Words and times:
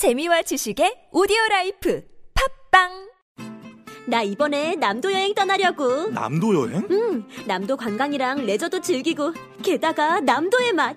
재미와 0.00 0.40
지식의 0.40 1.12
오디오 1.12 1.36
life 1.50 2.02
팟빵 2.72 2.88
나 4.06 4.22
이번에 4.22 4.74
남도 4.76 5.12
여행 5.12 5.34
떠나려고. 5.34 6.08
남도 6.08 6.54
여행? 6.54 6.88
응, 6.90 7.28
남도 7.46 7.76
관광이랑 7.76 8.46
레저도 8.46 8.80
즐기고, 8.80 9.34
게다가 9.62 10.20
남도의 10.20 10.72
맛. 10.72 10.96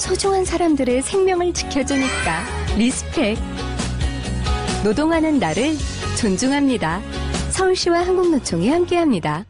소중한 0.00 0.46
사람들의 0.46 1.02
생명을 1.02 1.52
지켜주니까 1.52 2.42
respect. 2.78 3.38
노동하는 4.82 5.38
나를 5.38 5.74
존중합니다. 6.18 7.02
서울시와 7.50 8.06
한국노총이 8.06 8.70
함께합니다. 8.70 9.44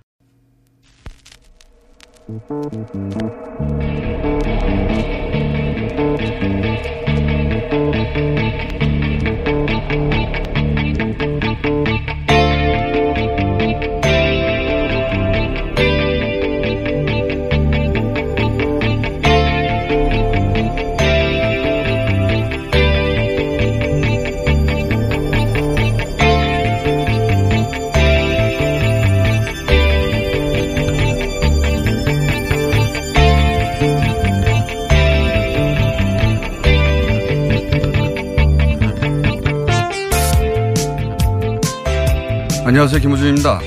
안녕하세요. 42.81 43.03
김우준입니다. 43.03 43.61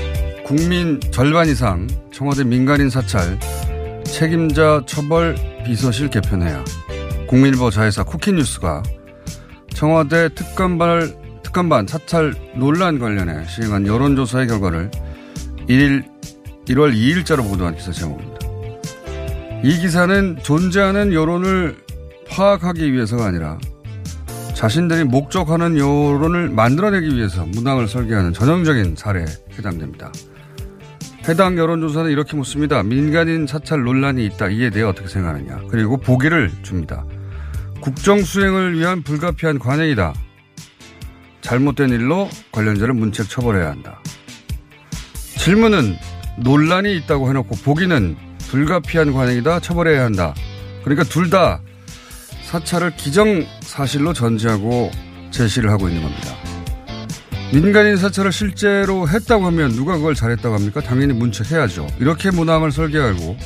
국민 0.44 0.98
절반 1.12 1.48
이상 1.48 1.86
청와대 2.12 2.42
민간인 2.42 2.90
사찰 2.90 3.38
책임자 4.04 4.82
처벌 4.86 5.36
비서실 5.64 6.10
개편해야 6.10 6.64
국민일보 7.28 7.70
자회사 7.70 8.02
쿠키뉴스가 8.02 8.82
청와대 9.72 10.34
특감반, 10.34 11.14
특감반 11.44 11.86
사찰 11.86 12.34
논란 12.56 12.98
관련해 12.98 13.46
시행한 13.46 13.86
여론조사의 13.86 14.48
결과를 14.48 14.90
1일, 15.68 16.08
1월 16.66 16.92
2일자로 16.92 17.48
보도한 17.48 17.76
기사 17.76 17.92
제목입니다. 17.92 18.38
이 19.62 19.78
기사는 19.78 20.38
존재하는 20.42 21.12
여론을 21.12 21.76
파악하기 22.30 22.92
위해서가 22.92 23.26
아니라 23.26 23.58
자신들이 24.54 25.04
목적하는 25.04 25.76
여론을 25.76 26.48
만들어내기 26.48 27.16
위해서 27.16 27.44
문항을 27.46 27.88
설계하는 27.88 28.32
전형적인 28.32 28.96
사례에 28.96 29.24
해당됩니다. 29.58 30.12
해당 31.28 31.58
여론조사는 31.58 32.10
이렇게 32.10 32.36
묻습니다. 32.36 32.82
민간인 32.82 33.46
사찰 33.46 33.82
논란이 33.82 34.24
있다. 34.26 34.48
이에 34.50 34.70
대해 34.70 34.84
어떻게 34.84 35.08
생각하느냐. 35.08 35.62
그리고 35.70 35.96
보기를 35.96 36.50
줍니다. 36.62 37.04
국정 37.80 38.22
수행을 38.22 38.78
위한 38.78 39.02
불가피한 39.02 39.58
관행이다. 39.58 40.14
잘못된 41.40 41.90
일로 41.90 42.28
관련자를 42.52 42.94
문책 42.94 43.28
처벌해야 43.28 43.70
한다. 43.70 44.00
질문은 45.36 45.96
논란이 46.38 46.96
있다고 46.98 47.28
해놓고 47.28 47.56
보기는 47.56 48.16
불가피한 48.50 49.12
관행이다. 49.12 49.60
처벌해야 49.60 50.04
한다. 50.04 50.34
그러니까 50.84 51.04
둘 51.04 51.28
다 51.30 51.60
사찰을 52.54 52.94
기정사실로 52.94 54.12
전제하고 54.12 54.92
제시를 55.32 55.70
하고 55.70 55.88
있는 55.88 56.02
겁니다. 56.02 56.36
민간인 57.52 57.96
사찰을 57.96 58.30
실제로 58.30 59.08
했다고 59.08 59.44
하면 59.46 59.72
누가 59.72 59.96
그걸 59.96 60.14
잘했다고 60.14 60.54
합니까? 60.54 60.80
당연히 60.80 61.14
문책해야죠. 61.14 61.88
이렇게 61.98 62.30
문항을 62.30 62.70
설계하고 62.70 63.36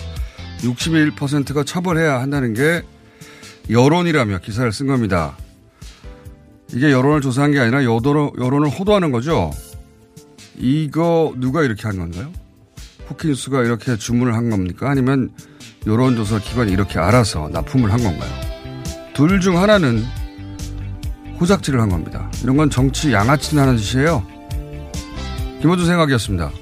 61%가 0.59 1.65
처벌해야 1.65 2.21
한다는 2.21 2.53
게 2.53 2.83
여론이라며 3.71 4.41
기사를 4.41 4.71
쓴 4.73 4.89
겁니다. 4.89 5.39
이게 6.75 6.93
여론을 6.93 7.23
조사한 7.23 7.53
게 7.53 7.61
아니라 7.61 7.85
여론을, 7.85 8.69
호도하는 8.69 9.11
거죠. 9.11 9.51
이거 10.59 11.33
누가 11.39 11.63
이렇게 11.63 11.85
한 11.85 11.97
건가요? 11.97 12.31
포킨스가 13.07 13.63
이렇게 13.63 13.97
주문을 13.97 14.35
한 14.35 14.51
겁니까? 14.51 14.91
아니면 14.91 15.31
여론조사 15.87 16.41
기관이 16.41 16.73
이렇게 16.73 16.99
알아서 16.99 17.49
납품을 17.49 17.91
한 17.91 18.03
건가요? 18.03 18.58
둘 19.19 19.41
중 19.41 19.61
하나는 19.61 20.05
호작질을 21.41 21.81
한 21.81 21.89
겁니다. 21.89 22.31
이런 22.45 22.57
건 22.57 22.71
정치 22.71 23.13
양아치는 23.13 23.61
하는 23.61 23.77
짓이에요. 23.77 24.25
김호준 25.61 25.87
생각이었습니다. 25.87 26.53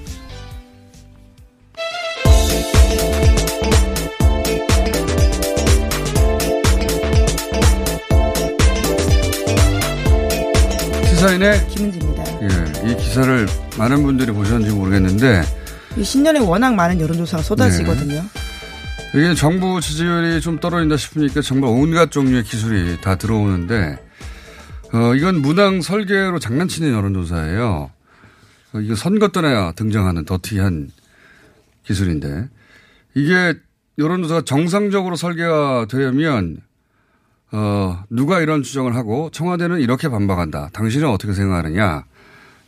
시사인의 11.09 11.67
김은지입니다. 11.69 12.23
예, 12.43 12.91
이 12.91 12.95
기사를 12.97 13.47
많은 13.77 14.03
분들이 14.03 14.31
보셨는지 14.31 14.73
모르겠는데 14.73 15.43
이 15.97 16.03
신년에 16.03 16.39
워낙 16.39 16.73
많은 16.75 16.99
여론조사가 16.99 17.43
쏟아지거든요. 17.43 18.23
이게 19.15 19.33
정부 19.33 19.79
지지율이 19.79 20.41
좀 20.41 20.59
떨어진다 20.59 20.97
싶으니까 20.97 21.41
정말 21.41 21.69
온갖 21.69 22.11
종류의 22.11 22.43
기술이 22.43 22.99
다 23.01 23.15
들어오는데 23.15 23.97
어, 24.93 25.15
이건 25.15 25.41
문항 25.41 25.81
설계로 25.81 26.39
장난치는 26.39 26.91
여론조사예요. 26.91 27.91
어, 28.73 28.79
이거 28.79 28.95
선거 28.95 29.29
때나 29.29 29.71
등장하는 29.73 30.25
더티한 30.25 30.91
기술인데 31.83 32.49
이게 33.15 33.55
여론조사가 33.97 34.41
정상적으로 34.41 35.15
설계가 35.15 35.87
되려면 35.89 36.57
어, 37.51 38.03
누가 38.09 38.41
이런 38.41 38.61
주장을 38.61 38.93
하고 38.93 39.29
청와대는 39.31 39.79
이렇게 39.79 40.09
반박한다. 40.09 40.69
당신은 40.73 41.07
어떻게 41.07 41.33
생각하느냐. 41.33 42.03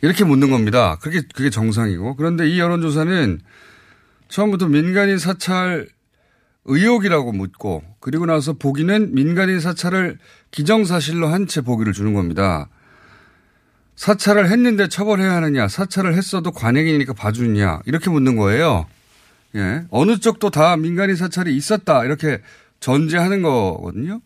이렇게 0.02 0.24
묻는 0.24 0.50
겁니다. 0.50 0.96
그게, 1.02 1.20
그게 1.34 1.50
정상이고. 1.50 2.16
그런데 2.16 2.48
이 2.48 2.58
여론조사는 2.58 3.40
처음부터 4.28 4.68
민간인 4.68 5.18
사찰 5.18 5.86
의혹이라고 6.70 7.32
묻고 7.32 7.82
그리고 8.00 8.26
나서 8.26 8.52
보기는 8.54 9.14
민간인 9.14 9.60
사찰을 9.60 10.18
기정사실로 10.52 11.28
한 11.28 11.46
채 11.46 11.60
보기를 11.60 11.92
주는 11.92 12.14
겁니다. 12.14 12.68
사찰을 13.96 14.50
했는데 14.50 14.88
처벌해야 14.88 15.34
하느냐, 15.36 15.68
사찰을 15.68 16.14
했어도 16.14 16.52
관행이니까 16.52 17.12
봐주느냐, 17.12 17.80
이렇게 17.84 18.08
묻는 18.08 18.36
거예요. 18.36 18.86
예. 19.56 19.82
어느 19.90 20.18
쪽도 20.18 20.50
다 20.50 20.76
민간인 20.76 21.16
사찰이 21.16 21.54
있었다. 21.54 22.04
이렇게 22.04 22.40
전제하는 22.78 23.42
거거든요. 23.42 24.20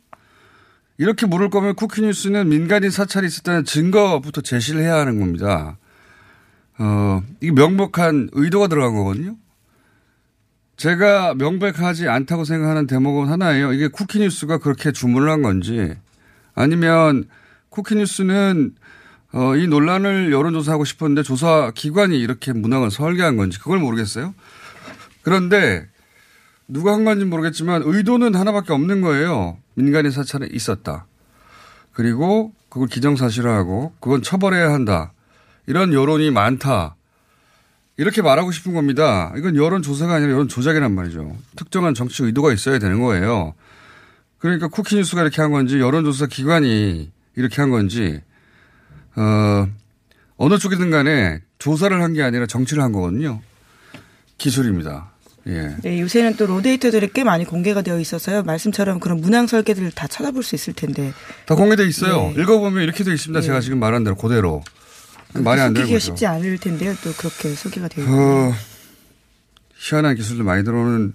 이렇게 0.99 1.26
물을 1.26 1.50
거면 1.50 1.75
쿠키뉴스는 1.75 2.49
민간인 2.49 2.90
사찰이 2.90 3.26
있었다는 3.26 3.64
증거부터 3.64 4.43
제시를 4.43 4.82
해야 4.82 4.94
하는 4.97 5.19
겁니다. 5.19 5.76
어, 6.79 7.23
이게 7.40 7.50
명백한 7.50 8.31
의도가 8.32 8.69
들어간 8.69 8.94
거거든요. 8.94 9.37
제가 10.76 11.35
명백하지 11.35 12.09
않다고 12.09 12.44
생각하는 12.44 12.87
대목은 12.87 13.29
하나예요. 13.29 13.73
이게 13.73 13.88
쿠키뉴스가 13.88 14.59
그렇게 14.59 14.93
주문을 14.93 15.31
한 15.31 15.43
건지 15.43 15.94
아니면 16.55 17.25
쿠키뉴스는 17.71 18.75
어, 19.32 19.56
이 19.56 19.67
논란을 19.67 20.32
여론조사하고 20.32 20.85
싶었는데 20.85 21.23
조사 21.23 21.73
기관이 21.75 22.19
이렇게 22.21 22.53
문항을 22.53 22.91
설계한 22.91 23.37
건지 23.37 23.59
그걸 23.59 23.79
모르겠어요. 23.79 24.35
그런데 25.23 25.88
누가 26.69 26.93
한 26.93 27.05
건지 27.05 27.25
모르겠지만 27.25 27.82
의도는 27.85 28.35
하나밖에 28.35 28.73
없는 28.73 29.00
거예요. 29.00 29.59
민간인 29.75 30.12
사찰은 30.12 30.53
있었다. 30.53 31.06
그리고 31.93 32.53
그걸 32.69 32.88
기정사실화하고 32.88 33.94
그건 34.00 34.23
처벌해야 34.23 34.73
한다. 34.73 35.12
이런 35.67 35.93
여론이 35.93 36.31
많다. 36.31 36.97
이렇게 37.96 38.23
말하고 38.23 38.50
싶은 38.52 38.75
겁니다. 38.75 39.32
이건 39.37 39.56
여론조사가 39.56 40.14
아니라 40.14 40.32
여론조작이란 40.32 40.93
말이죠. 40.93 41.37
특정한 41.56 41.94
정치 41.94 42.25
의도가 42.25 42.52
있어야 42.52 42.79
되는 42.79 43.00
거예요. 43.00 43.55
그러니까 44.38 44.69
쿠키뉴스가 44.69 45.23
이렇게 45.23 45.41
한 45.41 45.52
건지 45.52 45.79
여론조사 45.79 46.26
기관이 46.26 47.11
이렇게 47.37 47.61
한 47.62 47.70
건지 47.70 48.20
어, 49.17 49.69
어느 50.37 50.58
쪽이든 50.58 50.91
간에 50.91 51.41
조사를 51.58 52.02
한 52.02 52.14
게 52.14 52.23
아니라 52.23 52.46
정치를 52.46 52.82
한 52.82 52.93
거거든요. 52.93 53.41
기술입니다. 54.38 55.11
예. 55.47 55.76
네, 55.82 56.00
요새는 56.00 56.37
또 56.37 56.47
로데이터들이 56.47 57.11
꽤 57.12 57.23
많이 57.23 57.44
공개가 57.44 57.82
되어 57.82 58.00
있어서요. 58.00 58.43
말씀처럼 58.43 58.99
그런 58.99 59.20
문항 59.20 59.47
설계들을 59.47 59.93
다 59.93 60.06
찾아볼 60.08 60.43
수 60.43 60.55
있을 60.55 60.73
텐데. 60.75 61.12
다 61.47 61.55
공개돼 61.55 61.87
있어요. 61.87 62.32
네. 62.35 62.43
읽어보면 62.43 62.82
이렇게 62.82 63.05
되어 63.05 63.14
있습니다. 63.14 63.40
네. 63.40 63.47
제가 63.47 63.61
지금 63.61 63.79
말한 63.79 64.05
대로 64.05 64.17
그대로. 64.17 64.62
말이 65.42 65.60
안 65.60 65.75
되는 65.75 65.86
기가 65.86 65.96
거죠. 65.96 66.06
쉽지 66.06 66.26
않을 66.26 66.58
텐데요. 66.58 66.94
또 67.02 67.12
그렇게 67.12 67.50
소개가 67.54 67.88
되어 67.88 68.04
있고. 68.04 68.14
어, 68.14 68.52
희한한 69.76 70.14
기술도 70.14 70.44
많이 70.44 70.64
들어오는 70.64 71.12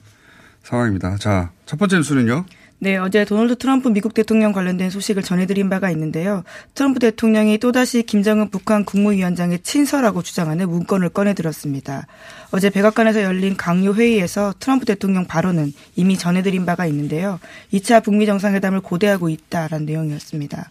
상황입니다. 0.63 1.17
자, 1.17 1.51
첫 1.65 1.77
번째 1.77 1.97
뉴스는요. 1.97 2.45
네, 2.81 2.95
어제 2.95 3.25
도널드 3.25 3.57
트럼프 3.57 3.89
미국 3.89 4.13
대통령 4.13 4.53
관련된 4.53 4.89
소식을 4.89 5.21
전해드린 5.21 5.69
바가 5.69 5.91
있는데요. 5.91 6.43
트럼프 6.75 6.99
대통령이 6.99 7.57
또다시 7.57 8.03
김정은 8.03 8.49
북한 8.49 8.85
국무위원장의 8.85 9.59
친서라고 9.63 10.21
주장하는 10.21 10.69
문건을 10.69 11.09
꺼내들었습니다. 11.09 12.07
어제 12.51 12.69
백악관에서 12.69 13.23
열린 13.23 13.57
강요 13.57 13.93
회의에서 13.93 14.53
트럼프 14.59 14.85
대통령 14.85 15.25
발언은 15.25 15.73
이미 15.97 16.17
전해드린 16.17 16.65
바가 16.65 16.85
있는데요. 16.85 17.41
2차 17.73 18.01
북미 18.01 18.25
정상회담을 18.25 18.79
고대하고 18.79 19.27
있다라는 19.27 19.85
내용이었습니다. 19.85 20.69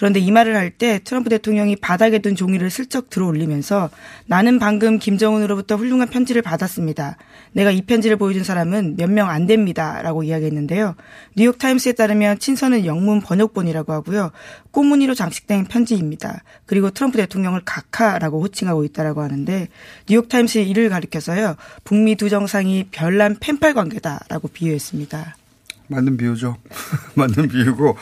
그런데 0.00 0.18
이 0.18 0.30
말을 0.30 0.56
할 0.56 0.70
때 0.70 0.98
트럼프 1.04 1.28
대통령이 1.28 1.76
바닥에 1.76 2.20
둔 2.20 2.34
종이를 2.34 2.70
슬쩍 2.70 3.10
들어 3.10 3.26
올리면서 3.26 3.90
나는 4.24 4.58
방금 4.58 4.98
김정은으로부터 4.98 5.76
훌륭한 5.76 6.08
편지를 6.08 6.40
받았습니다. 6.40 7.18
내가 7.52 7.70
이 7.70 7.82
편지를 7.82 8.16
보여준 8.16 8.42
사람은 8.42 8.96
몇 8.96 9.10
명 9.10 9.28
안 9.28 9.46
됩니다. 9.46 10.00
라고 10.00 10.22
이야기했는데요. 10.22 10.94
뉴욕타임스에 11.36 11.92
따르면 11.92 12.38
친서는 12.38 12.86
영문 12.86 13.20
번역본이라고 13.20 13.92
하고요. 13.92 14.30
꽃무늬로 14.70 15.14
장식된 15.14 15.66
편지입니다. 15.66 16.44
그리고 16.64 16.88
트럼프 16.90 17.18
대통령을 17.18 17.60
각하라고 17.66 18.40
호칭하고 18.42 18.84
있다라고 18.84 19.20
하는데 19.20 19.68
뉴욕타임스의 20.08 20.70
이를 20.70 20.88
가리켜서요. 20.88 21.56
북미 21.84 22.14
두 22.16 22.30
정상이 22.30 22.86
별난 22.90 23.36
펜팔 23.38 23.74
관계다라고 23.74 24.48
비유했습니다. 24.48 25.36
맞는 25.88 26.16
비유죠. 26.16 26.56
맞는 27.16 27.48
비유고, 27.48 27.96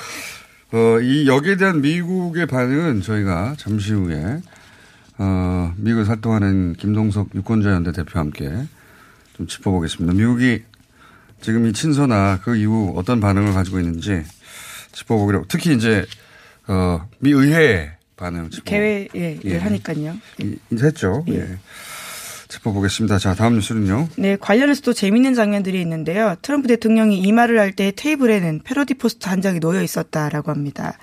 어, 0.73 1.00
이 1.00 1.26
여기에 1.26 1.56
대한 1.56 1.81
미국의 1.81 2.47
반응은 2.47 3.00
저희가 3.00 3.55
잠시 3.59 3.93
후에, 3.93 4.41
어, 5.19 5.73
미국을 5.76 6.09
활동하는 6.09 6.75
김동석 6.75 7.31
유권자연대 7.35 7.93
대표와 7.93 8.25
함께 8.25 8.50
좀 9.37 9.47
짚어보겠습니다. 9.47 10.15
미국이 10.15 10.62
지금 11.41 11.67
이 11.67 11.73
친서나 11.73 12.41
그 12.43 12.56
이후 12.56 12.93
어떤 12.97 13.20
반응을 13.20 13.55
가지고 13.55 13.79
있는지 13.79 14.23
짚어보기로, 14.93 15.44
특히 15.49 15.75
이제, 15.75 16.05
어, 16.67 17.09
미 17.20 17.31
의회의 17.31 17.93
반응 18.17 18.50
짚어 18.50 18.65
개회를 18.65 19.41
예. 19.44 19.59
하니까요. 19.59 20.17
이- 20.41 20.56
인사했죠. 20.70 21.25
예. 21.29 21.56
짚어보겠습니다. 22.49 23.19
자, 23.19 23.35
다음 23.35 23.55
뉴스는요. 23.55 24.09
네, 24.17 24.37
관련해서 24.37 24.81
또 24.83 24.93
재밌는 24.93 25.35
장면들이 25.35 25.81
있는데요. 25.83 26.35
트럼프 26.43 26.67
대통령이 26.69 27.19
이 27.21 27.33
말을 27.33 27.59
할 27.59 27.73
때 27.73 27.93
테이블에는 27.95 28.62
패러디 28.65 28.95
포스터 28.95 29.31
한 29.31 29.43
장이 29.43 29.61
놓여 29.61 29.83
있었다라고 29.83 30.50
합니다. 30.50 30.97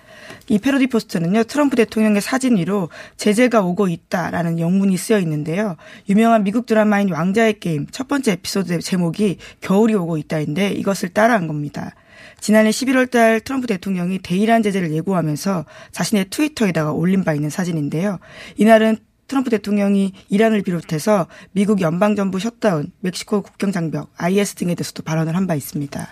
이 0.50 0.58
패러디 0.58 0.88
포스터는요, 0.88 1.44
트럼프 1.44 1.76
대통령의 1.76 2.22
사진 2.22 2.58
위로 2.58 2.90
제재가 3.18 3.62
오고 3.62 3.88
있다라는 3.88 4.60
영문이 4.60 4.98
쓰여 4.98 5.20
있는데요. 5.20 5.76
유명한 6.10 6.44
미국 6.44 6.66
드라마인 6.66 7.12
왕자의 7.12 7.60
게임 7.60 7.86
첫 7.92 8.08
번째 8.08 8.34
에피소드 8.34 8.80
제목이 8.80 9.38
겨울이 9.62 9.94
오고 9.94 10.18
있다인데 10.18 10.72
이것을 10.72 11.10
따라한 11.10 11.48
겁니다. 11.48 11.94
지난해 12.42 12.72
11월 12.72 13.10
달 13.10 13.40
트럼프 13.40 13.68
대통령이 13.68 14.20
대이란 14.20 14.64
제재를 14.64 14.92
예고하면서 14.92 15.66
자신의 15.92 16.26
트위터에다가 16.32 16.92
올린 16.92 17.24
바 17.24 17.34
있는 17.34 17.50
사진인데요. 17.50 18.20
이날은 18.58 18.98
트럼프 19.28 19.50
대통령이 19.50 20.14
이란을 20.30 20.62
비롯해서 20.62 21.28
미국 21.52 21.82
연방정부 21.82 22.40
셧다운, 22.40 22.92
멕시코 23.00 23.42
국경 23.42 23.72
장벽, 23.72 24.12
IS 24.18 24.56
등에 24.56 24.76
대해서도 24.76 25.04
발언을 25.04 25.36
한 25.36 25.48
바 25.48 25.56
있습니다. 25.56 26.08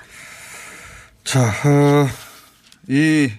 자, 1.24 1.40
어, 1.42 2.08
이 2.88 3.32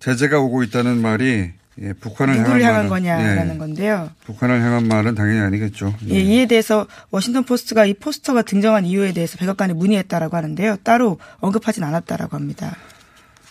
제재가 0.00 0.38
오고 0.40 0.62
있다는 0.64 1.00
말이 1.00 1.50
예, 1.80 1.92
북한을 1.92 2.34
누구를 2.38 2.60
향한 2.62 2.64
향한 2.64 2.88
말은, 2.88 2.88
거냐라는 2.88 3.54
예, 3.54 3.58
건데요. 3.58 4.10
북한을 4.24 4.60
향한 4.60 4.88
말은 4.88 5.14
당연히 5.14 5.38
아니겠죠. 5.40 5.94
예. 6.08 6.14
예, 6.14 6.20
이에 6.20 6.46
대해서 6.46 6.86
워싱턴 7.10 7.44
포스트가 7.44 7.86
이 7.86 7.94
포스터가 7.94 8.42
등장한 8.42 8.84
이유에 8.84 9.12
대해서 9.12 9.38
백악관에 9.38 9.74
문의했다라고 9.74 10.36
하는데요. 10.36 10.76
따로 10.82 11.18
언급하진 11.38 11.84
않았다라고 11.84 12.36
합니다. 12.36 12.76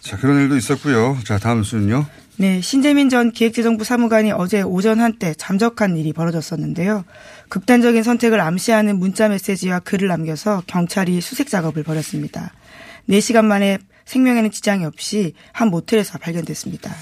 자, 0.02 0.18
그런 0.18 0.42
일도 0.42 0.58
있었고요. 0.58 1.18
자, 1.26 1.38
다음 1.38 1.64
수는요. 1.64 2.06
네, 2.40 2.62
신재민 2.62 3.10
전 3.10 3.32
기획재정부 3.32 3.84
사무관이 3.84 4.32
어제 4.32 4.62
오전 4.62 5.00
한때 5.00 5.34
잠적한 5.36 5.98
일이 5.98 6.14
벌어졌었는데요. 6.14 7.04
극단적인 7.50 8.04
선택을 8.04 8.40
암시하는 8.40 9.00
문자 9.00 9.28
메시지와 9.28 9.80
글을 9.80 10.08
남겨서 10.08 10.62
경찰이 10.68 11.20
수색 11.20 11.50
작업을 11.50 11.82
벌였습니다. 11.82 12.54
4시간 13.10 13.46
만에 13.46 13.80
생명에는 14.06 14.52
지장이 14.52 14.86
없이 14.86 15.34
한 15.52 15.70
모텔에서 15.70 16.20
발견됐습니다. 16.20 16.94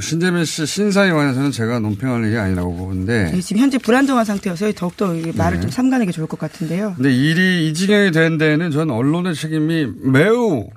신재민 0.00 0.44
씨 0.44 0.66
신사에 0.66 1.10
관해서는 1.10 1.52
제가 1.52 1.78
논평할 1.78 2.24
일이 2.24 2.36
아니라고 2.36 2.74
보는데 2.76 3.30
네, 3.32 3.40
지금 3.40 3.62
현재 3.62 3.78
불안정한 3.78 4.24
상태여서 4.24 4.72
더욱더 4.72 5.14
이 5.14 5.32
말을 5.32 5.58
네. 5.58 5.62
좀 5.62 5.70
삼가는 5.70 6.04
게 6.04 6.12
좋을 6.12 6.26
것 6.26 6.38
같은데요. 6.38 6.94
근데 6.96 7.14
일이 7.14 7.68
이 7.68 7.72
지경이 7.72 8.10
된 8.10 8.36
데는 8.36 8.72
전 8.72 8.90
언론의 8.90 9.34
책임이 9.34 9.86
매우 10.02 10.68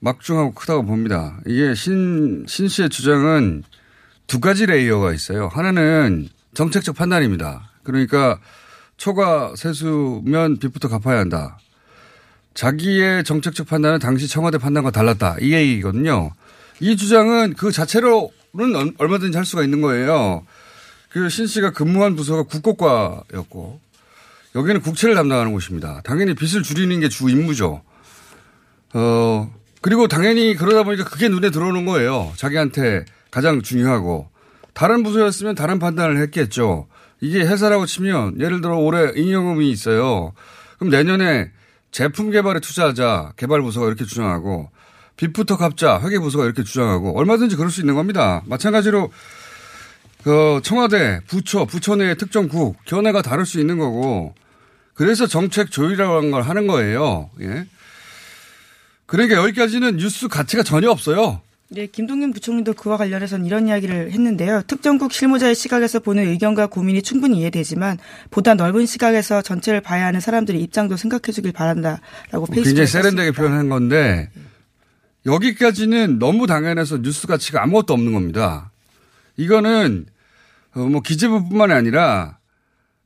막중하고 0.00 0.52
크다고 0.52 0.84
봅니다. 0.84 1.38
이게 1.46 1.74
신, 1.74 2.44
신 2.48 2.68
씨의 2.68 2.90
주장은 2.90 3.64
두 4.26 4.40
가지 4.40 4.66
레이어가 4.66 5.12
있어요. 5.12 5.48
하나는 5.48 6.28
정책적 6.54 6.96
판단입니다. 6.96 7.70
그러니까 7.82 8.38
초과 8.96 9.54
세수면 9.56 10.58
빚부터 10.58 10.88
갚아야 10.88 11.18
한다. 11.20 11.58
자기의 12.54 13.24
정책적 13.24 13.66
판단은 13.66 13.98
당시 13.98 14.28
청와대 14.28 14.58
판단과 14.58 14.90
달랐다. 14.90 15.36
이 15.40 15.52
얘기거든요. 15.52 16.30
이 16.80 16.96
주장은 16.96 17.54
그 17.54 17.70
자체로는 17.70 18.30
얼- 18.74 18.94
얼마든지 18.98 19.36
할 19.36 19.44
수가 19.44 19.62
있는 19.62 19.80
거예요. 19.80 20.44
그 21.10 21.28
신 21.30 21.46
씨가 21.46 21.70
근무한 21.72 22.14
부서가 22.16 22.42
국고과였고 22.42 23.80
여기는 24.54 24.80
국채를 24.82 25.14
담당하는 25.14 25.52
곳입니다. 25.52 26.00
당연히 26.04 26.34
빚을 26.34 26.62
줄이는 26.62 27.00
게 27.00 27.08
주 27.08 27.28
임무죠. 27.30 27.82
어, 28.94 29.54
그리고 29.86 30.08
당연히 30.08 30.56
그러다 30.56 30.82
보니까 30.82 31.04
그게 31.04 31.28
눈에 31.28 31.50
들어오는 31.50 31.84
거예요. 31.84 32.32
자기한테 32.34 33.04
가장 33.30 33.62
중요하고. 33.62 34.28
다른 34.74 35.04
부서였으면 35.04 35.54
다른 35.54 35.78
판단을 35.78 36.20
했겠죠. 36.22 36.88
이게 37.20 37.38
회사라고 37.38 37.86
치면 37.86 38.40
예를 38.40 38.62
들어 38.62 38.78
올해 38.78 39.12
잉여금이 39.14 39.70
있어요. 39.70 40.32
그럼 40.78 40.90
내년에 40.90 41.52
제품 41.92 42.32
개발에 42.32 42.58
투자하자 42.58 43.34
개발 43.36 43.62
부서가 43.62 43.86
이렇게 43.86 44.04
주장하고 44.04 44.70
빚부터 45.16 45.56
갚자 45.56 46.00
회계 46.00 46.18
부서가 46.18 46.46
이렇게 46.46 46.64
주장하고 46.64 47.16
얼마든지 47.16 47.54
그럴 47.54 47.70
수 47.70 47.78
있는 47.80 47.94
겁니다. 47.94 48.42
마찬가지로 48.46 49.12
그 50.24 50.60
청와대 50.64 51.20
부처 51.28 51.64
부처 51.64 51.94
내의 51.94 52.16
특정 52.16 52.48
국 52.48 52.76
견해가 52.86 53.22
다를 53.22 53.46
수 53.46 53.60
있는 53.60 53.78
거고 53.78 54.34
그래서 54.94 55.28
정책 55.28 55.70
조율이라고 55.70 56.16
하는 56.16 56.32
걸 56.32 56.42
하는 56.42 56.66
거예요. 56.66 57.30
예. 57.40 57.66
그러니까 59.06 59.36
여기까지는 59.36 59.96
뉴스 59.96 60.28
가치가 60.28 60.62
전혀 60.62 60.90
없어요. 60.90 61.40
네, 61.68 61.86
김동연 61.86 62.32
부총리도 62.32 62.74
그와 62.74 62.96
관련해서는 62.96 63.44
이런 63.44 63.66
이야기를 63.66 64.12
했는데요. 64.12 64.62
특정국 64.68 65.12
실무자의 65.12 65.56
시각에서 65.56 65.98
보는 65.98 66.28
의견과 66.28 66.68
고민이 66.68 67.02
충분히 67.02 67.38
이해되지만 67.38 67.98
보다 68.30 68.54
넓은 68.54 68.86
시각에서 68.86 69.42
전체를 69.42 69.80
봐야 69.80 70.06
하는 70.06 70.20
사람들의 70.20 70.60
입장도 70.62 70.96
생각해 70.96 71.32
주길 71.32 71.52
바란다라고 71.52 72.46
페이스북에 72.46 72.62
굉장히 72.62 72.86
썼습니다. 72.86 72.86
세련되게 72.86 73.30
표현한 73.32 73.68
건데 73.68 74.30
여기까지는 75.26 76.20
너무 76.20 76.46
당연해서 76.46 77.02
뉴스 77.02 77.26
가치가 77.26 77.62
아무것도 77.64 77.94
없는 77.94 78.12
겁니다. 78.12 78.70
이거는 79.36 80.06
어, 80.74 80.80
뭐 80.80 81.00
기재부뿐만이 81.00 81.72
아니라 81.72 82.35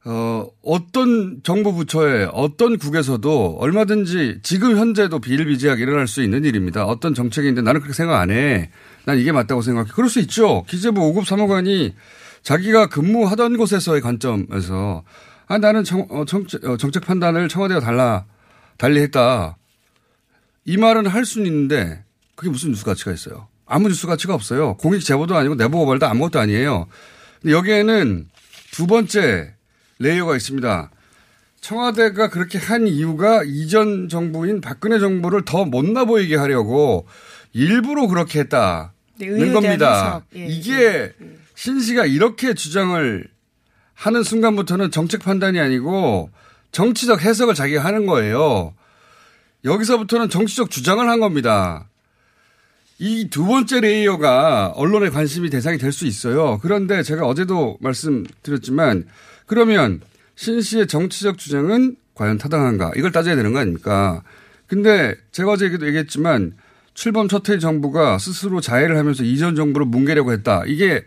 어, 0.04 0.46
어떤 0.62 1.42
정부 1.42 1.74
부처에 1.74 2.28
어떤 2.32 2.78
국에서도 2.78 3.58
얼마든지 3.60 4.40
지금 4.42 4.78
현재도 4.78 5.18
비일비재하게 5.18 5.82
일어날 5.82 6.08
수 6.08 6.22
있는 6.22 6.44
일입니다. 6.44 6.86
어떤 6.86 7.14
정책인데 7.14 7.60
나는 7.60 7.80
그렇게 7.80 7.94
생각 7.94 8.18
안 8.18 8.30
해. 8.30 8.70
난 9.04 9.18
이게 9.18 9.30
맞다고 9.30 9.60
생각해. 9.60 9.90
그럴 9.94 10.08
수 10.08 10.20
있죠. 10.20 10.64
기재부 10.68 11.00
5급 11.00 11.26
사무관이 11.26 11.94
자기가 12.42 12.88
근무하던 12.88 13.58
곳에서의 13.58 14.00
관점에서 14.00 15.04
아, 15.46 15.58
나는 15.58 15.84
정, 15.84 16.06
어, 16.10 16.24
정책, 16.24 16.64
어, 16.64 16.76
정책 16.76 17.04
판단을 17.04 17.48
청와대와 17.48 17.80
달라, 17.80 18.24
달리 18.78 19.00
했다. 19.00 19.56
이 20.64 20.76
말은 20.76 21.08
할 21.08 21.26
수는 21.26 21.46
있는데 21.46 22.04
그게 22.36 22.50
무슨 22.50 22.70
뉴스 22.70 22.84
가치가 22.84 23.12
있어요. 23.12 23.48
아무 23.66 23.88
뉴스 23.88 24.06
가치가 24.06 24.32
없어요. 24.32 24.76
공익 24.78 25.04
제보도 25.04 25.36
아니고 25.36 25.56
내부 25.56 25.78
고발도 25.78 26.06
아무것도 26.06 26.38
아니에요. 26.38 26.86
근데 27.42 27.52
여기에는 27.54 28.28
두 28.70 28.86
번째 28.86 29.54
레이어가 30.00 30.36
있습니다. 30.36 30.90
청와대가 31.60 32.30
그렇게 32.30 32.58
한 32.58 32.88
이유가 32.88 33.42
이전 33.44 34.08
정부인 34.08 34.60
박근혜 34.60 34.98
정부를 34.98 35.44
더 35.44 35.64
못나 35.64 36.04
보이게 36.06 36.36
하려고 36.36 37.06
일부러 37.52 38.06
그렇게 38.06 38.40
했다는 38.40 38.88
네, 39.18 39.52
겁니다. 39.52 40.22
예, 40.34 40.46
이게 40.46 41.12
신 41.54 41.80
씨가 41.80 42.06
이렇게 42.06 42.54
주장을 42.54 43.26
하는 43.94 44.22
순간부터는 44.22 44.90
정책 44.90 45.22
판단이 45.22 45.60
아니고 45.60 46.30
정치적 46.72 47.20
해석을 47.20 47.54
자기가 47.54 47.84
하는 47.84 48.06
거예요. 48.06 48.72
여기서부터는 49.64 50.30
정치적 50.30 50.70
주장을 50.70 51.06
한 51.06 51.20
겁니다. 51.20 51.86
이 52.98 53.28
두 53.30 53.44
번째 53.46 53.80
레이어가 53.80 54.72
언론의 54.76 55.10
관심이 55.10 55.50
대상이 55.50 55.76
될 55.76 55.92
수 55.92 56.06
있어요. 56.06 56.58
그런데 56.62 57.02
제가 57.02 57.26
어제도 57.26 57.76
말씀드렸지만 57.80 59.06
그러면 59.50 60.00
신 60.36 60.60
씨의 60.60 60.86
정치적 60.86 61.36
주장은 61.36 61.96
과연 62.14 62.38
타당한가? 62.38 62.92
이걸 62.94 63.10
따져야 63.10 63.34
되는 63.34 63.52
거 63.52 63.58
아닙니까? 63.58 64.22
근데 64.68 65.16
제가 65.32 65.50
어제 65.50 65.64
얘기했지만 65.64 66.52
출범 66.94 67.26
첫해 67.26 67.58
정부가 67.58 68.18
스스로 68.18 68.60
자해를 68.60 68.96
하면서 68.96 69.24
이전 69.24 69.56
정부를 69.56 69.88
뭉개려고 69.88 70.30
했다. 70.30 70.62
이게 70.68 71.04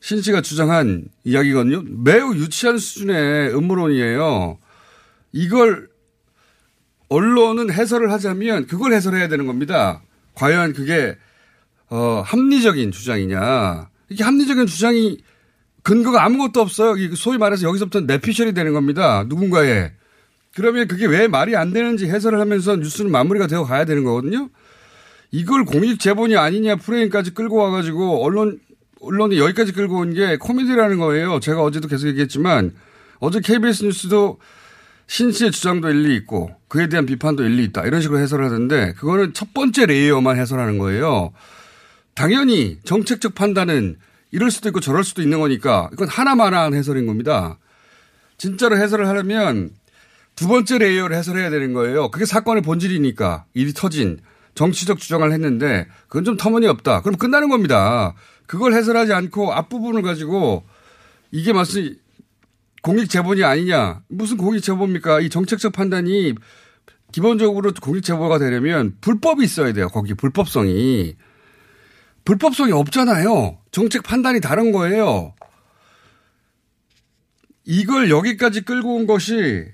신 0.00 0.20
씨가 0.20 0.40
주장한 0.40 1.04
이야기거든요. 1.22 1.84
매우 2.02 2.34
유치한 2.34 2.76
수준의 2.76 3.54
음모론이에요. 3.54 4.58
이걸 5.30 5.88
언론은 7.08 7.72
해설을 7.72 8.10
하자면 8.10 8.66
그걸 8.66 8.94
해설해야 8.94 9.28
되는 9.28 9.46
겁니다. 9.46 10.02
과연 10.34 10.72
그게 10.72 11.16
어, 11.88 12.20
합리적인 12.26 12.90
주장이냐. 12.90 13.90
이게 14.08 14.24
합리적인 14.24 14.66
주장이 14.66 15.18
근거가 15.82 16.24
아무것도 16.24 16.60
없어요. 16.60 16.94
소위 17.14 17.38
말해서 17.38 17.66
여기서부터 17.66 18.00
내피셜이 18.00 18.52
되는 18.54 18.72
겁니다. 18.72 19.24
누군가의. 19.26 19.92
그러면 20.54 20.88
그게 20.88 21.06
왜 21.06 21.28
말이 21.28 21.56
안 21.56 21.72
되는지 21.72 22.06
해설을 22.06 22.40
하면서 22.40 22.76
뉴스는 22.76 23.10
마무리가 23.10 23.46
되어 23.46 23.64
가야 23.64 23.84
되는 23.84 24.04
거거든요. 24.04 24.48
이걸 25.30 25.64
공익 25.64 26.00
제본이 26.00 26.36
아니냐 26.36 26.76
프레임까지 26.76 27.34
끌고 27.34 27.56
와가지고 27.56 28.24
언론 28.24 28.58
언론이 29.00 29.38
여기까지 29.38 29.72
끌고 29.72 29.98
온 29.98 30.12
게 30.12 30.36
코미디라는 30.36 30.98
거예요. 30.98 31.40
제가 31.40 31.62
어제도 31.62 31.88
계속 31.88 32.08
얘기했지만 32.08 32.74
어제 33.20 33.40
KBS 33.40 33.84
뉴스도 33.84 34.38
신 35.06 35.32
씨의 35.32 35.52
주장도 35.52 35.88
일리 35.88 36.14
있고 36.16 36.50
그에 36.68 36.88
대한 36.88 37.06
비판도 37.06 37.44
일리 37.44 37.64
있다 37.64 37.84
이런 37.86 38.00
식으로 38.00 38.18
해설을 38.20 38.44
하던데 38.46 38.92
그거는 38.94 39.32
첫 39.32 39.54
번째 39.54 39.86
layer만 39.86 40.36
해설하는 40.36 40.78
거예요. 40.78 41.32
당연히 42.14 42.78
정책적 42.84 43.34
판단은 43.34 43.96
이럴 44.30 44.50
수도 44.50 44.68
있고 44.68 44.80
저럴 44.80 45.04
수도 45.04 45.22
있는 45.22 45.40
거니까 45.40 45.90
이건 45.92 46.08
하나마나한 46.08 46.74
해설인 46.74 47.06
겁니다. 47.06 47.58
진짜로 48.38 48.76
해설을 48.76 49.06
하려면 49.08 49.70
두 50.36 50.48
번째 50.48 50.78
layer를 50.78 51.16
해설해야 51.16 51.50
되는 51.50 51.72
거예요. 51.72 52.10
그게 52.10 52.24
사건의 52.24 52.62
본질이니까 52.62 53.44
일이 53.54 53.72
터진 53.72 54.20
정치적 54.54 54.98
주장을 54.98 55.30
했는데 55.30 55.86
그건 56.08 56.24
좀 56.24 56.36
터무니없다. 56.36 57.02
그럼 57.02 57.16
끝나는 57.18 57.48
겁니다. 57.48 58.14
그걸 58.46 58.72
해설하지 58.72 59.12
않고 59.12 59.52
앞부분을 59.52 60.02
가지고 60.02 60.64
이게 61.30 61.52
마치 61.52 61.98
공익 62.82 63.10
제보 63.10 63.44
아니냐. 63.44 64.02
무슨 64.08 64.36
공익 64.36 64.62
제보입니까? 64.62 65.20
이 65.20 65.28
정책적 65.28 65.72
판단이 65.72 66.34
기본적으로 67.12 67.72
공익 67.80 68.02
제보가 68.02 68.38
되려면 68.38 68.96
불법이 69.00 69.44
있어야 69.44 69.72
돼요. 69.72 69.88
거기 69.88 70.14
불법성이. 70.14 71.16
불법성이 72.24 72.72
없잖아요. 72.72 73.59
정책 73.70 74.02
판단이 74.02 74.40
다른 74.40 74.72
거예요. 74.72 75.34
이걸 77.64 78.10
여기까지 78.10 78.62
끌고 78.62 78.96
온 78.96 79.06
것이 79.06 79.66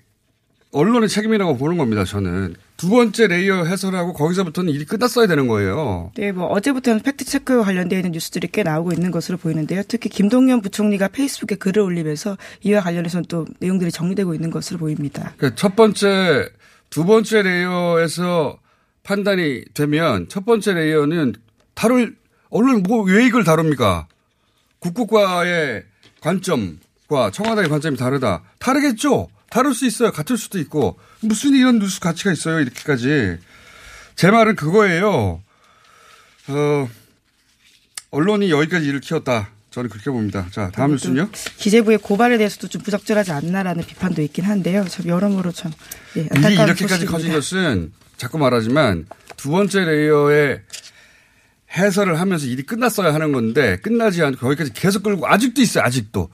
언론의 0.72 1.08
책임이라고 1.08 1.56
보는 1.56 1.78
겁니다. 1.78 2.04
저는 2.04 2.54
두 2.76 2.90
번째 2.90 3.28
layer 3.28 3.64
해설하고 3.64 4.12
거기서부터는 4.12 4.70
일이 4.72 4.84
끝났어야 4.84 5.26
되는 5.26 5.46
거예요. 5.46 6.12
네, 6.14 6.32
뭐 6.32 6.46
어제부터는 6.48 7.00
fact 7.00 7.24
check와 7.24 7.64
관련되어 7.64 7.98
있는 7.98 8.12
뉴스들이 8.12 8.48
꽤 8.52 8.62
나오고 8.62 8.92
있는 8.92 9.10
것으로 9.10 9.38
보이는데요. 9.38 9.82
특히 9.88 10.10
김동연 10.10 10.60
부총리가 10.60 11.08
Facebook에 11.08 11.56
글을 11.56 11.82
올리면서 11.82 12.36
이와 12.62 12.82
관련해서는 12.82 13.24
또 13.28 13.46
내용들이 13.60 13.90
정리되고 13.90 14.34
있는 14.34 14.50
것으로 14.50 14.78
보입니다. 14.78 15.32
그러니까 15.38 15.56
첫 15.56 15.74
번째, 15.74 16.50
두 16.90 17.06
번째 17.06 17.42
layer에서 17.42 18.58
판단이 19.04 19.64
되면 19.72 20.28
첫 20.28 20.44
번째 20.44 20.74
layer는 20.74 21.34
다룰 21.74 22.16
언론 22.50 22.82
뭐 22.82 23.02
왜 23.04 23.26
이걸 23.26 23.44
다룹니까? 23.44 24.06
국과 24.78 25.35
과의 25.35 25.82
관점과 26.20 27.30
청와대의 27.32 27.68
관점이 27.68 27.96
다르다. 27.96 28.42
다르겠죠. 28.58 29.28
다를 29.50 29.74
수 29.74 29.86
있어요. 29.86 30.12
같을 30.12 30.36
수도 30.36 30.58
있고 30.58 30.98
무슨 31.20 31.54
이런 31.54 31.78
뉴스 31.78 32.00
가치가 32.00 32.32
있어요. 32.32 32.60
이렇게까지 32.60 33.38
제 34.16 34.30
말은 34.30 34.56
그거예요. 34.56 35.42
어, 36.48 36.88
언론이 38.10 38.50
여기까지 38.50 38.86
일을 38.86 39.00
키웠다. 39.00 39.50
저는 39.70 39.90
그렇게 39.90 40.10
봅니다. 40.10 40.46
자, 40.52 40.70
다음 40.72 40.92
뉴스는요? 40.92 41.28
기재부의 41.58 41.98
고발에 41.98 42.38
대해서도 42.38 42.68
좀 42.68 42.80
부적절하지 42.82 43.32
않나라는 43.32 43.84
비판도 43.84 44.22
있긴 44.22 44.44
한데요. 44.46 44.84
참 44.88 45.06
여러모로 45.06 45.52
참 45.52 45.70
예, 46.16 46.22
안타까운 46.30 46.52
이렇게까지 46.68 46.78
소식입니다. 47.06 47.12
커진 47.12 47.32
것은 47.32 47.92
자꾸 48.16 48.38
말하지만 48.38 49.06
두 49.36 49.50
번째 49.50 49.84
layer의 49.84 50.62
해설을 51.76 52.18
하면서 52.20 52.46
일이 52.46 52.62
끝났어야 52.62 53.12
하는 53.14 53.32
건데 53.32 53.76
끝나지 53.82 54.22
않고 54.22 54.38
거기까지 54.38 54.72
계속 54.72 55.02
끌고 55.02 55.26
아직도 55.26 55.60
있어요. 55.60 55.84
아직도. 55.84 56.28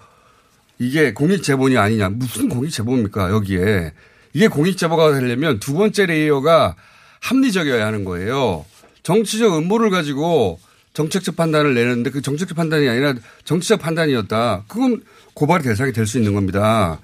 이게 0.78 1.12
공익 1.12 1.42
제보이 1.42 1.76
아니냐. 1.76 2.10
무슨 2.10 2.48
공익 2.48 2.70
제보입니까? 2.70 3.30
여기에. 3.30 3.92
이게 4.34 4.48
공익 4.48 4.76
제보가 4.78 5.12
되려면 5.18 5.58
두 5.60 5.74
번째 5.74 6.06
layer가 6.06 6.76
합리적이어야 7.20 7.86
하는 7.86 8.04
거예요. 8.04 8.64
정치적 9.02 9.56
음모를 9.58 9.90
가지고 9.90 10.58
정책적 10.94 11.36
판단을 11.36 11.74
내는데 11.74 12.10
그 12.10 12.20
정책적 12.22 12.56
판단이 12.56 12.88
아니라 12.88 13.14
정치적 13.44 13.80
판단이었다. 13.80 14.64
그건 14.68 15.02
고발의 15.34 15.64
대상이 15.64 15.92
될 15.92 16.06
수 16.06 16.18
있는 16.18 16.34
겁니다. 16.34 16.98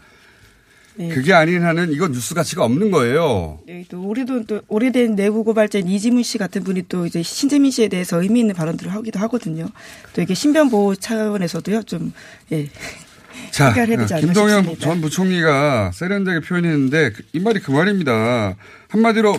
네. 0.98 1.08
그게 1.10 1.32
아닌 1.32 1.62
한은 1.62 1.92
이건 1.92 2.10
뉴스 2.10 2.34
가치가 2.34 2.64
없는 2.64 2.90
거예요. 2.90 3.60
네, 3.66 3.84
또 3.88 4.02
우리도 4.02 4.44
또 4.46 4.60
오래된 4.66 5.14
내부 5.14 5.44
고발자인 5.44 5.86
이지문 5.86 6.24
씨 6.24 6.38
같은 6.38 6.64
분이 6.64 6.86
또 6.88 7.06
이제 7.06 7.22
신재민 7.22 7.70
씨에 7.70 7.86
대해서 7.86 8.20
의미 8.20 8.40
있는 8.40 8.52
발언들을 8.56 8.92
하기도 8.92 9.20
하거든요. 9.20 9.68
또 10.12 10.22
이게 10.22 10.34
신변 10.34 10.68
보호 10.70 10.96
차원에서도요 10.96 11.84
좀 11.84 12.12
예. 12.50 12.68
자, 13.52 13.72
싶습니다. 13.72 14.74
전 14.80 15.00
부총리가 15.00 15.92
세련되게 15.94 16.40
표현했는데 16.40 17.12
그- 17.12 17.22
이 17.32 17.38
말이 17.38 17.60
그 17.60 17.70
말입니다. 17.70 18.56
한마디로 18.88 19.38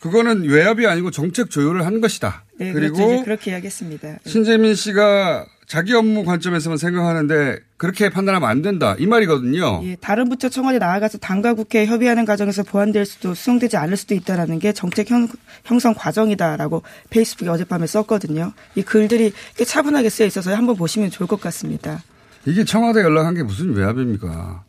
그거는 0.00 0.44
외압이 0.44 0.86
아니고 0.86 1.10
정책 1.10 1.50
조율을 1.50 1.86
한 1.86 2.02
것이다. 2.02 2.44
네, 2.58 2.72
그리고 2.72 2.96
그리고 3.06 3.24
그렇게 3.24 3.52
이야기했습니다. 3.52 4.18
신재민 4.26 4.74
씨가 4.74 5.46
자기 5.70 5.94
업무 5.94 6.24
관점에서만 6.24 6.78
생각하는데 6.78 7.60
그렇게 7.76 8.10
판단하면 8.10 8.48
안 8.50 8.60
된다. 8.60 8.96
이 8.98 9.06
말이거든요. 9.06 9.82
예, 9.84 9.94
다른 10.00 10.28
부처 10.28 10.48
청와대 10.48 10.80
나아가서 10.80 11.18
당과 11.18 11.54
국회에 11.54 11.86
협의하는 11.86 12.24
과정에서 12.24 12.64
보완될 12.64 13.06
수도 13.06 13.34
수용되지 13.34 13.76
않을 13.76 13.96
수도 13.96 14.16
있다라는 14.16 14.58
게 14.58 14.72
정책 14.72 15.08
형, 15.12 15.28
형성 15.64 15.94
과정이다라고 15.94 16.82
페이스북에 17.10 17.48
어젯밤에 17.50 17.86
썼거든요. 17.86 18.52
이 18.74 18.82
글들이 18.82 19.32
꽤 19.56 19.64
차분하게 19.64 20.10
쓰여 20.10 20.26
있어서 20.26 20.52
한번 20.56 20.74
보시면 20.74 21.10
좋을 21.10 21.28
것 21.28 21.40
같습니다. 21.40 22.02
이게 22.46 22.64
청와대 22.64 22.98
연락한 23.02 23.34
게 23.36 23.44
무슨 23.44 23.72
외압입니까? 23.72 24.64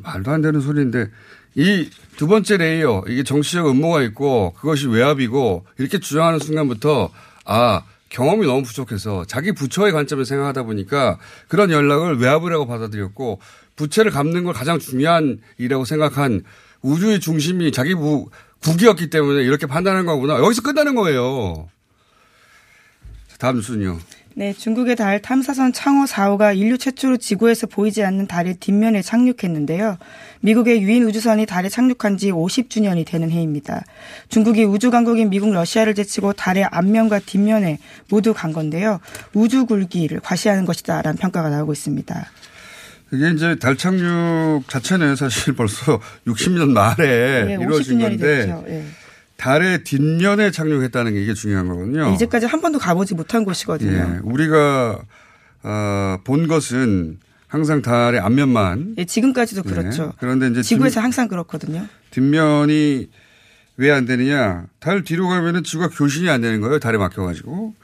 말도 0.00 0.32
안 0.32 0.42
되는 0.42 0.60
소리인데 0.60 1.10
이 1.54 1.88
두 2.16 2.26
번째 2.26 2.56
layer 2.56 3.04
이게 3.06 3.22
정치적 3.22 3.68
음모가 3.68 4.02
있고 4.02 4.52
그것이 4.56 4.88
외압이고 4.88 5.64
이렇게 5.78 5.98
주장하는 6.00 6.40
순간부터 6.40 7.10
아 7.44 7.82
경험이 8.14 8.46
너무 8.46 8.62
부족해서 8.62 9.24
자기 9.24 9.50
부처의 9.50 9.90
관점에서 9.92 10.28
생각하다 10.28 10.62
보니까 10.62 11.18
그런 11.48 11.72
연락을 11.72 12.16
외압이라고 12.18 12.64
받아들였고 12.64 13.40
부채를 13.74 14.12
갚는 14.12 14.44
걸 14.44 14.54
가장 14.54 14.78
중요한 14.78 15.40
일이라고 15.58 15.84
생각한 15.84 16.44
우주의 16.80 17.18
중심이 17.18 17.72
자기 17.72 17.96
부, 17.96 18.30
국이었기 18.62 19.10
때문에 19.10 19.42
이렇게 19.42 19.66
판단한 19.66 20.06
거구나. 20.06 20.38
여기서 20.38 20.62
끝나는 20.62 20.94
거예요. 20.94 21.68
다음 23.40 23.56
뉴스는요. 23.56 23.98
네, 24.36 24.52
중국의 24.52 24.96
달 24.96 25.22
탐사선 25.22 25.72
창호 25.72 26.06
4호가 26.06 26.56
인류 26.58 26.76
최초로 26.76 27.18
지구에서 27.18 27.68
보이지 27.68 28.02
않는 28.02 28.26
달의 28.26 28.56
뒷면에 28.56 29.00
착륙했는데요. 29.00 29.96
미국의 30.40 30.82
유인 30.82 31.04
우주선이 31.04 31.46
달에 31.46 31.68
착륙한 31.68 32.16
지 32.16 32.32
50주년이 32.32 33.06
되는 33.06 33.30
해입니다. 33.30 33.84
중국이 34.28 34.64
우주 34.64 34.90
강국인 34.90 35.30
미국 35.30 35.52
러시아를 35.52 35.94
제치고 35.94 36.32
달의 36.32 36.64
앞면과 36.64 37.20
뒷면에 37.20 37.78
모두 38.10 38.34
간 38.34 38.52
건데요. 38.52 38.98
우주 39.34 39.66
굴기를 39.66 40.18
과시하는 40.18 40.64
것이다라는 40.64 41.16
평가가 41.16 41.48
나오고 41.50 41.72
있습니다. 41.72 42.26
이게 43.12 43.30
이제 43.30 43.56
달 43.60 43.76
착륙 43.76 44.68
자체는 44.68 45.14
사실 45.14 45.54
벌써 45.54 46.00
60년 46.26 46.70
말에 46.70 47.44
네, 47.44 47.52
이루어진 47.60 48.00
건데 48.00 48.46
네. 48.66 48.84
달의 49.36 49.84
뒷면에 49.84 50.50
착륙했다는 50.50 51.14
게 51.14 51.22
이게 51.22 51.34
중요한 51.34 51.68
거거든요. 51.68 52.12
이제까지 52.14 52.46
한 52.46 52.60
번도 52.60 52.78
가보지 52.78 53.14
못한 53.14 53.44
곳이거든요. 53.44 53.92
예, 53.92 54.20
우리가 54.22 55.02
어, 55.62 56.18
본 56.24 56.46
것은 56.46 57.18
항상 57.48 57.82
달의 57.82 58.20
앞면만. 58.20 58.94
예, 58.98 59.04
지금까지도 59.04 59.62
예, 59.66 59.70
그렇죠. 59.70 60.12
그런데 60.18 60.48
이제 60.48 60.62
지구에서 60.62 61.00
뒷, 61.00 61.04
항상 61.04 61.28
그렇거든요. 61.28 61.86
뒷면이 62.10 63.08
왜 63.76 63.90
안 63.90 64.06
되느냐? 64.06 64.66
달 64.78 65.02
뒤로 65.02 65.28
가면은 65.28 65.64
지구가 65.64 65.88
교신이 65.88 66.28
안 66.30 66.40
되는 66.40 66.60
거예요. 66.60 66.78
달에 66.78 66.96
막혀가지고. 66.96 67.74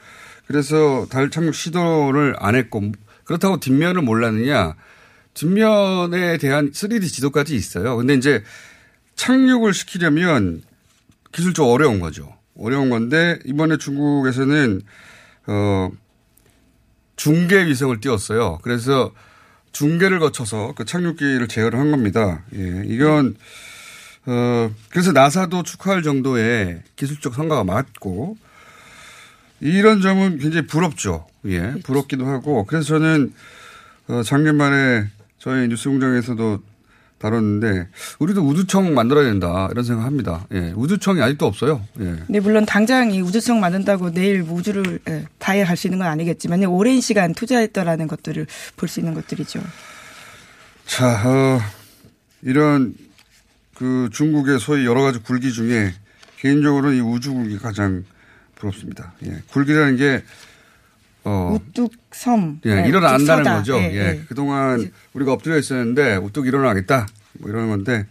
그래서 0.47 1.05
달 1.09 1.29
착륙 1.29 1.53
시도를 1.53 2.35
안 2.39 2.55
했고 2.55 2.91
그렇다고 3.25 3.59
뒷면을 3.59 4.01
몰랐느냐? 4.01 4.75
뒷면에 5.33 6.37
대한 6.37 6.71
3D 6.71 7.07
지도까지 7.09 7.55
있어요. 7.55 7.95
근데 7.97 8.13
이제 8.13 8.43
착륙을 9.15 9.73
시키려면 9.73 10.61
기술적으로 11.31 11.73
어려운 11.73 11.99
거죠. 11.99 12.35
어려운 12.57 12.89
건데 12.89 13.39
이번에 13.45 13.77
중국에서는 13.77 14.81
어 15.47 15.89
중계 17.15 17.65
위성을 17.65 17.99
띄웠어요. 17.99 18.59
그래서 18.61 19.11
중계를 19.71 20.19
거쳐서 20.19 20.73
그 20.75 20.85
착륙기를 20.85 21.47
제어를 21.47 21.79
한 21.79 21.91
겁니다. 21.91 22.43
예. 22.55 22.83
이건 22.85 23.35
어 24.25 24.71
그래서 24.89 25.11
나사도 25.11 25.63
축하할 25.63 26.03
정도의 26.03 26.83
기술적 26.95 27.33
성과가 27.33 27.63
맞고 27.63 28.37
이런 29.61 30.01
점은 30.01 30.39
굉장히 30.39 30.67
부럽죠. 30.67 31.27
예. 31.45 31.73
부럽기도 31.83 32.25
하고 32.25 32.65
그래서 32.65 32.87
저는 32.87 33.33
어 34.07 34.23
작년 34.23 34.57
말에 34.57 35.07
저희 35.39 35.67
뉴스공장에서도 35.67 36.61
다뤘는데 37.21 37.87
우리도 38.19 38.41
우주청 38.41 38.93
만들어야 38.95 39.25
된다 39.25 39.67
이런 39.71 39.85
생각합니다. 39.85 40.47
예, 40.53 40.73
우주청이 40.75 41.21
아직도 41.21 41.45
없어요. 41.45 41.85
예. 41.99 42.15
네, 42.27 42.39
물론 42.39 42.65
당장 42.65 43.11
이 43.11 43.21
우주청 43.21 43.59
만든다고 43.59 44.11
내일 44.11 44.41
우주를 44.41 44.99
예, 45.07 45.25
다해 45.37 45.63
갈 45.63 45.77
수 45.77 45.87
있는 45.87 45.99
건 45.99 46.07
아니겠지만 46.07 46.63
오랜 46.65 46.99
시간 47.01 47.33
투자했다라는 47.33 48.07
것들을 48.07 48.47
볼 48.75 48.89
수 48.89 48.99
있는 48.99 49.13
것들이죠. 49.13 49.61
자, 50.85 51.21
어, 51.29 51.59
이런 52.41 52.95
그 53.75 54.09
중국의 54.11 54.59
소위 54.59 54.85
여러 54.85 55.01
가지 55.01 55.19
굴기 55.19 55.53
중에 55.53 55.93
개인적으로는 56.39 56.97
이 56.97 57.01
우주 57.01 57.33
굴기 57.33 57.57
가장 57.59 58.03
부럽습니다. 58.55 59.13
예, 59.25 59.41
굴기라는 59.51 59.95
게 59.97 60.23
어. 61.23 61.55
우뚝 61.55 61.93
섬. 62.11 62.59
예, 62.65 62.75
네, 62.75 62.87
일어난다는 62.87 63.43
거죠. 63.43 63.77
예, 63.77 63.91
예. 63.91 63.95
예. 63.95 64.21
그동안 64.27 64.91
우리가 65.13 65.33
엎드려 65.33 65.57
있었는데 65.57 66.15
우뚝 66.17 66.47
일어나겠다. 66.47 67.07
뭐 67.39 67.49
이러는 67.49 67.69
건데 67.69 68.05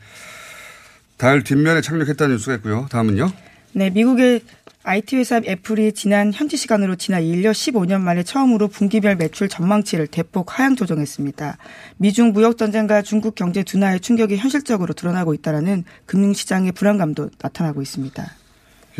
달 1.16 1.42
뒷면에 1.42 1.80
착륙했다는 1.80 2.36
뉴스가 2.36 2.56
있고요. 2.56 2.86
다음은요. 2.90 3.30
네, 3.72 3.90
미국의 3.90 4.42
IT 4.82 5.16
회사 5.16 5.40
애플이 5.46 5.92
지난 5.92 6.32
현지 6.32 6.56
시간으로 6.56 6.96
지난 6.96 7.22
1년 7.22 7.52
15년 7.52 8.00
만에 8.00 8.22
처음으로 8.22 8.68
분기별 8.68 9.16
매출 9.16 9.48
전망치를 9.48 10.06
대폭 10.06 10.58
하향 10.58 10.74
조정했습니다. 10.74 11.58
미중 11.98 12.32
무역 12.32 12.56
전쟁과 12.56 13.02
중국 13.02 13.34
경제 13.34 13.62
둔화의 13.62 14.00
충격이 14.00 14.38
현실적으로 14.38 14.94
드러나고 14.94 15.34
있다라는 15.34 15.84
금융 16.06 16.32
시장의 16.32 16.72
불안감도 16.72 17.30
나타나고 17.42 17.82
있습니다. 17.82 18.26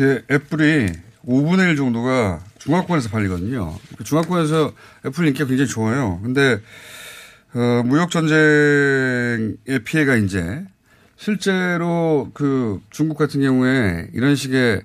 예, 0.01 0.21
애플이 0.29 0.91
5분의 1.25 1.69
1 1.71 1.75
정도가 1.75 2.39
중화권에서 2.59 3.09
팔리거든요. 3.09 3.75
그 3.97 4.03
중화권에서 4.03 4.73
애플 5.05 5.27
인기가 5.27 5.45
굉장히 5.45 5.69
좋아요. 5.69 6.19
근데 6.23 6.59
어, 7.53 7.83
무역 7.85 8.11
전쟁의 8.11 9.83
피해가 9.83 10.15
이제 10.15 10.63
실제로 11.17 12.31
그 12.33 12.81
중국 12.89 13.17
같은 13.17 13.41
경우에 13.41 14.09
이런 14.13 14.35
식의 14.35 14.81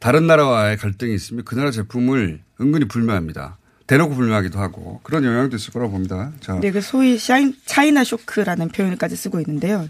다른 0.00 0.26
나라와의 0.26 0.76
갈등이 0.76 1.14
있으면 1.14 1.44
그 1.44 1.54
나라 1.54 1.70
제품을 1.70 2.40
은근히 2.60 2.86
불매합니다. 2.86 3.58
대놓고 3.86 4.14
불매하기도 4.14 4.58
하고 4.58 5.00
그런 5.02 5.24
영향도 5.24 5.56
있을 5.56 5.72
거라고 5.72 5.92
봅니다. 5.92 6.30
자. 6.40 6.58
네, 6.60 6.70
그 6.70 6.80
소위 6.80 7.18
샤인, 7.18 7.54
차이나 7.64 8.04
쇼크라는 8.04 8.68
표현까지 8.68 9.16
쓰고 9.16 9.40
있는데요. 9.40 9.88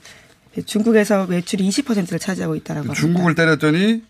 중국에서 0.65 1.27
매출이 1.27 1.69
20%를 1.69 2.19
차지하고 2.19 2.55
있다라고 2.57 2.89
합니다. 2.89 3.01
중국을 3.01 3.35
때렸더니 3.35 4.03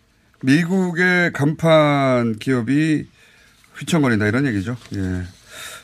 미국의 0.42 1.32
간판 1.32 2.36
기업이 2.38 3.06
휘청거린다 3.76 4.26
이런 4.26 4.46
얘기죠. 4.46 4.76
예. 4.94 5.22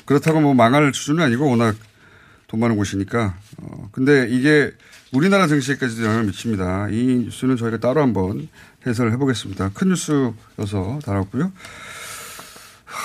그렇다고 0.04 0.40
뭐 0.40 0.54
망할 0.54 0.92
수준은 0.92 1.24
아니고 1.24 1.48
워낙 1.48 1.76
돈 2.46 2.60
많은 2.60 2.76
곳이니까. 2.76 3.36
어, 3.58 3.88
근데 3.92 4.28
이게 4.28 4.72
우리나라 5.12 5.46
증시에까지도 5.46 6.04
영향을 6.04 6.24
미칩니다. 6.24 6.88
이 6.90 7.24
뉴스는 7.24 7.56
저희가 7.56 7.78
따로 7.78 8.00
한번 8.00 8.48
해설을 8.86 9.12
해보겠습니다. 9.12 9.70
큰 9.74 9.88
뉴스여서 9.88 11.00
다뤘고요. 11.04 11.52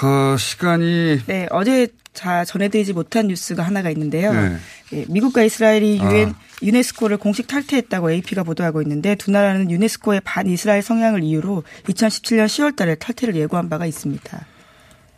어, 0.03 0.37
시간이. 0.37 1.23
네, 1.25 1.47
어제 1.51 1.87
자 2.13 2.45
전해드리지 2.45 2.93
못한 2.93 3.27
뉴스가 3.27 3.63
하나가 3.63 3.89
있는데요. 3.89 4.33
네. 4.33 4.57
예, 4.93 5.05
미국과 5.07 5.43
이스라엘이 5.43 5.99
유엔 5.99 6.29
아. 6.29 6.39
유네스코를 6.61 7.17
공식 7.17 7.47
탈퇴했다고 7.47 8.11
AP가 8.11 8.43
보도하고 8.43 8.81
있는데 8.81 9.15
두 9.15 9.31
나라는 9.31 9.71
유네스코의 9.71 10.21
반 10.23 10.47
이스라엘 10.47 10.81
성향을 10.81 11.23
이유로 11.23 11.63
2017년 11.85 12.45
10월달에 12.47 12.99
탈퇴를 12.99 13.35
예고한 13.35 13.69
바가 13.69 13.85
있습니다. 13.85 14.45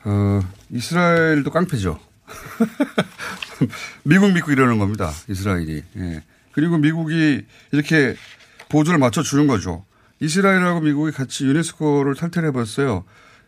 어, 0.03 0.41
이스라엘도 0.71 1.51
깡패죠. 1.51 1.99
미국 4.03 4.31
믿고 4.31 4.51
이러는 4.51 4.79
겁니다. 4.79 5.11
이스라엘이. 5.27 5.83
예. 5.97 6.23
그리고 6.51 6.77
미국이 6.77 7.45
이렇게 7.71 8.15
보조를 8.69 8.99
맞춰주는 8.99 9.47
거죠. 9.47 9.85
이스라엘하고 10.19 10.81
미국이 10.81 11.11
같이 11.11 11.45
유네스코를 11.45 12.15
탈퇴를 12.15 12.49
해봤어요. 12.49 13.05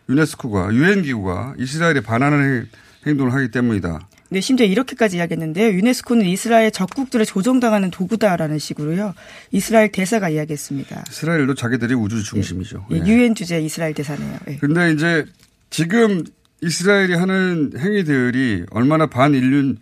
유네스코가 0.10 0.74
유엔 0.74 1.02
기구가 1.02 1.56
이스라엘에 1.58 2.02
반하는 2.02 2.68
행동을 3.06 3.34
하기 3.34 3.52
때문이다. 3.52 4.08
네, 4.30 4.42
심지어 4.42 4.66
이렇게까지 4.66 5.18
이야기했는데요. 5.18 5.74
유네스코는 5.74 6.26
이스라엘 6.26 6.72
적국들을 6.72 7.24
조종당하는 7.26 7.92
도구다라는 7.92 8.58
식으로요. 8.58 9.14
이스라엘 9.52 9.92
대사가 9.92 10.30
이야기했습니다. 10.30 11.04
이스라엘도 11.08 11.54
자기들이 11.54 11.94
우주 11.94 12.24
중심이죠. 12.24 12.88
네. 12.90 13.00
네. 13.00 13.08
유엔 13.08 13.36
주재 13.36 13.62
이스라엘 13.62 13.94
대사네요. 13.94 14.40
네. 14.48 14.58
근데 14.60 14.92
이제 14.92 15.26
지금 15.70 16.24
이스라엘이 16.62 17.14
하는 17.14 17.74
행위들이 17.78 18.66
얼마나 18.72 19.06
반인륜 19.06 19.78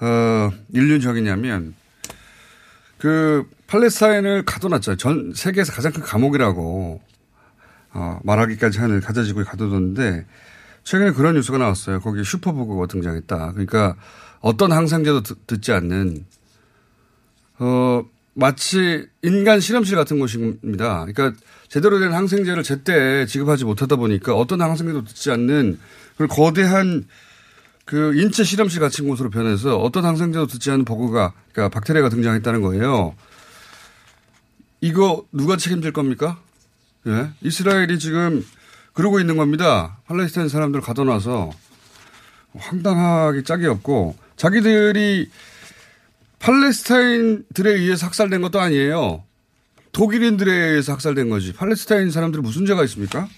어 0.00 0.50
인륜적이냐면 0.72 1.74
그 2.98 3.48
팔레스타인을 3.66 4.44
가둬놨죠. 4.44 4.96
전 4.96 5.32
세계에서 5.34 5.72
가장 5.72 5.92
큰 5.92 6.02
감옥이라고 6.02 7.00
어 7.94 8.18
말하기까지 8.24 8.78
하는 8.80 9.00
가자지구에 9.00 9.44
가둬뒀는데 9.44 10.26
최근에 10.84 11.12
그런 11.12 11.34
뉴스가 11.34 11.58
나왔어요. 11.58 12.00
거기 12.00 12.24
슈퍼부고가 12.24 12.86
등장했다. 12.86 13.52
그러니까 13.52 13.96
어떤 14.40 14.72
항상제도 14.72 15.22
듣 15.22 15.60
지 15.60 15.72
않는 15.72 16.24
어 17.58 18.04
마치 18.34 19.06
인간 19.22 19.60
실험실 19.60 19.94
같은 19.96 20.18
곳입니다. 20.18 21.04
그러니까 21.04 21.32
제대로 21.68 22.00
된 22.00 22.12
항생제를 22.12 22.62
제때 22.62 23.26
지급하지 23.26 23.64
못하다 23.64 23.96
보니까 23.96 24.34
어떤 24.34 24.60
항생제도 24.62 25.04
듣지 25.04 25.30
않는 25.30 25.78
그 26.16 26.26
거대한 26.26 27.04
그 27.84 28.14
인체 28.18 28.42
실험실 28.44 28.80
같은 28.80 29.06
곳으로 29.08 29.28
변해서 29.30 29.76
어떤 29.78 30.04
항생제도 30.04 30.46
듣지 30.46 30.70
않는 30.70 30.84
버그가 30.84 31.32
그러니까 31.52 31.68
박테리아가 31.74 32.08
등장했다는 32.08 32.62
거예요. 32.62 33.14
이거 34.80 35.24
누가 35.32 35.56
책임질 35.56 35.92
겁니까? 35.92 36.40
예? 37.06 37.30
이스라엘이 37.42 37.98
지금 37.98 38.44
그러고 38.92 39.20
있는 39.20 39.36
겁니다. 39.36 39.98
팔레스타인 40.06 40.48
사람들 40.48 40.80
가둬놔서 40.80 41.50
황당하게 42.56 43.42
짝이 43.42 43.66
없고 43.66 44.16
자기들이 44.36 45.30
팔레스타인들에 46.38 47.70
의해서 47.70 48.06
학살된 48.06 48.42
것도 48.42 48.60
아니에요. 48.60 49.24
독일인들에 49.92 50.52
의해서 50.52 50.92
학살된 50.92 51.28
거지. 51.30 51.52
팔레스타인 51.52 52.10
사람들이 52.10 52.42
무슨 52.42 52.66
죄가 52.66 52.82
있습니까? 52.84 53.28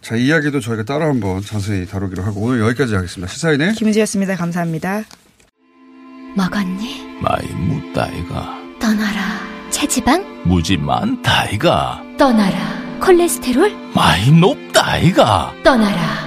자, 0.00 0.16
이 0.16 0.26
이야기도 0.26 0.60
저희가 0.60 0.84
따로 0.84 1.04
한번 1.04 1.42
자세히 1.42 1.84
다루기로 1.86 2.22
하고 2.22 2.40
오늘 2.40 2.60
여기까지 2.60 2.94
하겠습니다. 2.94 3.32
시사인의 3.32 3.74
김은지였습니다. 3.74 4.36
감사합니다. 4.36 5.02
먹었니? 6.36 7.20
많이 7.20 7.48
묻다이가 7.52 8.58
떠나라. 8.80 9.40
체지방? 9.70 10.44
무지 10.44 10.76
많다이가 10.76 12.05
떠나라. 12.18 12.56
콜레스테롤? 13.00 13.70
많이 13.94 14.30
높다이가 14.32 15.52
떠나라. 15.62 16.26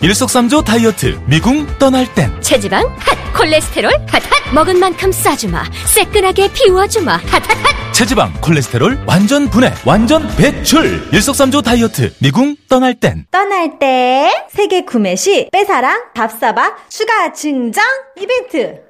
일석삼조 0.00 0.62
다이어트 0.62 1.20
미궁 1.26 1.66
떠날 1.78 2.12
땐 2.14 2.30
체지방? 2.40 2.84
핫! 2.98 3.34
콜레스테롤? 3.36 3.92
핫! 4.08 4.22
핫! 4.22 4.54
먹은 4.54 4.78
만큼 4.78 5.10
싸주마. 5.12 5.64
새끈하게 5.86 6.52
비워주마. 6.52 7.12
핫! 7.12 7.22
핫! 7.26 7.42
핫! 7.42 7.92
체지방 7.92 8.32
콜레스테롤 8.40 9.00
완전 9.06 9.48
분해 9.50 9.72
완전 9.84 10.26
배출 10.36 11.08
일석삼조 11.12 11.62
다이어트 11.62 12.14
미궁 12.20 12.56
떠날 12.68 12.94
땐 12.94 13.26
떠날 13.30 13.78
때 13.78 14.30
세계 14.50 14.84
구매 14.84 15.14
시 15.14 15.48
빼사랑 15.52 16.12
밥사바 16.14 16.88
추가 16.88 17.32
증정 17.34 17.84
이벤트 18.18 18.80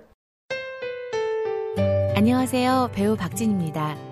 안녕하세요. 2.15 2.91
배우 2.95 3.17
박진입니다. 3.17 4.12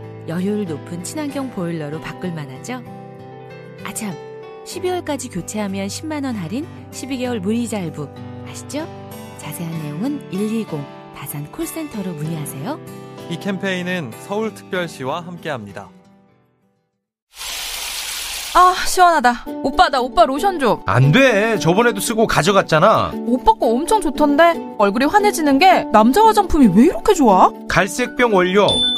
열효율 0.27 0.65
높은 0.65 1.03
친환경 1.03 1.49
보일러로 1.51 1.99
바꿀 2.01 2.31
만하죠? 2.33 2.81
아참, 3.83 4.13
12월까지 4.65 5.33
교체하면 5.33 5.87
10만원 5.87 6.35
할인, 6.35 6.67
12개월 6.91 7.39
무이자 7.39 7.77
할부. 7.77 8.07
아시죠? 8.47 8.87
자세한 9.39 9.81
내용은 9.83 10.29
120 10.29 10.67
다산 11.15 11.51
콜센터로 11.51 12.13
문의하세요. 12.13 12.79
이 13.29 13.37
캠페인은 13.39 14.11
서울특별시와 14.27 15.21
함께합니다. 15.21 15.89
아, 18.53 18.75
시원하다. 18.85 19.45
오빠, 19.63 19.87
나 19.87 20.01
오빠 20.01 20.25
로션 20.25 20.59
좀. 20.59 20.81
안 20.85 21.13
돼. 21.13 21.57
저번에도 21.57 22.01
쓰고 22.01 22.27
가져갔잖아. 22.27 23.13
오빠 23.25 23.53
거 23.53 23.67
엄청 23.67 24.01
좋던데? 24.01 24.75
얼굴이 24.77 25.05
환해지는 25.05 25.57
게 25.57 25.85
남자 25.93 26.21
화장품이 26.21 26.67
왜 26.75 26.83
이렇게 26.85 27.13
좋아? 27.13 27.49
갈색병 27.69 28.33
원료, 28.35 28.67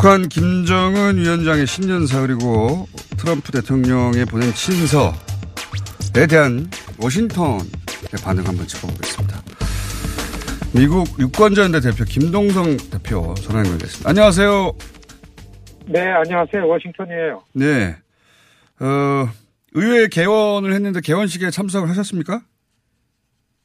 북한 0.00 0.30
김정은 0.30 1.18
위원장의 1.18 1.66
신년사 1.66 2.22
그리고 2.22 2.86
트럼프 3.18 3.52
대통령의 3.52 4.24
보낸 4.24 4.50
친서에 4.54 5.12
대한 6.26 6.70
워싱턴의 7.02 7.66
반응 8.24 8.46
한번 8.46 8.66
짚어보겠습니다. 8.66 9.36
미국 10.74 11.06
유권자연대 11.20 11.80
대표 11.80 12.04
김동성 12.04 12.78
대표 12.90 13.34
전화 13.34 13.58
연결됐습니다. 13.58 14.08
안녕하세요. 14.08 14.72
네, 15.84 16.00
안녕하세요. 16.00 16.66
워싱턴이에요. 16.66 17.42
네. 17.52 17.94
어, 18.80 19.28
의회 19.74 20.08
개원을 20.08 20.72
했는데 20.72 21.02
개원식에 21.02 21.50
참석을 21.50 21.90
하셨습니까? 21.90 22.40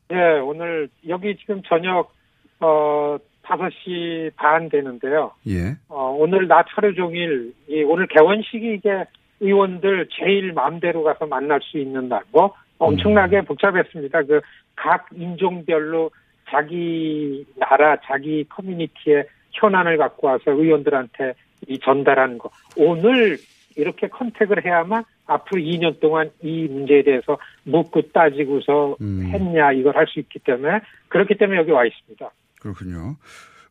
네, 0.09 0.17
오늘 0.43 0.89
여기 1.07 1.37
지금 1.37 1.61
저녁 1.69 2.13
어 2.59 3.17
5시 3.45 4.35
반 4.35 4.69
되는데요. 4.69 5.31
예. 5.47 5.75
어, 5.87 6.15
오늘 6.17 6.47
낮 6.47 6.65
하루 6.69 6.93
종일 6.95 7.53
이 7.67 7.83
오늘 7.83 8.07
개원식이 8.07 8.73
이게 8.75 9.05
의원들 9.39 10.07
제일 10.11 10.53
마음대로 10.53 11.03
가서 11.03 11.25
만날 11.25 11.59
수 11.61 11.77
있는 11.77 12.09
날. 12.09 12.21
뭐 12.31 12.53
엄청나게 12.79 13.41
복잡했습니다. 13.41 14.23
그 14.23 14.41
각 14.75 15.07
인종별로 15.15 16.11
자기 16.49 17.45
나라, 17.55 17.97
자기 18.05 18.43
커뮤니티의 18.49 19.25
현안을 19.53 19.97
갖고 19.97 20.27
와서 20.27 20.51
의원들한테 20.51 21.33
이 21.67 21.79
전달하는 21.79 22.37
거. 22.37 22.49
오늘 22.77 23.37
이렇게 23.75 24.07
컨택을 24.07 24.63
해야만 24.63 25.03
앞으로 25.25 25.59
2년 25.61 25.99
동안 25.99 26.29
이 26.43 26.67
문제에 26.67 27.01
대해서 27.01 27.37
묻고 27.63 28.11
따지고서 28.13 28.95
음. 29.01 29.23
했냐 29.33 29.71
이걸 29.71 29.95
할 29.95 30.05
수 30.07 30.19
있기 30.19 30.39
때문에 30.39 30.81
그렇기 31.07 31.35
때문에 31.35 31.57
여기 31.59 31.71
와 31.71 31.85
있습니다. 31.85 32.29
그렇군요. 32.65 33.17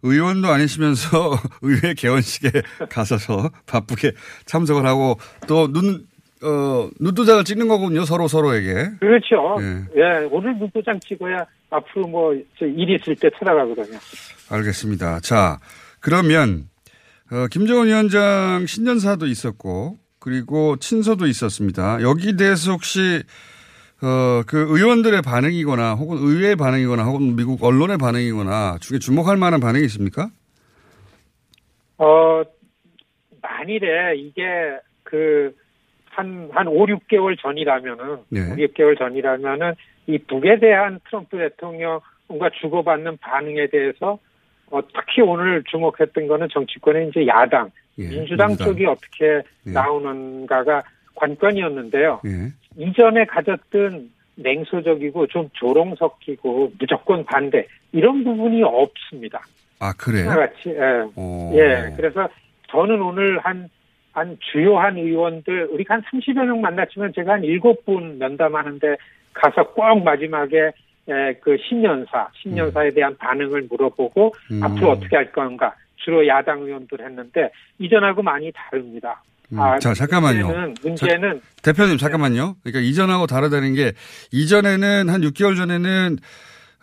의원도 0.03 0.49
아니시면서 0.49 1.37
의회 1.63 1.95
개원식에 1.95 2.63
가셔서 2.89 3.51
바쁘게 3.67 4.13
참석을 4.45 4.87
하고 4.87 5.19
또 5.49 5.73
눈, 5.73 6.07
어, 6.43 6.89
눈도장을 7.01 7.43
찍는 7.43 7.67
거군요. 7.67 8.05
서로 8.05 8.29
서로에게. 8.29 8.91
그렇죠. 9.01 9.57
예. 9.61 10.01
예, 10.01 10.29
오늘 10.31 10.57
눈도장 10.59 11.01
찍어야 11.01 11.45
앞으로 11.71 12.07
뭐, 12.07 12.35
저일 12.59 12.91
있을 12.91 13.17
때 13.17 13.31
찾아가거든요. 13.37 13.99
알겠습니다. 14.51 15.21
자, 15.21 15.59
그러면, 15.99 16.69
어, 17.33 17.49
김정은 17.51 17.87
위원장 17.87 18.67
신년사도 18.67 19.27
있었고, 19.27 19.99
그리고 20.21 20.77
친서도 20.77 21.27
있었습니다. 21.27 22.01
여기 22.03 22.37
대해서 22.37 22.73
혹시, 22.73 23.23
어, 24.03 24.43
그 24.47 24.67
의원들의 24.77 25.23
반응이거나, 25.23 25.95
혹은 25.95 26.19
의회의 26.19 26.57
반응이거나, 26.57 27.05
혹은 27.05 27.37
미국 27.37 27.63
언론의 27.63 27.99
반응이거나, 27.99 28.79
중에 28.81 28.99
주목할 28.99 29.37
만한 29.37 29.61
반응이 29.61 29.85
있습니까? 29.87 30.29
어, 31.99 32.43
만일에 33.41 34.17
이게 34.17 34.43
그, 35.05 35.55
한, 36.11 36.49
한 36.53 36.67
5, 36.67 36.87
6개월 36.87 37.41
전이라면은, 37.41 38.19
네. 38.31 38.41
5, 38.53 38.57
6개월 38.57 38.99
전이라면은, 38.99 39.75
이 40.07 40.19
북에 40.19 40.59
대한 40.59 41.01
트럼프 41.09 41.39
대통령과 41.39 42.51
주고받는 42.61 43.17
반응에 43.19 43.69
대해서, 43.69 44.19
어, 44.71 44.81
특히 44.89 45.23
오늘 45.23 45.63
주목했던 45.71 46.27
거는 46.27 46.49
정치권의 46.53 47.09
이제 47.09 47.27
야당, 47.27 47.71
예, 47.99 48.09
민주당, 48.09 48.49
민주당. 48.49 48.57
쪽이 48.57 48.87
어떻게 48.87 49.43
예. 49.67 49.71
나오는가가 49.71 50.83
관건이었는데요. 51.15 52.21
예. 52.27 52.53
이전에 52.77 53.25
가졌던 53.27 54.11
냉소적이고 54.37 55.29
좀 55.29 55.49
조롱 55.53 55.95
섞이고 55.97 56.73
무조건 56.79 57.25
반대 57.25 57.67
이런 57.93 58.25
부분이 58.25 58.63
없습니다. 58.63 59.43
아, 59.79 59.93
그래요? 59.93 60.31
하나같이 60.31 60.71
예. 60.71 61.05
어. 61.15 61.53
예. 61.55 61.93
그래서 61.97 62.29
저는 62.71 63.01
오늘 63.01 63.39
한, 63.39 63.69
한 64.13 64.37
주요한 64.53 64.97
의원들, 64.97 65.69
우리가 65.73 65.95
한 65.95 66.03
30여 66.03 66.45
명 66.45 66.61
만났지만 66.61 67.13
제가 67.15 67.35
한 67.35 67.43
7분 67.43 68.17
면담하는데 68.19 68.97
가서 69.33 69.71
꼭 69.73 70.03
마지막에 70.03 70.73
예, 71.09 71.39
그 71.43 71.57
신년사, 71.69 72.29
신년사에 72.41 72.91
대한 72.91 73.17
반응을 73.19 73.67
물어보고 73.69 74.33
음. 74.53 74.63
앞으로 74.63 74.93
어떻게 74.93 75.17
할 75.17 75.31
건가 75.33 75.75
주로 75.97 76.27
야당 76.27 76.63
의원들 76.63 77.01
했는데 77.01 77.51
이전하고 77.79 78.23
많이 78.23 78.51
다릅니다. 78.53 79.23
음, 79.53 79.59
자, 79.81 79.95
잠깐만요. 79.95 80.47
문제는, 80.47 80.75
문제는 80.83 81.41
대표님 81.63 81.99
잠깐만요. 81.99 82.57
그러니까 82.63 82.81
이전하고 82.81 83.27
다르다는 83.27 83.75
게 83.75 83.93
이전에는 84.33 85.09
한 85.09 85.21
6개월 85.21 85.57
전에는 85.57 86.19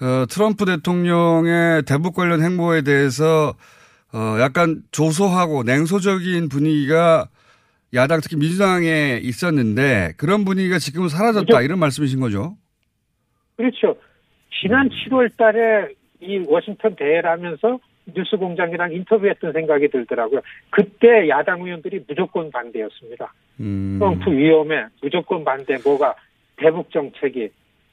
어, 0.02 0.26
트럼프 0.30 0.66
대통령의 0.66 1.84
대북 1.84 2.16
관련 2.16 2.42
행보에 2.42 2.82
대해서 2.82 3.54
어, 4.14 4.38
약간 4.40 4.82
조소하고 4.92 5.64
냉소적인 5.64 6.50
분위기가 6.50 7.28
야당 7.94 8.20
특히 8.22 8.38
민주당에 8.38 9.20
있었는데 9.22 10.14
그런 10.18 10.46
분위기가 10.46 10.80
지금은 10.80 11.10
사라졌다 11.10 11.46
그죠. 11.46 11.62
이런 11.62 11.80
말씀이신 11.80 12.20
거죠? 12.20 12.56
그렇죠. 13.58 13.96
지난 14.62 14.90
7월 14.90 15.36
달에 15.38 15.94
이 16.22 16.44
워싱턴 16.48 16.96
대회라면서 16.96 17.80
뉴스공장이랑 18.06 18.94
인터뷰했던 18.94 19.54
생각이 19.54 19.88
들더라고요. 19.90 20.42
그때 20.70 21.30
야당 21.30 21.62
의원들이 21.62 22.06
무조건 22.08 22.52
반대였습니다. 22.52 23.34
음. 23.60 23.98
트럼프 24.00 24.32
위험에 24.32 24.86
무조건 25.02 25.44
반대, 25.44 25.78
뭐가 25.84 26.16
대북 26.58 26.92
정책이. 26.92 27.50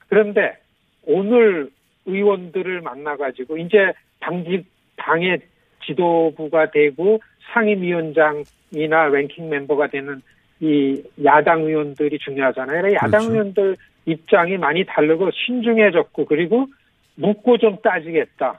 그런데 0.09 0.57
오늘 1.05 1.71
의원들을 2.07 2.81
만나가지고 2.81 3.59
이제 3.59 3.92
당직 4.21 4.64
당의 4.97 5.40
지도부가 5.85 6.71
되고 6.71 7.21
상임위원장이나 7.53 9.09
랭킹 9.12 9.49
멤버가 9.49 9.88
되는 9.88 10.21
이 10.61 11.03
야당 11.25 11.62
의원들이 11.62 12.18
중요하잖아요. 12.18 12.94
야당 12.94 13.11
그렇죠. 13.11 13.33
의원들 13.33 13.77
입장이 14.07 14.57
많이 14.57 14.85
다르고 14.85 15.31
신중해졌고 15.31 16.25
그리고 16.25 16.66
묻고 17.14 17.59
좀 17.59 17.79
따지겠다. 17.83 18.57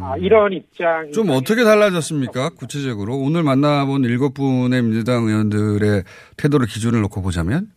아, 0.00 0.16
이런 0.18 0.52
입장. 0.52 1.06
음. 1.06 1.12
좀 1.12 1.30
어떻게 1.30 1.62
달라졌습니까? 1.62 2.50
구체적으로 2.50 3.16
오늘 3.16 3.42
만나본 3.42 4.04
일곱 4.04 4.34
분의 4.34 4.82
민주당 4.82 5.24
의원들의 5.24 6.02
태도를 6.36 6.66
기준을 6.66 7.00
놓고 7.02 7.22
보자면 7.22 7.68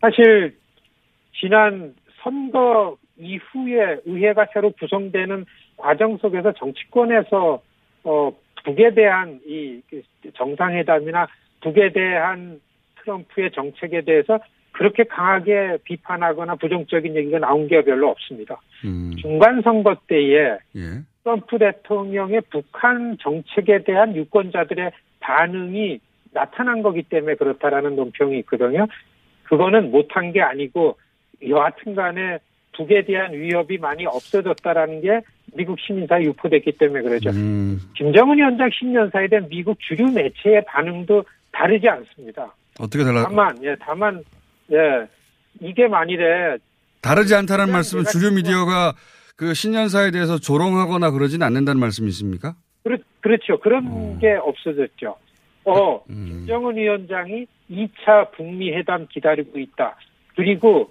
사실 0.00 0.56
지난 1.40 1.94
선거 2.22 2.96
이후에 3.16 4.00
의회가 4.04 4.46
새로 4.52 4.70
구성되는 4.72 5.46
과정 5.76 6.18
속에서 6.18 6.52
정치권에서 6.52 7.62
어 8.04 8.32
북에 8.64 8.94
대한 8.94 9.40
이 9.46 9.80
정상회담이나 10.36 11.26
북에 11.62 11.92
대한 11.92 12.60
트럼프의 13.00 13.50
정책에 13.54 14.02
대해서 14.02 14.38
그렇게 14.78 15.02
강하게 15.02 15.78
비판하거나 15.82 16.54
부정적인 16.54 17.16
얘기가 17.16 17.40
나온 17.40 17.66
게 17.66 17.82
별로 17.82 18.10
없습니다. 18.10 18.60
음, 18.84 19.10
중간 19.20 19.60
선거 19.62 19.96
때에 20.06 20.56
예. 20.76 21.02
트럼프 21.24 21.58
대통령의 21.58 22.42
북한 22.48 23.16
정책에 23.20 23.82
대한 23.82 24.14
유권자들의 24.14 24.92
반응이 25.18 25.98
나타난 26.32 26.82
거기 26.82 27.02
때문에 27.02 27.34
그렇다라는 27.34 27.96
논평이 27.96 28.38
있거든요. 28.40 28.86
그거는 29.42 29.90
못한 29.90 30.30
게 30.30 30.40
아니고 30.42 30.96
여하튼 31.48 31.96
간에 31.96 32.38
북에 32.76 33.04
대한 33.04 33.32
위협이 33.32 33.78
많이 33.78 34.06
없어졌다라는 34.06 35.00
게 35.00 35.22
미국 35.54 35.80
시민사에 35.80 36.22
유포됐기 36.22 36.78
때문에 36.78 37.02
그러죠. 37.02 37.30
음, 37.30 37.80
김정은 37.96 38.36
위원장 38.36 38.70
신년사에 38.72 39.26
대한 39.26 39.48
미국 39.48 39.80
주류 39.80 40.12
매체의 40.12 40.64
반응도 40.66 41.24
다르지 41.50 41.88
않습니다. 41.88 42.54
어떻게 42.78 43.02
달라? 43.02 43.24
다만, 43.24 43.58
예, 43.64 43.74
다만, 43.80 44.22
예, 44.72 45.08
이게 45.60 45.86
만일에 45.88 46.58
다르지 47.00 47.34
않다는 47.34 47.70
말씀은 47.70 48.04
주류 48.04 48.32
미디어가 48.32 48.94
그 49.36 49.54
신년사에 49.54 50.10
대해서 50.10 50.38
조롱하거나 50.38 51.10
그러진 51.12 51.42
않는다는 51.42 51.80
말씀이십니까? 51.80 52.54
그렇, 52.82 52.98
그렇죠. 53.20 53.58
그런 53.60 54.18
게 54.18 54.34
없어졌죠. 54.34 55.16
어, 55.64 56.02
음. 56.10 56.26
김정은 56.26 56.76
위원장이 56.76 57.46
2차 57.70 58.32
북미 58.32 58.72
회담 58.72 59.06
기다리고 59.06 59.58
있다. 59.58 59.96
그리고 60.34 60.90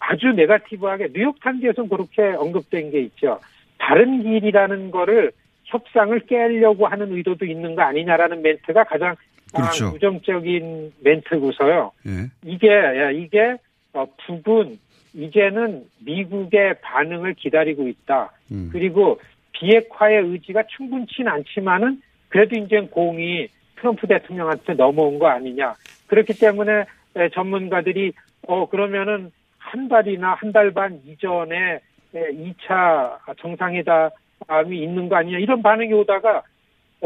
아주 0.00 0.28
네가티브하게 0.28 1.08
뉴욕 1.12 1.38
탄지에서 1.40 1.84
그렇게 1.84 2.22
언급된 2.22 2.90
게 2.90 3.00
있죠. 3.02 3.40
다른 3.78 4.22
길이라는 4.22 4.90
거를 4.90 5.32
협상을 5.64 6.18
깨려고 6.20 6.86
하는 6.86 7.12
의도도 7.12 7.44
있는 7.44 7.74
거 7.74 7.82
아니냐라는 7.82 8.42
멘트가 8.42 8.84
가장 8.84 9.10
아, 9.10 9.16
그렇죠. 9.54 9.92
부정적인 9.92 10.92
멘트고서요. 11.02 11.92
예. 12.06 12.10
이게 12.44 12.68
야, 12.68 13.10
이게 13.10 13.56
어, 13.92 14.04
북은 14.26 14.78
이제는 15.14 15.84
미국의 16.04 16.80
반응을 16.82 17.34
기다리고 17.34 17.86
있다. 17.88 18.32
음. 18.50 18.68
그리고 18.72 19.20
비핵화의 19.52 20.22
의지가 20.24 20.64
충분치는 20.76 21.30
않지만은 21.30 22.02
그래도 22.28 22.56
이제 22.56 22.80
공이 22.80 23.46
트럼프 23.76 24.06
대통령한테 24.08 24.74
넘어온 24.74 25.18
거 25.20 25.28
아니냐. 25.28 25.74
그렇기 26.08 26.34
때문에 26.38 26.84
에, 27.16 27.28
전문가들이 27.30 28.12
어 28.48 28.68
그러면은 28.68 29.30
한 29.58 29.88
달이나 29.88 30.34
한 30.34 30.52
달 30.52 30.72
반 30.72 31.00
이전에 31.06 31.80
에, 32.14 32.20
2차 32.32 33.18
정상회담이 33.38 34.82
있는 34.82 35.08
거 35.08 35.16
아니냐 35.16 35.38
이런 35.38 35.62
반응이 35.62 35.92
오다가 35.92 36.42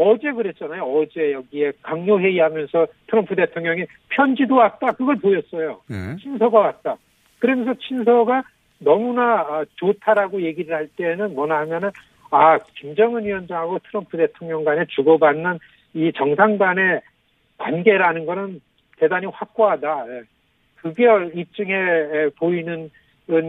어제 0.01 0.31
그랬잖아요. 0.31 0.81
어제 0.81 1.33
여기에 1.33 1.73
강요 1.81 2.19
회의 2.21 2.39
하면서 2.39 2.87
트럼프 3.07 3.35
대통령이 3.35 3.85
편지도 4.07 4.55
왔다. 4.55 4.93
그걸 4.93 5.17
보였어요. 5.17 5.81
예. 5.91 6.15
친서가 6.21 6.57
왔다. 6.57 6.95
그러면서 7.39 7.73
친서가 7.73 8.43
너무나 8.79 9.41
아, 9.41 9.65
좋다라고 9.75 10.41
얘기를 10.41 10.73
할 10.73 10.87
때는 10.87 11.35
뭐나 11.35 11.57
하면은 11.59 11.89
아 12.31 12.57
김정은 12.75 13.25
위원장하고 13.25 13.79
트럼프 13.79 14.15
대통령 14.15 14.63
간에 14.63 14.85
주고받는 14.87 15.59
이 15.95 16.11
정상 16.15 16.57
간의 16.57 17.01
관계라는 17.57 18.25
거는 18.25 18.61
대단히 18.97 19.25
확고하다. 19.25 20.05
예. 20.07 20.21
그게 20.75 21.07
입증해 21.33 21.73
에, 21.73 22.29
보이는 22.37 22.89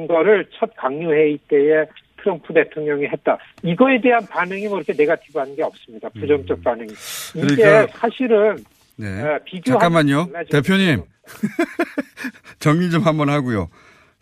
거를 0.09 0.47
첫 0.59 0.75
강요회의 0.75 1.39
때에 1.47 1.87
트럼프 2.23 2.53
대통령이 2.55 3.07
했다. 3.07 3.39
이거에 3.63 4.01
대한 4.01 4.27
반응이 4.27 4.69
뭐 4.69 4.79
이렇게 4.79 4.93
네가티브한 4.93 5.57
게 5.57 5.63
없습니다. 5.63 6.09
부정적 6.11 6.63
반응이. 6.63 6.93
이게 7.35 7.57
그러니까- 7.57 7.99
사실은 7.99 8.57
네. 8.97 9.07
예, 9.07 9.39
비교하면 9.45 9.81
잠깐만요. 10.07 10.29
대표님. 10.51 11.03
정리 12.59 12.91
좀 12.91 13.03
한번 13.03 13.31
하고요. 13.31 13.69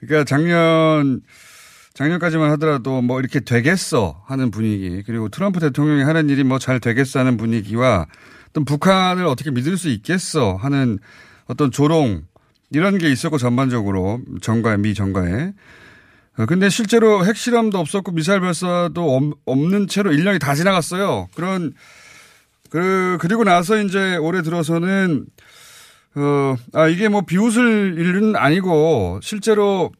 그러니까 0.00 0.24
작년, 0.24 1.20
작년까지만 1.94 2.50
하더라도 2.52 3.02
뭐 3.02 3.18
이렇게 3.20 3.40
되겠어 3.40 4.22
하는 4.26 4.50
분위기, 4.50 5.02
그리고 5.04 5.28
트럼프 5.28 5.58
대통령이 5.60 6.02
하는 6.04 6.28
일이 6.28 6.44
뭐 6.44 6.58
잘 6.58 6.78
되겠어 6.80 7.18
하는 7.20 7.36
분위기와 7.36 8.06
또 8.52 8.64
북한을 8.64 9.26
어떻게 9.26 9.50
믿을 9.50 9.76
수 9.76 9.88
있겠어 9.88 10.54
하는 10.56 10.98
어떤 11.46 11.70
조롱, 11.70 12.22
이런 12.70 12.98
게 12.98 13.08
있었고 13.10 13.38
전반적으로 13.38 14.20
정가에, 14.42 14.76
미 14.76 14.94
정가에. 14.94 15.52
어, 16.38 16.46
근데 16.46 16.68
실제로 16.68 17.24
핵실험도 17.24 17.78
없었고 17.78 18.12
미사일 18.12 18.40
발사도 18.40 19.16
없- 19.16 19.38
없는 19.44 19.88
채로 19.88 20.10
1년이 20.10 20.40
다 20.40 20.54
지나갔어요. 20.54 21.28
그런 21.34 21.72
그, 22.70 23.16
그리고 23.20 23.44
나서 23.44 23.78
이제 23.78 24.16
올해 24.16 24.42
들어서는, 24.42 25.24
어, 26.16 26.54
아, 26.74 26.86
이게 26.86 27.08
뭐 27.08 27.22
비웃을 27.22 27.96
일은 27.98 28.36
아니고, 28.36 29.20
실제로 29.22 29.90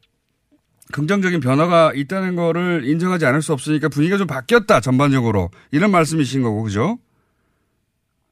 긍정적인 0.93 1.41
변화가 1.41 1.93
있다는 1.95 2.37
거를 2.37 2.83
인정하지 2.85 3.25
않을 3.25 3.41
수 3.41 3.55
없으니까 3.55 3.89
분위기가 3.89 4.19
좀 4.19 4.27
바뀌었다, 4.27 4.81
전반적으로. 4.81 5.51
이런 5.73 5.91
말씀이신 5.91 6.43
거고, 6.43 6.63
그죠? 6.63 6.99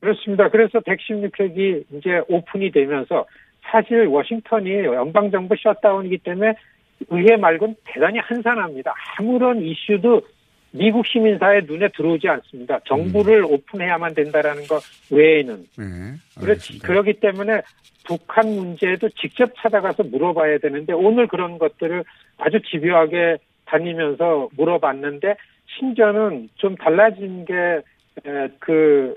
그렇습니다. 0.00 0.50
그래서 0.50 0.80
116핵이 0.80 1.84
이제 1.94 2.20
오픈이 2.28 2.70
되면서 2.72 3.24
사실 3.70 4.06
워싱턴이 4.06 4.70
연방정부 4.84 5.54
셧다운이기 5.56 6.18
때문에 6.18 6.54
의회 7.08 7.36
말고는 7.36 7.74
대단히 7.84 8.18
한산합니다. 8.18 8.94
아무런 9.18 9.62
이슈도 9.62 10.22
미국 10.72 11.06
시민사회 11.06 11.60
눈에 11.62 11.88
들어오지 11.96 12.28
않습니다. 12.28 12.80
정부를 12.86 13.44
오픈해야만 13.44 14.14
된다라는 14.14 14.66
것 14.66 14.82
외에는. 15.10 15.66
네. 15.78 15.84
그렇지. 16.38 16.78
그렇기 16.80 17.14
때문에 17.14 17.62
북한 18.04 18.48
문제도 18.54 19.08
직접 19.10 19.50
찾아가서 19.56 20.04
물어봐야 20.04 20.58
되는데 20.58 20.92
오늘 20.92 21.26
그런 21.26 21.58
것들을 21.58 22.04
아주 22.38 22.60
집요하게 22.62 23.38
다니면서 23.64 24.48
물어봤는데 24.56 25.36
심지어는 25.78 26.48
좀 26.56 26.76
달라진 26.76 27.44
게그 27.44 29.16